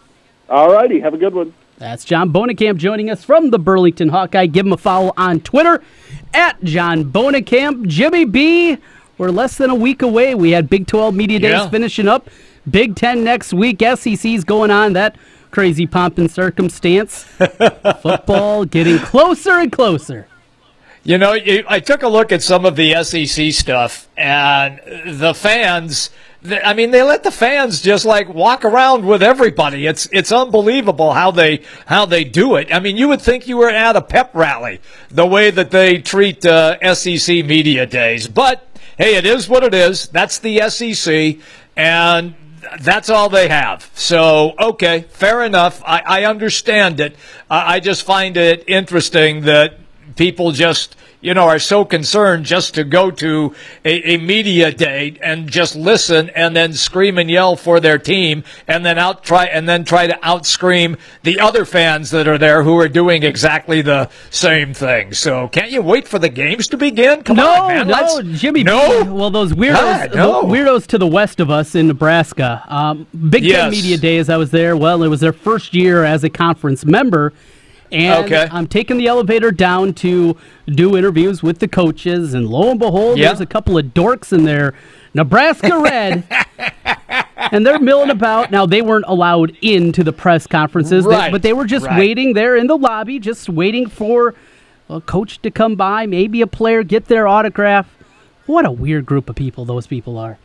All 0.51 0.71
righty. 0.71 0.99
Have 0.99 1.13
a 1.13 1.17
good 1.17 1.33
one. 1.33 1.53
That's 1.77 2.05
John 2.05 2.31
Bohnenkamp 2.31 2.77
joining 2.77 3.09
us 3.09 3.23
from 3.23 3.49
the 3.49 3.57
Burlington 3.57 4.09
Hawkeye. 4.09 4.45
Give 4.45 4.65
him 4.67 4.73
a 4.73 4.77
follow 4.77 5.13
on 5.17 5.39
Twitter 5.39 5.81
at 6.33 6.63
John 6.63 7.05
Bohnenkamp. 7.11 7.87
Jimmy 7.87 8.25
B, 8.25 8.77
we're 9.17 9.29
less 9.29 9.57
than 9.57 9.69
a 9.71 9.75
week 9.75 10.01
away. 10.03 10.35
We 10.35 10.51
had 10.51 10.69
Big 10.69 10.85
12 10.85 11.15
Media 11.15 11.39
Days 11.39 11.51
Yeah. 11.51 11.69
finishing 11.69 12.07
up. 12.07 12.29
Big 12.69 12.95
Ten 12.95 13.23
next 13.23 13.53
week. 13.53 13.81
SEC's 13.81 14.43
going 14.43 14.69
on. 14.69 14.93
That 14.93 15.15
crazy 15.49 15.87
pomp 15.87 16.19
and 16.19 16.29
circumstance. 16.29 17.23
Football 18.01 18.65
getting 18.65 18.99
closer 18.99 19.51
and 19.53 19.71
closer. 19.71 20.27
You 21.03 21.17
know, 21.17 21.33
I 21.33 21.79
took 21.79 22.03
a 22.03 22.07
look 22.07 22.31
at 22.31 22.43
some 22.43 22.63
of 22.63 22.75
the 22.75 23.03
SEC 23.03 23.51
stuff, 23.53 24.07
and 24.15 24.79
the 25.05 25.33
fans. 25.33 26.11
I 26.63 26.73
mean, 26.73 26.91
they 26.91 27.01
let 27.03 27.23
the 27.23 27.31
fans 27.31 27.81
just 27.81 28.05
like 28.05 28.29
walk 28.29 28.63
around 28.63 29.05
with 29.05 29.23
everybody. 29.23 29.87
It's 29.87 30.07
it's 30.11 30.31
unbelievable 30.31 31.13
how 31.13 31.31
they 31.31 31.63
how 31.87 32.05
they 32.05 32.23
do 32.23 32.55
it. 32.55 32.71
I 32.71 32.79
mean, 32.79 32.97
you 32.97 33.07
would 33.07 33.21
think 33.21 33.47
you 33.47 33.57
were 33.57 33.69
at 33.69 33.95
a 33.95 34.01
pep 34.01 34.35
rally 34.35 34.79
the 35.09 35.25
way 35.25 35.49
that 35.49 35.71
they 35.71 35.97
treat 35.97 36.45
uh, 36.45 36.93
SEC 36.93 37.45
media 37.45 37.87
days. 37.87 38.27
But 38.27 38.67
hey, 38.97 39.15
it 39.15 39.25
is 39.25 39.49
what 39.49 39.63
it 39.63 39.73
is. 39.73 40.07
That's 40.07 40.37
the 40.37 40.69
SEC, 40.69 41.37
and 41.75 42.35
that's 42.79 43.09
all 43.09 43.27
they 43.27 43.47
have. 43.47 43.89
So, 43.95 44.53
okay, 44.59 45.05
fair 45.09 45.43
enough. 45.43 45.81
I, 45.83 46.03
I 46.05 46.25
understand 46.25 46.99
it. 46.99 47.15
I, 47.49 47.75
I 47.75 47.79
just 47.79 48.03
find 48.03 48.37
it 48.37 48.63
interesting 48.67 49.41
that 49.41 49.77
people 50.15 50.51
just 50.51 50.95
you 51.21 51.33
know 51.35 51.43
are 51.47 51.59
so 51.59 51.85
concerned 51.85 52.45
just 52.45 52.73
to 52.75 52.83
go 52.83 53.11
to 53.11 53.53
a, 53.85 54.13
a 54.13 54.17
media 54.17 54.71
day 54.71 55.17
and 55.21 55.47
just 55.49 55.75
listen 55.75 56.29
and 56.31 56.55
then 56.55 56.73
scream 56.73 57.17
and 57.19 57.29
yell 57.29 57.55
for 57.55 57.79
their 57.79 57.99
team 57.99 58.43
and 58.67 58.83
then 58.85 58.97
out 58.97 59.23
try 59.23 59.45
and 59.45 59.69
then 59.69 59.83
try 59.83 60.07
to 60.07 60.13
outscream 60.23 60.97
the 61.21 61.39
other 61.39 61.63
fans 61.63 62.09
that 62.09 62.27
are 62.27 62.39
there 62.39 62.63
who 62.63 62.75
are 62.79 62.87
doing 62.87 63.21
exactly 63.23 63.81
the 63.83 64.09
same 64.31 64.73
thing. 64.73 65.13
So 65.13 65.47
can't 65.49 65.69
you 65.69 65.81
wait 65.83 66.07
for 66.07 66.17
the 66.17 66.29
games 66.29 66.67
to 66.69 66.77
begin? 66.77 67.21
Come 67.23 67.37
no, 67.37 67.47
on, 67.49 67.67
man. 67.67 67.87
no, 67.87 67.93
Let's- 67.93 68.41
Jimmy. 68.41 68.63
No? 68.63 69.03
Well, 69.13 69.29
those 69.29 69.53
weirdos, 69.53 69.75
God, 69.75 70.15
no. 70.15 70.43
weirdos 70.43 70.87
to 70.87 70.97
the 70.97 71.07
west 71.07 71.39
of 71.39 71.49
us 71.51 71.75
in 71.75 71.87
Nebraska. 71.87 72.63
Um, 72.67 73.05
Big 73.29 73.43
Ten 73.43 73.49
Yes. 73.51 73.71
Media 73.71 73.97
Days. 73.97 74.29
I 74.29 74.37
was 74.37 74.49
there. 74.51 74.75
Well, 74.75 75.03
it 75.03 75.07
was 75.07 75.19
their 75.19 75.33
first 75.33 75.73
year 75.75 76.03
as 76.03 76.23
a 76.23 76.29
conference 76.29 76.83
member, 76.85 77.33
and 77.91 78.25
Okay. 78.25 78.47
I'm 78.51 78.67
taking 78.67 78.97
the 78.97 79.07
elevator 79.07 79.51
down 79.51 79.93
to 79.95 80.35
do 80.67 80.95
interviews 80.97 81.41
with 81.43 81.59
the 81.59 81.67
coaches, 81.67 82.33
and 82.33 82.47
lo 82.47 82.71
and 82.71 82.79
behold, 82.79 83.17
Yeah. 83.17 83.27
there's 83.27 83.41
a 83.41 83.45
couple 83.45 83.77
of 83.77 83.87
dorks 83.87 84.31
in 84.31 84.43
there, 84.43 84.73
Nebraska 85.13 85.79
red. 85.79 86.23
And 87.51 87.65
they're 87.65 87.79
milling 87.79 88.11
about. 88.11 88.49
Now 88.51 88.65
they 88.65 88.81
weren't 88.81 89.03
allowed 89.07 89.57
into 89.61 90.03
the 90.03 90.13
press 90.13 90.47
conferences, 90.47 91.05
they- 91.05 91.31
but 91.31 91.41
they 91.41 91.51
were 91.53 91.65
just 91.65 91.85
right. 91.85 91.97
waiting 91.97 92.33
there 92.33 92.55
in 92.55 92.67
the 92.67 92.77
lobby, 92.77 93.19
just 93.19 93.49
waiting 93.49 93.89
for 93.89 94.35
a 94.89 95.01
coach 95.01 95.41
to 95.41 95.51
come 95.51 95.75
by, 95.75 96.05
maybe 96.05 96.41
a 96.41 96.47
player 96.47 96.83
get 96.83 97.05
their 97.05 97.27
autograph. 97.27 97.87
What 98.45 98.65
a 98.65 98.71
weird 98.71 99.05
group 99.05 99.29
of 99.29 99.35
people 99.35 99.65
those 99.65 99.85
people 99.87 100.17
are. 100.17 100.37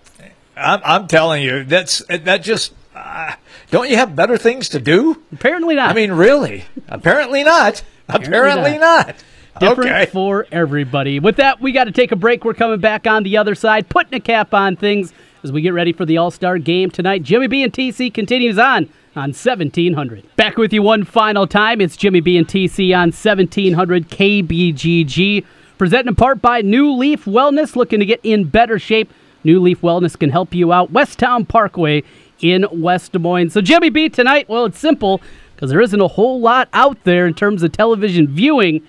I'm, 0.57 0.81
I'm 0.85 1.07
telling 1.07 1.43
you, 1.43 1.63
that's 1.65 2.03
that 2.09 2.39
just. 2.43 2.73
Uh, 2.97 3.35
don't 3.71 3.91
you 3.91 3.97
have 3.97 4.17
better 4.17 4.39
things 4.39 4.69
to 4.71 4.81
do? 4.81 5.23
Apparently 5.33 5.75
not. 5.75 5.91
I 5.91 5.95
mean, 5.95 6.13
really? 6.13 6.65
Apparently 6.89 7.45
not. 7.45 7.83
Apparently, 8.09 8.79
not. 8.79 9.17
Different 9.61 9.91
Okay. 9.91 10.07
for 10.07 10.47
everybody. 10.53 11.19
With 11.19 11.37
that, 11.37 11.61
we 11.61 11.73
got 11.73 11.85
to 11.85 11.93
take 11.93 12.13
a 12.13 12.17
break. 12.17 12.45
We're 12.45 12.55
coming 12.55 12.81
back 12.81 13.07
on 13.07 13.23
the 13.23 13.37
other 13.37 13.55
side, 13.55 13.89
putting 13.89 14.15
a 14.15 14.21
cap 14.21 14.55
on 14.55 14.77
things 14.77 15.13
as 15.43 15.51
we 15.53 15.61
get 15.63 15.73
ready 15.75 15.93
for 15.93 16.05
the 16.05 16.17
All 16.19 16.31
Star 16.31 16.59
game 16.59 16.91
tonight. 16.91 17.23
Jimmy 17.23 17.47
B 17.49 17.63
and 17.63 17.73
TC 17.73 18.13
continues 18.13 18.59
on 18.59 18.89
on 19.15 19.31
1700. 19.33 20.37
Back 20.37 20.57
with 20.57 20.73
you 20.73 20.83
one 20.83 21.05
final 21.05 21.47
time. 21.47 21.81
It's 21.81 21.97
Jimmy 21.97 22.21
B 22.21 22.37
and 22.37 22.47
TC 22.47 22.95
on 22.95 23.09
1700 23.13 24.09
KBGG. 24.11 25.45
Presented 25.79 26.09
in 26.09 26.15
part 26.15 26.41
by 26.41 26.61
New 26.63 26.93
Leaf 26.93 27.25
Wellness, 27.27 27.77
looking 27.77 28.01
to 28.01 28.07
get 28.07 28.21
in 28.23 28.45
better 28.45 28.79
shape. 28.79 29.13
New 29.45 29.61
Leaf 29.61 29.81
Wellness 29.83 30.19
can 30.19 30.31
help 30.31 30.55
you 30.55 30.73
out. 30.73 30.93
Westown 30.93 31.47
Parkway 31.47 32.03
in 32.41 32.67
West 32.71 33.13
Des 33.13 33.19
Moines. 33.19 33.51
So, 33.51 33.61
Jimmy 33.61 33.91
B 33.91 34.09
tonight, 34.09 34.49
well, 34.49 34.65
it's 34.67 34.79
simple 34.79 35.21
because 35.55 35.71
there 35.71 35.81
isn't 35.81 36.01
a 36.01 36.09
whole 36.09 36.41
lot 36.41 36.69
out 36.73 37.03
there 37.05 37.27
in 37.27 37.35
terms 37.35 37.63
of 37.63 37.73
television 37.73 38.29
viewing. 38.29 38.83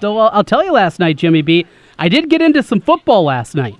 Though 0.00 0.18
I'll, 0.18 0.30
I'll 0.32 0.44
tell 0.44 0.64
you 0.64 0.72
last 0.72 0.98
night, 0.98 1.16
Jimmy 1.16 1.42
B, 1.42 1.66
I 1.98 2.08
did 2.08 2.28
get 2.30 2.42
into 2.42 2.62
some 2.62 2.80
football 2.80 3.24
last 3.24 3.54
night. 3.54 3.76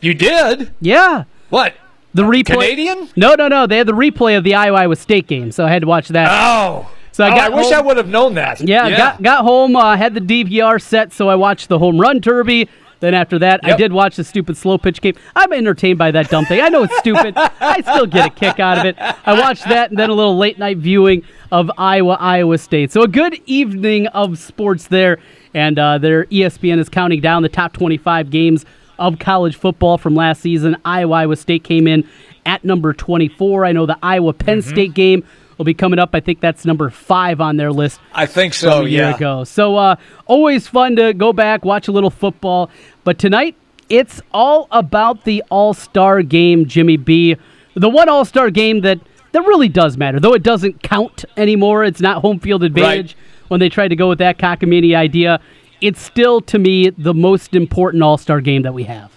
You 0.00 0.14
did? 0.14 0.72
Yeah. 0.80 1.24
What? 1.50 1.74
The 2.14 2.22
replay. 2.22 2.44
Canadian? 2.46 3.08
No, 3.16 3.34
no, 3.34 3.48
no. 3.48 3.66
They 3.66 3.78
had 3.78 3.86
the 3.86 3.92
replay 3.92 4.36
of 4.36 4.44
the 4.44 4.54
Iowa 4.54 4.78
Iowa 4.78 4.96
State 4.96 5.26
game, 5.26 5.52
so 5.52 5.64
I 5.64 5.70
had 5.70 5.82
to 5.82 5.88
watch 5.88 6.08
that. 6.08 6.28
Oh. 6.30 6.90
So 7.12 7.24
I 7.24 7.28
Oh, 7.32 7.36
got 7.36 7.52
I 7.52 7.56
wish 7.56 7.66
home- 7.66 7.74
I 7.74 7.80
would 7.82 7.96
have 7.96 8.08
known 8.08 8.34
that. 8.34 8.60
Yeah, 8.60 8.88
got 8.96 9.22
got 9.22 9.42
home, 9.44 9.76
uh, 9.76 9.96
had 9.96 10.14
the 10.14 10.20
DVR 10.20 10.80
set, 10.80 11.12
so 11.12 11.28
I 11.28 11.34
watched 11.34 11.68
the 11.68 11.78
home 11.78 12.00
run 12.00 12.20
derby. 12.20 12.68
Then 13.00 13.14
after 13.14 13.38
that, 13.38 13.60
I 13.62 13.76
did 13.76 13.92
watch 13.92 14.16
the 14.16 14.24
stupid 14.24 14.56
slow 14.56 14.78
pitch 14.78 15.00
game. 15.00 15.14
I'm 15.34 15.52
entertained 15.52 15.98
by 15.98 16.10
that 16.10 16.28
dumb 16.28 16.44
thing. 16.44 16.60
I 16.60 16.68
know 16.68 16.82
it's 16.84 16.96
stupid. 16.98 17.34
I 17.36 17.80
still 17.80 18.06
get 18.06 18.26
a 18.26 18.30
kick 18.30 18.60
out 18.60 18.78
of 18.78 18.84
it. 18.84 18.96
I 18.98 19.38
watched 19.38 19.64
that 19.64 19.90
and 19.90 19.98
then 19.98 20.10
a 20.10 20.14
little 20.14 20.36
late 20.36 20.58
night 20.58 20.76
viewing 20.76 21.24
of 21.50 21.70
Iowa 21.78 22.16
Iowa 22.20 22.58
State. 22.58 22.92
So 22.92 23.02
a 23.02 23.08
good 23.08 23.40
evening 23.46 24.06
of 24.08 24.38
sports 24.38 24.86
there. 24.86 25.18
And 25.54 25.78
uh, 25.78 25.98
their 25.98 26.26
ESPN 26.26 26.78
is 26.78 26.88
counting 26.88 27.20
down 27.20 27.42
the 27.42 27.48
top 27.48 27.72
25 27.72 28.30
games 28.30 28.64
of 28.98 29.18
college 29.18 29.56
football 29.56 29.98
from 29.98 30.14
last 30.14 30.42
season. 30.42 30.76
Iowa 30.84 31.14
Iowa 31.14 31.36
State 31.36 31.64
came 31.64 31.86
in 31.86 32.06
at 32.46 32.64
number 32.64 32.92
24. 32.92 33.64
I 33.64 33.72
know 33.72 33.86
the 33.86 33.98
Iowa 34.02 34.32
Penn 34.32 34.58
Mm-hmm. 34.58 34.70
State 34.70 34.94
game 34.94 35.24
will 35.60 35.64
be 35.64 35.74
coming 35.74 35.98
up. 35.98 36.10
I 36.14 36.20
think 36.20 36.40
that's 36.40 36.64
number 36.64 36.88
five 36.88 37.38
on 37.40 37.58
their 37.58 37.70
list 37.70 38.00
I 38.14 38.24
think 38.24 38.54
from 38.54 38.70
so, 38.70 38.80
a 38.84 38.88
year 38.88 39.02
yeah. 39.02 39.14
ago. 39.16 39.44
So 39.44 39.76
uh, 39.76 39.96
always 40.26 40.66
fun 40.66 40.96
to 40.96 41.12
go 41.12 41.34
back, 41.34 41.66
watch 41.66 41.86
a 41.86 41.92
little 41.92 42.08
football. 42.10 42.70
But 43.04 43.18
tonight, 43.18 43.56
it's 43.88 44.20
all 44.32 44.68
about 44.70 45.24
the 45.24 45.42
All 45.50 45.74
Star 45.74 46.22
game, 46.22 46.66
Jimmy 46.66 46.96
B. 46.96 47.36
The 47.74 47.88
one 47.88 48.08
All 48.08 48.24
Star 48.24 48.50
game 48.50 48.82
that, 48.82 49.00
that 49.32 49.40
really 49.42 49.68
does 49.68 49.96
matter, 49.96 50.20
though 50.20 50.34
it 50.34 50.42
doesn't 50.42 50.82
count 50.82 51.24
anymore. 51.36 51.84
It's 51.84 52.00
not 52.00 52.22
home 52.22 52.40
field 52.40 52.62
advantage 52.62 53.16
when 53.48 53.60
they 53.60 53.68
tried 53.68 53.88
to 53.88 53.96
go 53.96 54.08
with 54.08 54.18
that 54.18 54.38
cockamamie 54.38 54.94
idea. 54.94 55.40
It's 55.80 56.00
still, 56.00 56.40
to 56.42 56.58
me, 56.58 56.90
the 56.90 57.14
most 57.14 57.54
important 57.54 58.02
All 58.02 58.18
Star 58.18 58.40
game 58.40 58.62
that 58.62 58.74
we 58.74 58.84
have. 58.84 59.10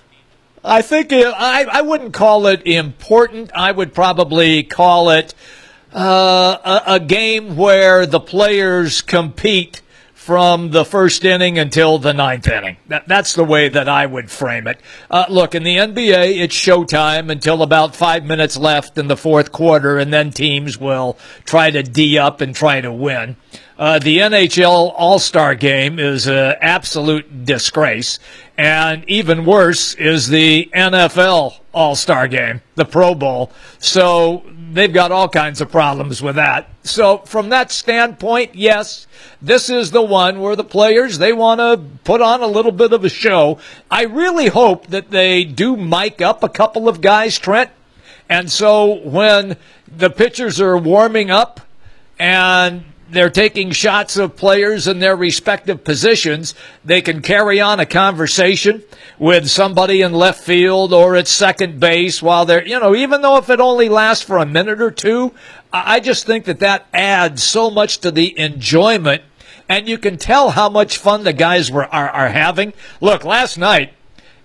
I 0.64 0.82
think 0.82 1.12
uh, 1.12 1.34
I, 1.36 1.66
I 1.70 1.82
wouldn't 1.82 2.14
call 2.14 2.48
it 2.48 2.66
important. 2.66 3.52
I 3.54 3.72
would 3.72 3.94
probably 3.94 4.64
call 4.64 5.10
it 5.10 5.36
uh, 5.94 6.82
a, 6.88 6.94
a 6.96 7.00
game 7.02 7.58
where 7.58 8.06
the 8.06 8.22
players 8.22 9.02
compete 9.02 9.82
from 10.24 10.72
the 10.72 10.86
first 10.86 11.26
inning 11.26 11.60
until 11.60 11.98
the 11.98 12.14
ninth 12.14 12.48
inning. 12.48 12.78
That, 12.88 13.06
that's 13.10 13.34
the 13.34 13.44
way 13.44 13.68
that 13.68 13.90
I 13.90 14.06
would 14.06 14.32
frame 14.32 14.68
it. 14.68 14.80
Uh, 15.12 15.26
look, 15.28 15.54
in 15.54 15.64
the 15.64 15.76
NBA, 15.76 16.40
it's 16.40 16.56
showtime 16.56 17.30
until 17.30 17.62
about 17.62 17.94
five 17.94 18.24
minutes 18.24 18.56
left 18.56 18.98
in 18.98 19.10
the 19.10 19.18
fourth 19.18 19.52
quarter, 19.52 19.98
and 19.98 20.14
then 20.14 20.32
teams 20.32 20.78
will 20.78 21.18
try 21.44 21.72
to 21.72 21.84
D 21.84 22.18
up 22.18 22.40
and 22.40 22.56
try 22.56 22.80
to 22.80 22.90
win. 22.90 23.36
Uh, 23.78 24.00
the 24.00 24.20
NHL 24.20 24.94
All 24.96 25.20
Star 25.20 25.56
game 25.56 26.00
is 26.00 26.26
an 26.28 26.56
absolute 26.62 27.44
disgrace. 27.44 28.18
And 28.58 29.04
even 29.10 29.46
worse 29.46 29.96
is 29.96 30.28
the 30.28 30.70
NFL 30.76 31.60
All 31.74 31.96
Star 31.96 32.28
game, 32.28 32.62
the 32.76 32.86
Pro 32.86 33.16
Bowl. 33.16 33.52
So 33.80 34.44
they've 34.74 34.94
got 34.94 35.12
all 35.12 35.28
kinds 35.28 35.60
of 35.60 35.72
problems 35.72 36.22
with 36.22 36.36
that. 36.36 36.70
So 36.84 37.20
from 37.20 37.50
that 37.50 37.72
standpoint, 37.72 38.54
yes, 38.54 39.08
this 39.42 39.70
is 39.70 39.92
the 39.92 40.02
one 40.04 40.40
where 40.40 40.56
the 40.56 40.64
players, 40.64 41.18
they 41.18 41.34
want 41.34 41.60
to 41.60 41.82
put 42.04 42.22
on 42.22 42.42
a 42.42 42.48
little 42.48 42.72
bit 42.72 42.94
of 42.94 43.04
a 43.04 43.10
show. 43.10 43.60
I 43.90 44.04
really 44.04 44.48
hope 44.48 44.88
that 44.88 45.10
they 45.10 45.44
do 45.44 45.76
mic 45.76 46.22
up 46.22 46.44
a 46.44 46.50
couple 46.50 46.88
of 46.88 47.02
guys, 47.02 47.40
Trent. 47.40 47.72
And 48.30 48.52
so 48.52 49.00
when 49.08 49.58
the 49.88 50.10
pitchers 50.10 50.62
are 50.62 50.78
warming 50.78 51.32
up 51.32 51.62
and 52.20 52.84
they're 53.14 53.30
taking 53.30 53.72
shots 53.72 54.18
of 54.18 54.36
players 54.36 54.88
in 54.88 55.00
their 55.00 55.16
respective 55.16 55.84
positions, 55.84 56.54
they 56.84 57.02
can 57.02 57.22
carry 57.22 57.60
on 57.60 57.80
a 57.80 57.86
conversation 57.86 58.84
with 59.18 59.50
somebody 59.50 60.02
in 60.02 60.14
left 60.14 60.44
field 60.44 60.94
or 60.94 61.16
at 61.16 61.28
second 61.28 61.80
base 61.80 62.22
while 62.22 62.46
they're, 62.46 62.66
you 62.66 62.80
know, 62.80 62.96
even 62.96 63.22
though 63.22 63.38
if 63.38 63.50
it 63.50 63.60
only 63.60 63.90
lasts 63.90 64.24
for 64.24 64.38
a 64.38 64.46
minute 64.46 64.82
or 64.82 64.92
two, 64.92 65.34
I 65.72 66.00
just 66.00 66.26
think 66.26 66.46
that 66.46 66.60
that 66.60 66.88
adds 66.94 67.42
so 67.44 67.70
much 67.70 68.00
to 68.00 68.12
the 68.12 68.38
enjoyment 68.38 69.24
and 69.70 69.88
you 69.88 69.98
can 69.98 70.18
tell 70.18 70.52
how 70.52 70.70
much 70.70 70.98
fun 70.98 71.24
the 71.24 71.34
guys 71.34 71.72
were 71.72 71.86
are, 71.86 72.10
are 72.10 72.30
having. 72.30 72.74
Look, 73.02 73.24
last 73.24 73.58
night 73.58 73.94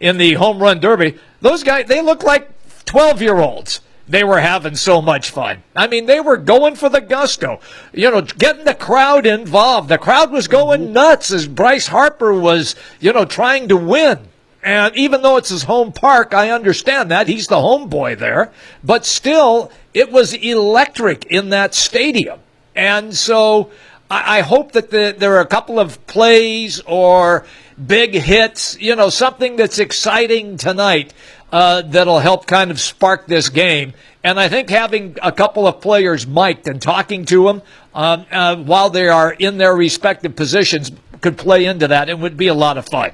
in 0.01 0.17
the 0.19 0.35
home 0.35 0.61
run 0.61 0.81
derby, 0.81 1.19
those 1.41 1.63
guys 1.63 1.87
they 1.87 2.01
look 2.01 2.23
like 2.23 2.51
12 2.85 3.21
year 3.23 3.39
olds. 3.39 3.81
They 4.09 4.25
were 4.25 4.41
having 4.41 4.75
so 4.75 5.03
much 5.03 5.31
fun. 5.31 5.63
I 5.77 5.87
mean, 5.87 6.07
they 6.07 6.21
were 6.21 6.39
going 6.39 6.77
for 6.77 6.89
the 6.89 7.01
gusto, 7.01 7.61
you 7.93 8.11
know, 8.11 8.23
getting 8.23 8.65
the 8.65 8.75
crowd 8.75 9.27
involved. 9.27 9.89
The 9.89 9.99
crowd 9.99 10.31
was 10.31 10.49
going 10.49 10.81
mm-hmm. 10.81 10.93
nuts 10.95 11.31
as 11.31 11.47
Bryce 11.47 11.89
Harper 11.89 12.33
was, 12.33 12.75
you 13.01 13.13
know, 13.13 13.27
trying 13.27 13.69
to 13.69 13.77
win. 13.77 14.19
And 14.63 14.97
even 14.97 15.23
though 15.23 15.37
it's 15.37 15.51
his 15.51 15.63
home 15.65 15.93
park, 15.93 16.35
I 16.35 16.51
understand 16.51 17.11
that. 17.11 17.29
He's 17.29 17.47
the 17.47 17.57
homeboy 17.57 18.19
there. 18.19 18.51
But 18.83 19.05
still, 19.05 19.71
it 19.95 20.11
was 20.11 20.33
electric 20.33 21.27
in 21.27 21.51
that 21.51 21.75
stadium. 21.75 22.41
And 22.75 23.15
so 23.15 23.71
I, 24.11 24.39
I 24.39 24.41
hope 24.41 24.73
that 24.73 24.91
the, 24.91 25.15
there 25.17 25.37
are 25.37 25.41
a 25.41 25.47
couple 25.47 25.79
of 25.79 26.05
plays 26.07 26.81
or 26.87 27.47
big 27.85 28.15
hits, 28.15 28.77
you 28.81 28.97
know, 28.97 29.11
something 29.11 29.57
that's 29.57 29.79
exciting 29.79 30.57
tonight 30.57 31.13
uh, 31.53 31.83
that'll 31.83 32.19
help 32.19 32.47
kind 32.47 32.71
of 32.71 32.81
spark 32.81 33.27
this 33.27 33.49
game. 33.49 33.95
And 34.23 34.39
I 34.39 34.49
think 34.49 34.69
having 34.69 35.17
a 35.23 35.33
couple 35.33 35.67
of 35.67 35.81
players 35.81 36.27
mic'd 36.27 36.69
and 36.69 36.83
talking 36.83 37.25
to 37.27 37.45
them 37.45 37.63
um, 37.95 38.27
uh, 38.31 38.57
while 38.57 38.91
they 38.91 39.09
are 39.09 39.33
in 39.33 39.59
their 39.59 39.75
respective 39.75 40.37
positions 40.37 40.91
could 41.21 41.39
play 41.39 41.65
into 41.65 41.89
that. 41.89 42.09
It 42.09 42.19
would 42.19 42.37
be 42.37 42.49
a 42.49 42.55
lot 42.55 42.79
of 42.79 42.87
fun. 42.87 43.13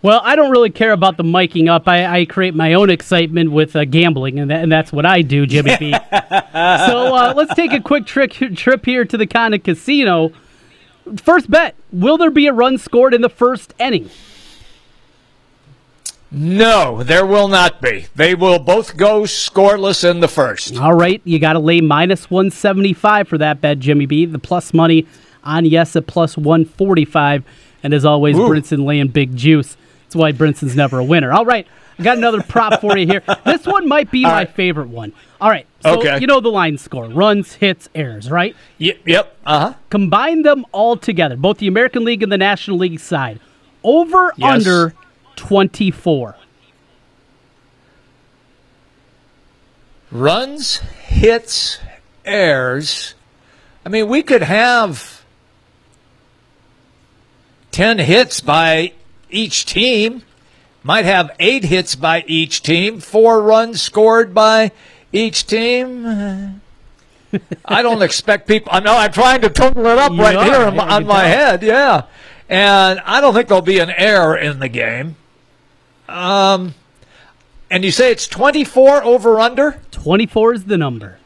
Well, 0.00 0.20
I 0.22 0.36
don't 0.36 0.52
really 0.52 0.70
care 0.70 0.92
about 0.92 1.16
the 1.16 1.24
miking 1.24 1.68
up. 1.68 1.88
I, 1.88 2.20
I 2.20 2.24
create 2.24 2.54
my 2.54 2.74
own 2.74 2.88
excitement 2.88 3.50
with 3.50 3.74
uh, 3.74 3.84
gambling, 3.84 4.38
and, 4.38 4.48
that, 4.48 4.62
and 4.62 4.70
that's 4.70 4.92
what 4.92 5.04
I 5.04 5.22
do, 5.22 5.44
Jimmy 5.44 5.76
B. 5.76 5.90
so 6.10 6.14
uh, 6.14 7.34
let's 7.36 7.52
take 7.54 7.72
a 7.72 7.80
quick 7.80 8.06
trick, 8.06 8.32
trip 8.32 8.84
here 8.84 9.04
to 9.04 9.16
the 9.16 9.26
Condon 9.26 9.60
Casino. 9.60 10.32
First 11.16 11.50
bet 11.50 11.74
Will 11.90 12.16
there 12.16 12.30
be 12.30 12.46
a 12.46 12.52
run 12.52 12.78
scored 12.78 13.12
in 13.12 13.22
the 13.22 13.28
first 13.28 13.74
inning? 13.80 14.08
No, 16.30 17.02
there 17.02 17.24
will 17.24 17.48
not 17.48 17.80
be. 17.80 18.06
They 18.14 18.34
will 18.34 18.58
both 18.58 18.96
go 18.96 19.22
scoreless 19.22 20.08
in 20.08 20.20
the 20.20 20.28
first. 20.28 20.76
All 20.76 20.92
right, 20.92 21.22
you 21.24 21.38
got 21.38 21.54
to 21.54 21.58
lay 21.58 21.80
minus 21.80 22.30
175 22.30 23.28
for 23.28 23.38
that 23.38 23.60
bet, 23.60 23.78
Jimmy 23.78 24.06
B. 24.06 24.26
The 24.26 24.38
plus 24.38 24.74
money 24.74 25.06
on 25.42 25.64
yes 25.64 25.96
at 25.96 26.06
plus 26.06 26.36
145. 26.36 27.44
And 27.82 27.94
as 27.94 28.04
always, 28.04 28.36
Ooh. 28.36 28.40
Brinson 28.40 28.84
laying 28.84 29.08
big 29.08 29.36
juice. 29.36 29.76
That's 30.02 30.16
why 30.16 30.32
Brinson's 30.32 30.76
never 30.76 30.98
a 30.98 31.04
winner. 31.04 31.32
All 31.32 31.46
right, 31.46 31.66
I 31.98 32.02
got 32.02 32.18
another 32.18 32.42
prop 32.42 32.80
for 32.80 32.96
you 32.96 33.06
here. 33.06 33.22
This 33.44 33.66
one 33.66 33.88
might 33.88 34.10
be 34.10 34.24
All 34.24 34.30
my 34.30 34.38
right. 34.38 34.54
favorite 34.54 34.88
one. 34.88 35.12
All 35.40 35.48
right, 35.48 35.66
so 35.80 35.98
okay. 35.98 36.18
you 36.20 36.26
know 36.26 36.40
the 36.40 36.50
line 36.50 36.76
score 36.76 37.06
runs, 37.06 37.54
hits, 37.54 37.88
errors, 37.94 38.30
right? 38.30 38.54
Yep, 38.78 38.98
yep. 39.06 39.36
Uh 39.46 39.60
huh. 39.60 39.74
Combine 39.88 40.42
them 40.42 40.66
all 40.72 40.96
together, 40.96 41.36
both 41.36 41.58
the 41.58 41.66
American 41.66 42.04
League 42.04 42.22
and 42.22 42.30
the 42.30 42.38
National 42.38 42.78
League 42.78 43.00
side. 43.00 43.40
Over, 43.82 44.32
yes. 44.36 44.66
under 44.66 44.94
24. 45.38 46.36
Runs, 50.10 50.76
hits, 50.76 51.78
errors. 52.24 53.14
I 53.86 53.88
mean, 53.88 54.08
we 54.08 54.22
could 54.22 54.42
have 54.42 55.24
10 57.70 57.98
hits 58.00 58.40
by 58.40 58.92
each 59.30 59.64
team. 59.64 60.22
Might 60.82 61.04
have 61.04 61.30
eight 61.38 61.64
hits 61.64 61.94
by 61.94 62.24
each 62.26 62.62
team, 62.62 63.00
four 63.00 63.42
runs 63.42 63.80
scored 63.80 64.34
by 64.34 64.72
each 65.12 65.46
team. 65.46 66.60
I 67.64 67.82
don't 67.82 68.02
expect 68.02 68.48
people. 68.48 68.72
I 68.72 68.80
know 68.80 68.96
I'm 68.96 69.12
trying 69.12 69.42
to 69.42 69.50
total 69.50 69.86
it 69.86 69.98
up 69.98 70.12
you 70.12 70.22
right 70.22 70.36
are, 70.36 70.44
here 70.44 70.66
on, 70.66 70.78
on 70.78 71.06
my 71.06 71.24
head. 71.24 71.62
Yeah, 71.62 72.04
and 72.48 73.00
I 73.00 73.20
don't 73.20 73.34
think 73.34 73.48
there'll 73.48 73.60
be 73.60 73.80
an 73.80 73.90
error 73.90 74.36
in 74.36 74.60
the 74.60 74.68
game. 74.68 75.16
Um, 76.08 76.74
and 77.70 77.84
you 77.84 77.90
say 77.90 78.10
it's 78.10 78.26
24 78.26 79.02
over 79.04 79.38
under? 79.38 79.80
24 79.90 80.54
is 80.54 80.64
the 80.64 80.78
number. 80.78 81.18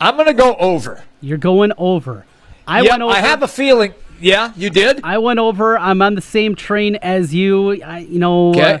I'm 0.00 0.16
going 0.16 0.26
to 0.26 0.34
go 0.34 0.56
over. 0.56 1.04
You're 1.20 1.38
going 1.38 1.72
over. 1.78 2.26
I 2.66 2.82
yep, 2.82 2.90
went 2.90 3.02
over. 3.02 3.14
I 3.14 3.20
have 3.20 3.42
a 3.42 3.48
feeling. 3.48 3.94
Yeah, 4.20 4.52
you 4.56 4.70
did. 4.70 5.00
I 5.02 5.18
went 5.18 5.38
over. 5.38 5.78
I'm 5.78 6.02
on 6.02 6.14
the 6.14 6.20
same 6.20 6.54
train 6.54 6.96
as 6.96 7.34
you. 7.34 7.82
I, 7.82 7.98
you 7.98 8.18
know, 8.18 8.50
okay. 8.50 8.72
uh, 8.72 8.78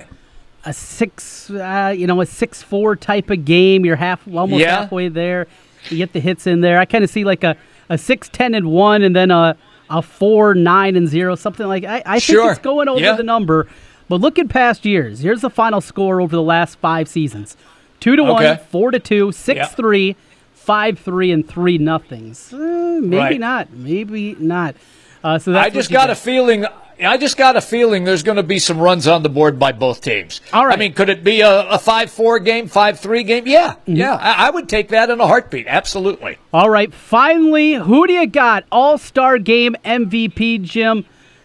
a 0.64 0.72
six, 0.72 1.50
uh, 1.50 1.94
you 1.96 2.06
know, 2.06 2.20
a 2.20 2.26
six 2.26 2.62
four 2.62 2.94
type 2.96 3.30
of 3.30 3.44
game. 3.44 3.84
You're 3.84 3.96
half, 3.96 4.26
almost 4.28 4.60
yeah. 4.60 4.80
halfway 4.80 5.08
there. 5.08 5.48
You 5.90 5.96
get 5.96 6.12
the 6.12 6.20
hits 6.20 6.46
in 6.46 6.60
there. 6.60 6.78
I 6.78 6.84
kind 6.84 7.02
of 7.02 7.10
see 7.10 7.24
like 7.24 7.42
a 7.42 7.56
a 7.88 7.98
six 7.98 8.28
ten 8.28 8.54
and 8.54 8.70
one, 8.70 9.02
and 9.02 9.14
then 9.14 9.32
a 9.32 9.56
a 9.90 10.00
four 10.00 10.54
nine 10.54 10.94
and 10.94 11.08
zero, 11.08 11.34
something 11.34 11.66
like. 11.66 11.84
I, 11.84 12.02
I 12.06 12.20
think 12.20 12.38
it's 12.50 12.60
going 12.60 12.88
over 12.88 13.00
yeah. 13.00 13.16
the 13.16 13.24
number. 13.24 13.68
But 14.08 14.20
look 14.20 14.38
at 14.38 14.48
past 14.48 14.84
years. 14.84 15.20
Here's 15.20 15.40
the 15.40 15.50
final 15.50 15.80
score 15.80 16.20
over 16.20 16.34
the 16.34 16.42
last 16.42 16.78
five 16.78 17.08
seasons: 17.08 17.56
two 18.00 18.16
to 18.16 18.22
okay. 18.22 18.48
one, 18.48 18.58
four 18.58 18.90
to 18.90 18.98
two, 18.98 19.32
six 19.32 19.58
yeah. 19.58 19.66
three, 19.66 20.16
five 20.52 20.98
three, 20.98 21.30
and 21.32 21.48
three 21.48 21.78
nothings. 21.78 22.52
Uh, 22.52 22.98
maybe 23.00 23.16
right. 23.16 23.40
not. 23.40 23.72
Maybe 23.72 24.34
not. 24.38 24.76
Uh, 25.24 25.38
so 25.38 25.56
I 25.56 25.70
just 25.70 25.90
got 25.90 26.10
a 26.10 26.14
feeling. 26.14 26.66
I 27.00 27.16
just 27.16 27.36
got 27.36 27.56
a 27.56 27.60
feeling 27.60 28.04
there's 28.04 28.22
going 28.22 28.36
to 28.36 28.42
be 28.42 28.58
some 28.58 28.78
runs 28.78 29.08
on 29.08 29.22
the 29.22 29.28
board 29.28 29.58
by 29.58 29.72
both 29.72 30.02
teams. 30.02 30.40
All 30.52 30.66
right. 30.66 30.76
I 30.76 30.78
mean, 30.78 30.92
could 30.92 31.08
it 31.08 31.24
be 31.24 31.40
a, 31.40 31.68
a 31.68 31.78
five-four 31.78 32.40
game, 32.40 32.68
five-three 32.68 33.24
game? 33.24 33.46
Yeah, 33.46 33.72
mm-hmm. 33.72 33.96
yeah. 33.96 34.14
I, 34.14 34.48
I, 34.48 34.50
would 34.50 34.68
take 34.68 34.88
that 34.88 35.10
in 35.10 35.20
a 35.20 35.26
heartbeat. 35.26 35.66
Absolutely. 35.66 36.38
All 36.52 36.70
right. 36.70 36.92
Finally, 36.92 37.74
who 37.74 38.06
do 38.06 38.12
you 38.12 38.26
got? 38.26 38.64
All-Star 38.70 39.38
Game 39.38 39.74
MVP, 39.84 40.62
Jim. 40.62 41.04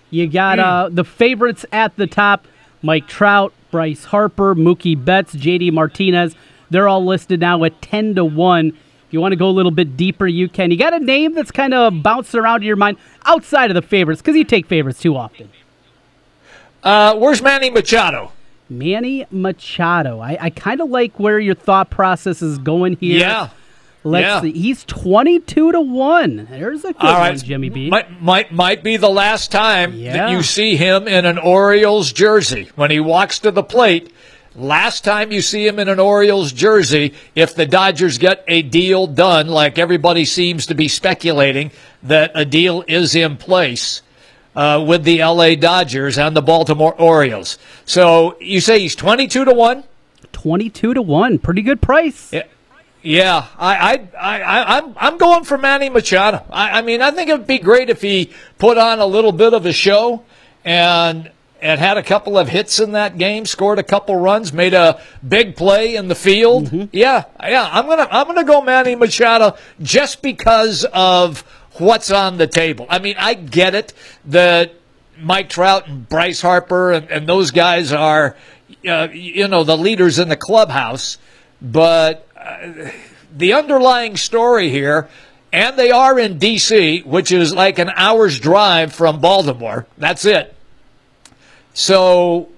You 0.09 0.27
got 0.27 0.59
uh, 0.59 0.89
the 0.91 1.03
favorites 1.03 1.65
at 1.71 1.95
the 1.97 2.07
top: 2.07 2.47
Mike 2.81 3.07
Trout, 3.07 3.53
Bryce 3.71 4.05
Harper, 4.05 4.55
Mookie 4.55 5.03
Betts, 5.03 5.33
J.D. 5.33 5.71
Martinez. 5.71 6.35
They're 6.69 6.87
all 6.87 7.05
listed 7.05 7.39
now 7.39 7.63
at 7.63 7.81
ten 7.81 8.15
to 8.15 8.25
one. 8.25 8.67
If 8.69 9.13
you 9.13 9.21
want 9.21 9.31
to 9.31 9.37
go 9.37 9.47
a 9.47 9.51
little 9.51 9.71
bit 9.71 9.95
deeper, 9.95 10.27
you 10.27 10.49
can. 10.49 10.69
You 10.69 10.77
got 10.77 10.93
a 10.93 10.99
name 10.99 11.33
that's 11.33 11.51
kind 11.51 11.73
of 11.73 12.03
bouncing 12.03 12.39
around 12.39 12.61
in 12.61 12.67
your 12.67 12.75
mind 12.75 12.97
outside 13.25 13.71
of 13.71 13.75
the 13.75 13.81
favorites 13.81 14.21
because 14.21 14.35
you 14.35 14.43
take 14.43 14.65
favorites 14.65 14.99
too 14.99 15.15
often. 15.15 15.49
Uh, 16.83 17.15
where's 17.15 17.41
Manny 17.41 17.69
Machado? 17.69 18.31
Manny 18.69 19.25
Machado. 19.31 20.19
I, 20.19 20.37
I 20.41 20.49
kind 20.49 20.81
of 20.81 20.89
like 20.89 21.19
where 21.19 21.39
your 21.39 21.55
thought 21.55 21.89
process 21.89 22.41
is 22.41 22.57
going 22.57 22.97
here. 22.97 23.19
Yeah. 23.19 23.49
Let's 24.07 24.23
yeah. 24.23 24.41
see. 24.41 24.51
He's 24.53 24.85
twenty-two 24.85 25.73
to 25.73 25.81
one. 25.81 26.47
There's 26.49 26.85
a 26.85 26.93
good 26.93 27.01
All 27.01 27.13
right. 27.13 27.31
one, 27.31 27.39
Jimmy 27.39 27.69
B. 27.69 27.89
Might, 27.89 28.21
might 28.21 28.51
might 28.51 28.83
be 28.83 28.97
the 28.97 29.09
last 29.09 29.51
time 29.51 29.93
yeah. 29.93 30.13
that 30.13 30.31
you 30.31 30.43
see 30.43 30.77
him 30.77 31.07
in 31.07 31.25
an 31.25 31.37
Orioles 31.37 32.13
jersey 32.13 32.69
when 32.75 32.89
he 32.89 32.99
walks 32.99 33.39
to 33.39 33.51
the 33.51 33.63
plate. 33.63 34.13
Last 34.55 35.03
time 35.03 35.31
you 35.31 35.41
see 35.41 35.67
him 35.67 35.77
in 35.77 35.87
an 35.87 35.99
Orioles 35.99 36.51
jersey, 36.51 37.13
if 37.35 37.53
the 37.53 37.67
Dodgers 37.67 38.17
get 38.17 38.43
a 38.47 38.63
deal 38.63 39.05
done, 39.05 39.49
like 39.49 39.77
everybody 39.77 40.25
seems 40.25 40.65
to 40.67 40.73
be 40.73 40.87
speculating 40.87 41.69
that 42.01 42.31
a 42.33 42.43
deal 42.43 42.83
is 42.87 43.13
in 43.13 43.37
place 43.37 44.01
uh, 44.55 44.83
with 44.85 45.03
the 45.03 45.19
LA 45.19 45.53
Dodgers 45.53 46.17
and 46.17 46.35
the 46.35 46.41
Baltimore 46.41 46.95
Orioles. 46.95 47.59
So 47.85 48.35
you 48.39 48.59
say 48.59 48.79
he's 48.79 48.95
22 48.95 49.45
to 49.45 49.53
1? 49.53 49.83
22 50.31 50.95
to 50.95 51.01
1. 51.01 51.39
Pretty 51.39 51.61
good 51.61 51.81
price. 51.81 52.33
Yeah. 52.33 52.45
Yeah, 53.07 53.47
I, 53.57 54.05
I, 54.19 54.41
I, 54.41 54.77
I'm, 54.77 54.93
I'm 54.97 55.17
going 55.17 55.45
for 55.45 55.57
Manny 55.57 55.87
Machado. 55.87 56.43
I, 56.49 56.79
I 56.79 56.81
mean, 56.81 57.01
I 57.01 57.11
think 57.11 57.29
it 57.29 57.37
would 57.37 57.47
be 57.47 57.57
great 57.57 57.89
if 57.89 58.01
he 58.01 58.33
put 58.57 58.77
on 58.77 58.99
a 58.99 59.05
little 59.05 59.31
bit 59.31 59.53
of 59.53 59.65
a 59.65 59.71
show 59.71 60.25
and 60.65 61.31
and 61.61 61.79
had 61.79 61.95
a 61.95 62.03
couple 62.03 62.37
of 62.37 62.49
hits 62.49 62.81
in 62.81 62.91
that 62.91 63.17
game, 63.17 63.45
scored 63.45 63.79
a 63.79 63.83
couple 63.83 64.17
runs, 64.17 64.51
made 64.51 64.73
a 64.73 65.01
big 65.25 65.55
play 65.55 65.95
in 65.95 66.09
the 66.09 66.15
field. 66.15 66.65
Mm-hmm. 66.65 66.89
Yeah, 66.91 67.23
yeah, 67.41 67.69
I'm 67.71 67.87
gonna 67.87 68.09
I'm 68.11 68.27
gonna 68.27 68.43
go 68.43 68.61
Manny 68.61 68.95
Machado 68.95 69.55
just 69.81 70.21
because 70.21 70.83
of 70.91 71.43
what's 71.77 72.11
on 72.11 72.37
the 72.37 72.47
table. 72.47 72.87
I 72.89 72.99
mean, 72.99 73.15
I 73.17 73.35
get 73.35 73.73
it 73.73 73.93
that 74.25 74.73
Mike 75.17 75.47
Trout 75.47 75.87
and 75.87 76.09
Bryce 76.09 76.41
Harper 76.41 76.91
and, 76.91 77.09
and 77.09 77.25
those 77.25 77.51
guys 77.51 77.93
are, 77.93 78.35
uh, 78.85 79.07
you 79.13 79.47
know, 79.47 79.63
the 79.63 79.77
leaders 79.77 80.19
in 80.19 80.27
the 80.27 80.35
clubhouse, 80.35 81.17
but 81.61 82.26
the 83.35 83.53
underlying 83.53 84.17
story 84.17 84.69
here. 84.69 85.09
And 85.51 85.77
they 85.77 85.91
are 85.91 86.19
in 86.19 86.39
D.C., 86.39 87.03
which 87.03 87.31
is 87.31 87.53
like 87.53 87.79
an 87.79 87.89
hour's 87.95 88.37
drive 88.37 88.91
from 88.93 89.21
Baltimore. 89.21 89.87
That's 89.97 90.25
it. 90.25 90.53
So 91.73 92.49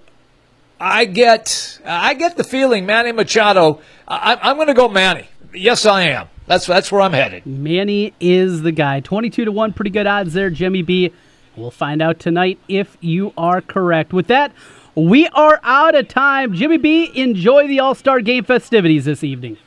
I 0.79 1.05
get 1.05 1.79
I 1.85 2.13
get 2.13 2.37
the 2.37 2.43
feeling 2.43 2.85
Manny 2.85 3.11
Machado. 3.11 3.81
I, 4.07 4.49
am 4.49 4.55
going 4.55 4.67
to 4.67 4.73
go 4.73 4.87
Manny. 4.87 5.27
Yes, 5.53 5.85
I 5.85 6.03
am. 6.03 6.29
That's 6.47 6.65
that's 6.65 6.91
where 6.91 7.01
I'm 7.01 7.13
headed. 7.13 7.45
Manny 7.45 8.13
is 8.19 8.61
the 8.61 8.71
guy. 8.71 9.01
Twenty-two 9.01 9.45
to 9.45 9.51
one, 9.51 9.73
pretty 9.73 9.91
good 9.91 10.07
odds 10.07 10.33
there, 10.33 10.49
Jimmy 10.49 10.81
B. 10.81 11.13
We'll 11.55 11.69
find 11.69 12.01
out 12.01 12.19
tonight 12.19 12.59
if 12.67 12.97
you 13.01 13.33
are 13.37 13.61
correct. 13.61 14.13
With 14.13 14.27
that, 14.27 14.53
we 14.95 15.27
are 15.27 15.59
out 15.63 15.95
of 15.95 16.07
time. 16.07 16.53
Jimmy 16.53 16.77
B, 16.77 17.11
enjoy 17.13 17.67
the 17.67 17.81
All 17.81 17.93
Star 17.93 18.21
Game 18.21 18.45
festivities 18.45 19.05
this 19.05 19.23
evening. 19.23 19.57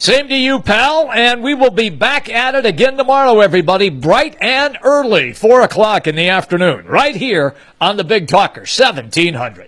Same 0.00 0.28
to 0.28 0.36
you, 0.36 0.60
pal, 0.60 1.10
and 1.10 1.42
we 1.42 1.54
will 1.54 1.72
be 1.72 1.90
back 1.90 2.28
at 2.28 2.54
it 2.54 2.64
again 2.64 2.96
tomorrow, 2.96 3.40
everybody, 3.40 3.90
bright 3.90 4.36
and 4.40 4.78
early, 4.84 5.32
4 5.32 5.62
o'clock 5.62 6.06
in 6.06 6.14
the 6.14 6.28
afternoon, 6.28 6.86
right 6.86 7.16
here 7.16 7.56
on 7.80 7.96
the 7.96 8.04
Big 8.04 8.28
Talker, 8.28 8.60
1700. 8.60 9.66